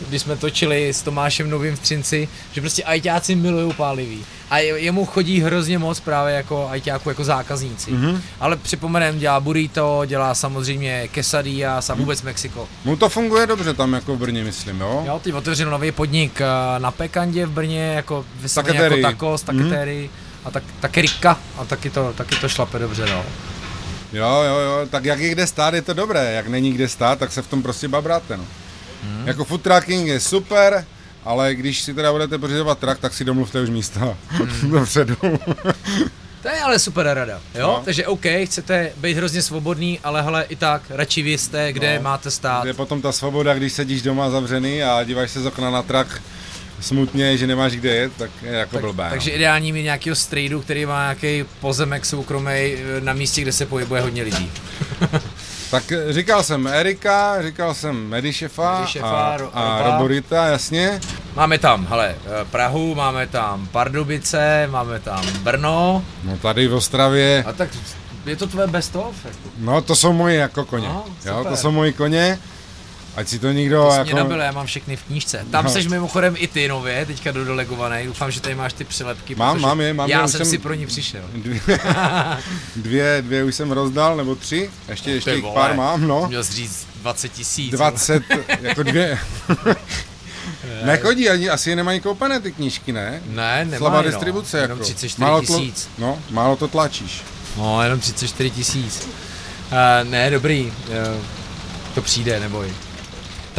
když 0.08 0.22
jsme 0.22 0.36
točili 0.36 0.88
s 0.88 1.02
Tomášem 1.02 1.50
Novým 1.50 1.76
v 1.76 1.80
Třinci, 1.80 2.28
že 2.52 2.60
prostě 2.60 2.84
ajťáci 2.84 3.34
milují 3.34 3.72
pálivý. 3.72 4.24
A 4.50 4.58
je- 4.58 4.78
jemu 4.78 5.04
chodí 5.06 5.40
hrozně 5.40 5.78
moc 5.78 6.00
právě 6.00 6.34
jako 6.34 6.68
ajťáku 6.70 7.08
jako 7.08 7.24
zákazníci. 7.24 7.90
Mm-hmm. 7.92 8.20
Ale 8.40 8.56
připomenem, 8.56 9.18
dělá 9.18 9.40
burrito, 9.40 10.02
dělá 10.06 10.34
samozřejmě 10.34 11.08
quesadillas 11.08 11.90
a 11.90 11.94
vůbec 11.94 12.22
Mexiko. 12.22 12.68
Mu 12.84 12.96
to 12.96 13.08
funguje 13.08 13.46
dobře 13.46 13.74
tam, 13.74 13.92
jako 13.92 14.16
v 14.16 14.18
Brně, 14.18 14.44
myslím, 14.44 14.80
jo. 14.80 15.02
Jo, 15.06 15.20
teď 15.24 15.34
otevřel 15.34 15.70
nový 15.70 15.92
podnik 15.92 16.40
eh, 16.40 16.46
na 16.80 16.90
Pekandě 16.90 17.46
v 17.46 17.50
Brně, 17.50 17.92
jako 17.96 18.24
vysloveně 18.40 18.78
jako 18.78 18.88
Taketéry. 18.94 19.14
tacos, 19.16 19.42
taketéry 19.42 20.10
a 20.44 20.50
tak, 20.50 20.62
takerika 20.80 21.38
a 21.58 21.64
taky 21.64 21.90
to, 21.90 22.12
taky 22.16 22.36
to 22.36 22.48
šlape 22.48 22.78
dobře, 22.78 23.06
no. 23.06 23.24
Jo, 24.12 24.42
jo, 24.46 24.58
jo, 24.58 24.86
tak 24.90 25.04
jak 25.04 25.20
je 25.20 25.28
kde 25.30 25.46
stát, 25.46 25.74
je 25.74 25.82
to 25.82 25.94
dobré, 25.94 26.32
jak 26.32 26.46
není 26.48 26.72
kde 26.72 26.88
stát, 26.88 27.18
tak 27.18 27.32
se 27.32 27.42
v 27.42 27.46
tom 27.46 27.62
prostě 27.62 27.88
babráte, 27.88 28.36
no. 28.36 28.44
Hmm. 29.04 29.28
Jako 29.28 29.44
food 29.44 29.62
trucking 29.62 30.06
je 30.08 30.20
super, 30.20 30.84
ale 31.24 31.54
když 31.54 31.80
si 31.82 31.94
teda 31.94 32.12
budete 32.12 32.38
pořizovat 32.38 32.78
trak, 32.78 32.98
tak 32.98 33.14
si 33.14 33.24
domluvte 33.24 33.60
už 33.60 33.70
místa 33.70 34.16
hmm. 34.28 34.70
dopředu. 34.70 35.16
To 36.42 36.48
je 36.48 36.60
ale 36.60 36.78
super 36.78 37.06
rada, 37.06 37.40
jo? 37.54 37.66
No. 37.66 37.82
Takže 37.84 38.06
OK, 38.06 38.24
chcete 38.44 38.92
být 38.96 39.16
hrozně 39.16 39.42
svobodný, 39.42 39.98
ale 40.04 40.22
hele, 40.22 40.44
i 40.48 40.56
tak, 40.56 40.82
radši 40.90 41.22
vy 41.22 41.38
jste, 41.38 41.72
kde 41.72 41.96
No. 41.96 42.02
máte 42.02 42.30
stát. 42.30 42.64
je 42.64 42.74
potom 42.74 43.02
ta 43.02 43.12
svoboda, 43.12 43.54
když 43.54 43.72
sedíš 43.72 44.02
doma 44.02 44.30
zavřený 44.30 44.82
a 44.82 45.04
díváš 45.04 45.30
se 45.30 45.40
z 45.40 45.46
okna 45.46 45.70
na 45.70 45.82
trak 45.82 46.22
smutně, 46.80 47.36
že 47.36 47.46
nemáš 47.46 47.72
kde 47.72 47.94
jet, 47.94 48.12
tak 48.16 48.30
je 48.42 48.52
jako 48.52 48.72
Tak, 48.72 48.80
blbé. 48.80 49.06
takže 49.10 49.30
no. 49.30 49.36
ideální 49.36 49.72
mít 49.72 49.82
nějakého 49.82 50.16
strejdu, 50.16 50.60
který 50.60 50.86
má 50.86 51.02
nějaký 51.02 51.44
pozemek 51.60 52.06
soukromý 52.06 52.74
na 53.00 53.12
místě, 53.12 53.42
kde 53.42 53.52
se 53.52 53.66
pohybuje 53.66 54.00
hodně 54.02 54.22
lidí. 54.22 54.50
Tak 55.70 55.92
eh, 55.92 56.12
říkal 56.12 56.42
jsem 56.42 56.66
Erika, 56.66 57.42
říkal 57.42 57.74
jsem 57.74 58.08
Medišefa 58.08 58.70
a, 59.02 59.38
Ro- 59.38 59.50
a. 59.52 59.82
Roborita, 59.82 60.46
jasně. 60.46 61.00
Máme 61.36 61.58
tam, 61.58 61.86
hele, 61.86 62.14
eh, 62.26 62.44
Prahu, 62.50 62.94
máme 62.94 63.26
tam 63.26 63.66
Pardubice, 63.66 64.68
máme 64.70 65.00
tam 65.00 65.26
Brno, 65.42 66.04
No 66.24 66.38
tady 66.38 66.68
v 66.68 66.74
Ostravě, 66.74 67.44
a 67.46 67.52
tak 67.52 67.68
je 68.26 68.36
to 68.36 68.46
tvoje 68.46 68.66
best 68.66 68.96
of? 68.96 69.24
Jako. 69.24 69.38
no 69.58 69.82
to 69.82 69.96
jsou 69.96 70.12
moji 70.12 70.36
jako 70.36 70.64
koně. 70.64 70.88
No, 70.88 71.04
jo, 71.24 71.44
to 71.48 71.56
jsou 71.56 71.70
moji 71.70 71.92
koně. 71.92 72.38
Ať 73.16 73.28
si 73.28 73.38
to 73.38 73.52
nikdo 73.52 73.82
To 73.88 73.94
jako... 73.94 74.16
nabil, 74.16 74.40
já 74.40 74.52
mám 74.52 74.66
všechny 74.66 74.96
v 74.96 75.02
knížce. 75.02 75.46
Tam 75.50 75.64
No. 75.64 75.70
seš 75.70 75.86
mimochodem 75.86 76.34
i 76.38 76.46
ty 76.46 76.68
nově, 76.68 77.06
teďka 77.06 77.32
dodelegovaný. 77.32 78.06
Doufám, 78.06 78.30
že 78.30 78.40
tady 78.40 78.54
máš 78.54 78.72
ty 78.72 78.84
přilepky. 78.84 79.34
Mám, 79.34 79.60
mám 79.60 79.80
je, 79.80 79.94
mám 79.94 80.08
je, 80.08 80.12
Já 80.14 80.24
už 80.24 80.30
jsem 80.32 80.44
si 80.46 80.58
pro 80.58 80.74
ní 80.74 80.86
přišel. 80.86 81.22
Dvě, 81.34 81.60
dvě, 82.76 83.22
dvě 83.22 83.44
už 83.44 83.54
jsem 83.54 83.72
rozdal, 83.72 84.16
nebo 84.16 84.34
tři, 84.34 84.70
ještě, 84.88 85.10
ještě 85.10 85.30
Ty 85.30 85.36
jich 85.36 85.54
pár 85.54 85.74
mám, 85.76 86.08
no. 86.08 86.24
Měl 86.28 86.44
jsi 86.44 86.52
říct 86.52 86.86
20 87.02 87.28
tisíc. 87.32 87.70
20, 87.70 88.22
jako 88.60 88.82
dvě. 88.82 89.18
Nechodí, 90.84 91.28
ani, 91.28 91.48
asi 91.50 91.70
je 91.70 91.76
nemají 91.76 92.00
koupené 92.00 92.40
ty 92.40 92.52
knížky, 92.52 92.92
ne? 92.92 93.22
Ne, 93.26 93.64
nemá 93.64 93.78
Slabá 93.78 94.02
no. 94.02 94.08
distribuce, 94.08 94.58
Jenom 94.58 94.78
jako. 94.78 94.84
34 94.84 95.20
málo 95.22 95.40
tlo- 95.40 95.46
tisíc. 95.58 95.88
No, 95.98 96.18
málo 96.30 96.56
to 96.56 96.68
tlačíš. 96.68 97.22
No, 97.56 97.82
jenom 97.82 98.00
34 98.00 98.50
tisíc. 98.50 99.02
Uh, 99.04 100.10
ne, 100.10 100.30
dobrý. 100.30 100.66
Uh, 100.88 101.22
to 101.94 102.02
přijde, 102.02 102.40
neboj. 102.40 102.72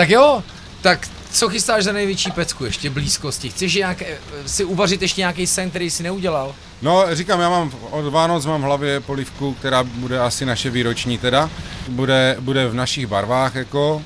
Tak 0.01 0.09
jo, 0.09 0.43
tak 0.81 1.07
co 1.31 1.49
chystáš 1.49 1.83
za 1.83 1.91
největší 1.91 2.31
pecku 2.31 2.65
ještě 2.65 2.89
blízkosti? 2.89 3.49
Chceš 3.49 3.75
nějaké, 3.75 4.17
si 4.45 4.63
uvařit 4.63 5.01
ještě 5.01 5.21
nějaký 5.21 5.47
sen, 5.47 5.69
který 5.69 5.89
jsi 5.89 6.03
neudělal? 6.03 6.55
No, 6.81 7.05
říkám, 7.11 7.39
já 7.39 7.49
mám 7.49 7.71
od 7.91 8.09
Vánoc 8.09 8.45
mám 8.45 8.61
v 8.61 8.63
hlavě 8.63 8.99
polivku, 8.99 9.53
která 9.53 9.83
bude 9.83 10.19
asi 10.19 10.45
naše 10.45 10.69
výroční 10.69 11.17
teda. 11.17 11.49
Bude, 11.87 12.37
bude 12.39 12.67
v 12.67 12.73
našich 12.73 13.07
barvách, 13.07 13.55
jako. 13.55 14.01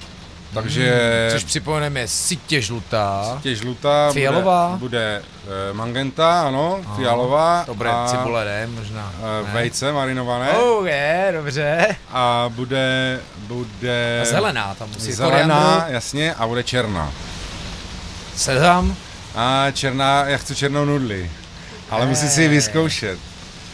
Takže 0.64 1.30
Což 1.32 1.44
připomeneme 1.44 2.08
sitě 2.08 2.62
žlutá. 2.62 3.40
tě 3.44 3.56
žlutá, 3.56 4.10
Fialová? 4.14 4.68
bude, 4.68 4.80
bude 4.80 5.22
eh, 5.70 5.74
magenta, 5.74 6.42
ano, 6.48 6.82
fialová. 6.96 7.64
Dobré, 7.68 7.90
a, 7.90 8.08
cibule 8.12 8.46
ne, 8.46 8.68
možná. 8.68 9.14
eh, 9.20 9.48
ne. 9.48 9.54
vejce 9.54 9.92
marinované. 9.94 10.50
Oh, 10.52 10.88
je, 10.88 11.30
dobře. 11.34 11.96
A 12.12 12.46
bude, 12.56 13.20
bude 13.38 14.20
A 14.22 14.26
zelená 14.26 14.76
tam 14.76 14.90
musí. 14.90 15.12
zelená, 15.12 15.56
koriandru, 15.66 15.94
jasně, 15.94 16.34
a 16.34 16.48
bude 16.48 16.64
černá. 16.64 17.12
Sezam. 18.36 18.96
A 19.36 19.66
černá, 19.72 20.26
já 20.28 20.38
chci 20.38 20.56
černou 20.56 20.86
nudli. 20.86 21.32
Ale 21.90 22.06
musí 22.06 22.30
si 22.30 22.42
ji 22.42 22.48
vyzkoušet. 22.48 23.20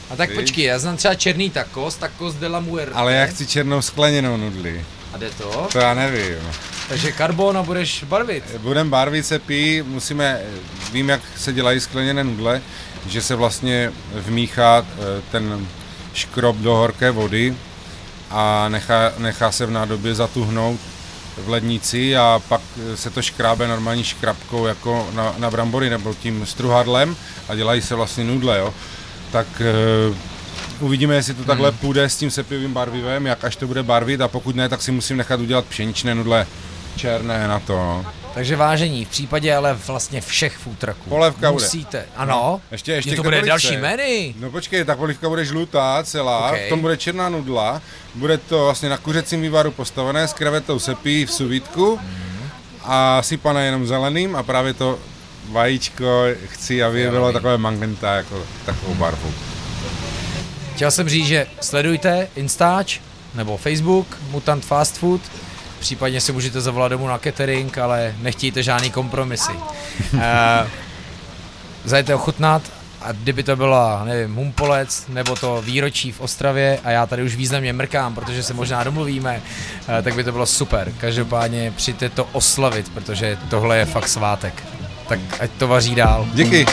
A 0.10 0.16
tak 0.16 0.30
Ty? 0.30 0.36
počkej, 0.36 0.64
já 0.64 0.80
znám 0.80 0.98
třeba 0.98 1.16
černý 1.16 1.50
tacos, 1.50 1.96
tacos 1.96 2.36
de 2.36 2.48
la 2.48 2.60
muerte. 2.60 2.94
Ale 2.96 3.14
já 3.14 3.26
chci 3.26 3.48
černou 3.48 3.82
skleněnou 3.82 4.38
nudli. 4.38 4.86
A 5.14 5.18
jde 5.18 5.30
to? 5.30 5.68
To 5.72 5.80
já 5.80 5.93
nevím. 5.93 6.38
Takže 6.89 7.12
karbon 7.12 7.66
budeš 7.66 8.03
barvit. 8.03 8.43
Budem 8.57 8.89
barvit 8.89 9.26
se 9.26 9.39
pí, 9.39 9.82
musíme, 9.82 10.41
vím, 10.91 11.09
jak 11.09 11.22
se 11.38 11.53
dělají 11.53 11.80
skleněné 11.80 12.24
nudle, 12.24 12.62
že 13.07 13.22
se 13.22 13.36
vlastně 13.36 13.91
vmíchá 14.14 14.86
eh, 14.88 15.22
ten 15.32 15.68
škrob 16.14 16.57
do 16.57 16.76
horké 16.76 17.12
vody 17.12 17.55
a 18.30 18.70
nechá, 18.70 19.14
nechá 19.18 19.51
se 19.51 19.66
v 19.66 19.72
nádobě 19.72 20.16
zatuhnout 20.16 20.80
v 21.38 21.49
lednici 21.49 22.18
a 22.18 22.41
pak 22.47 22.62
eh, 22.93 22.97
se 22.97 23.09
to 23.09 23.22
škrábe 23.22 23.68
normální 23.68 24.03
škrabkou 24.03 24.66
jako 24.66 25.09
na, 25.14 25.36
na 25.38 25.51
brambory 25.51 25.89
nebo 25.89 26.14
tím 26.14 26.45
struhadlem 26.45 27.16
a 27.49 27.55
dělají 27.55 27.82
se 27.82 27.95
vlastně 27.95 28.24
nudle, 28.24 28.59
jo. 28.59 28.74
Tak 29.32 29.47
eh, 29.62 30.16
uvidíme, 30.82 31.16
jestli 31.16 31.34
to 31.34 31.44
takhle 31.44 31.72
půjde 31.72 32.10
s 32.10 32.16
tím 32.18 32.32
sepivým 32.32 32.74
barvivem, 32.74 33.26
jak 33.26 33.44
až 33.44 33.56
to 33.56 33.68
bude 33.68 33.84
barvit 33.84 34.22
a 34.22 34.28
pokud 34.28 34.56
ne, 34.56 34.70
tak 34.70 34.82
si 34.82 34.92
musím 34.92 35.18
nechat 35.18 35.40
udělat 35.40 35.66
pšeničné 35.66 36.16
nudle 36.16 36.48
černé 36.96 37.48
na 37.48 37.60
to, 37.60 37.74
no. 37.74 38.06
Takže 38.34 38.56
vážení, 38.56 39.06
v 39.06 39.10
případě 39.10 39.56
ale 39.56 39.74
vlastně 39.74 40.22
všech 40.22 40.58
foodtrucků. 40.58 41.10
Polévka 41.10 41.52
bude. 41.52 41.64
Musíte, 41.66 42.06
ano. 42.16 42.62
Ještě, 42.72 42.92
ještě 42.92 43.10
Je 43.10 43.16
to 43.16 43.24
bude 43.24 43.38
polívce. 43.38 43.50
další 43.50 43.78
menu. 43.78 44.34
No 44.40 44.52
počkej, 44.52 44.86
ta 44.86 44.96
polívka 44.96 45.30
bude 45.30 45.46
žlutá 45.46 46.04
celá, 46.04 46.52
Ok. 46.52 46.58
v 46.66 46.70
tom 46.70 46.80
bude 46.82 46.98
černá 46.98 47.30
nudla, 47.30 47.82
bude 48.16 48.38
to 48.38 48.64
vlastně 48.66 48.90
na 48.90 48.98
kuřecím 48.98 49.42
vývaru 49.42 49.72
postavené 49.72 50.28
s 50.28 50.34
krevetou 50.34 50.80
sepí 50.80 51.26
v 51.26 51.32
suvítku 51.32 52.00
a 52.84 53.22
sypané 53.22 53.66
jenom 53.66 53.88
zeleným 53.88 54.36
a 54.36 54.44
právě 54.44 54.74
to 54.74 55.00
vajíčko 55.52 56.24
chci, 56.46 56.84
aby 56.84 57.10
bylo 57.10 57.34
takové 57.34 57.58
magenta, 57.58 58.16
jako 58.16 58.44
takovou 58.66 58.94
barvu. 58.96 59.34
Chtěl 60.82 60.92
jsem 60.92 61.10
říct, 61.10 61.28
že 61.28 61.48
sledujte 61.62 62.28
Instač 62.36 63.00
nebo 63.36 63.58
Facebook 63.58 64.18
Mutant 64.32 64.66
Fast 64.66 64.98
Food. 64.98 65.22
Případně 65.80 66.22
si 66.22 66.32
můžete 66.32 66.62
zavolat 66.62 66.92
domů 66.92 67.08
na 67.08 67.18
catering, 67.18 67.78
ale 67.78 68.16
nechtějte 68.22 68.64
žádný 68.64 68.92
kompromisy. 68.92 69.52
Uh, 70.14 70.20
zajďte 71.86 72.16
ochutnat 72.16 72.62
a 73.02 73.12
kdyby 73.12 73.44
to 73.44 73.56
byla, 73.56 74.04
nevím, 74.06 74.36
Humpolec 74.36 75.06
nebo 75.08 75.36
to 75.36 75.62
výročí 75.62 76.12
v 76.12 76.22
Ostravě 76.22 76.80
a 76.84 76.92
já 76.92 77.06
tady 77.06 77.24
už 77.24 77.36
významně 77.36 77.74
mrkám, 77.74 78.16
protože 78.16 78.44
se 78.44 78.54
možná 78.54 78.84
domluvíme, 78.84 79.42
eh, 80.00 80.02
tak 80.02 80.16
by 80.16 80.24
to 80.24 80.32
bylo 80.32 80.46
super. 80.46 80.94
Každopádně 80.98 81.74
přijďte 81.76 82.10
to 82.10 82.28
oslavit, 82.32 82.90
protože 82.90 83.38
tohle 83.50 83.78
je 83.78 83.86
fakt 83.86 84.08
svátek. 84.08 84.64
Tak 85.10 85.20
ať 85.40 85.52
to 85.52 85.68
vaří 85.68 85.96
dál. 85.96 86.28
Díky. 86.34 86.66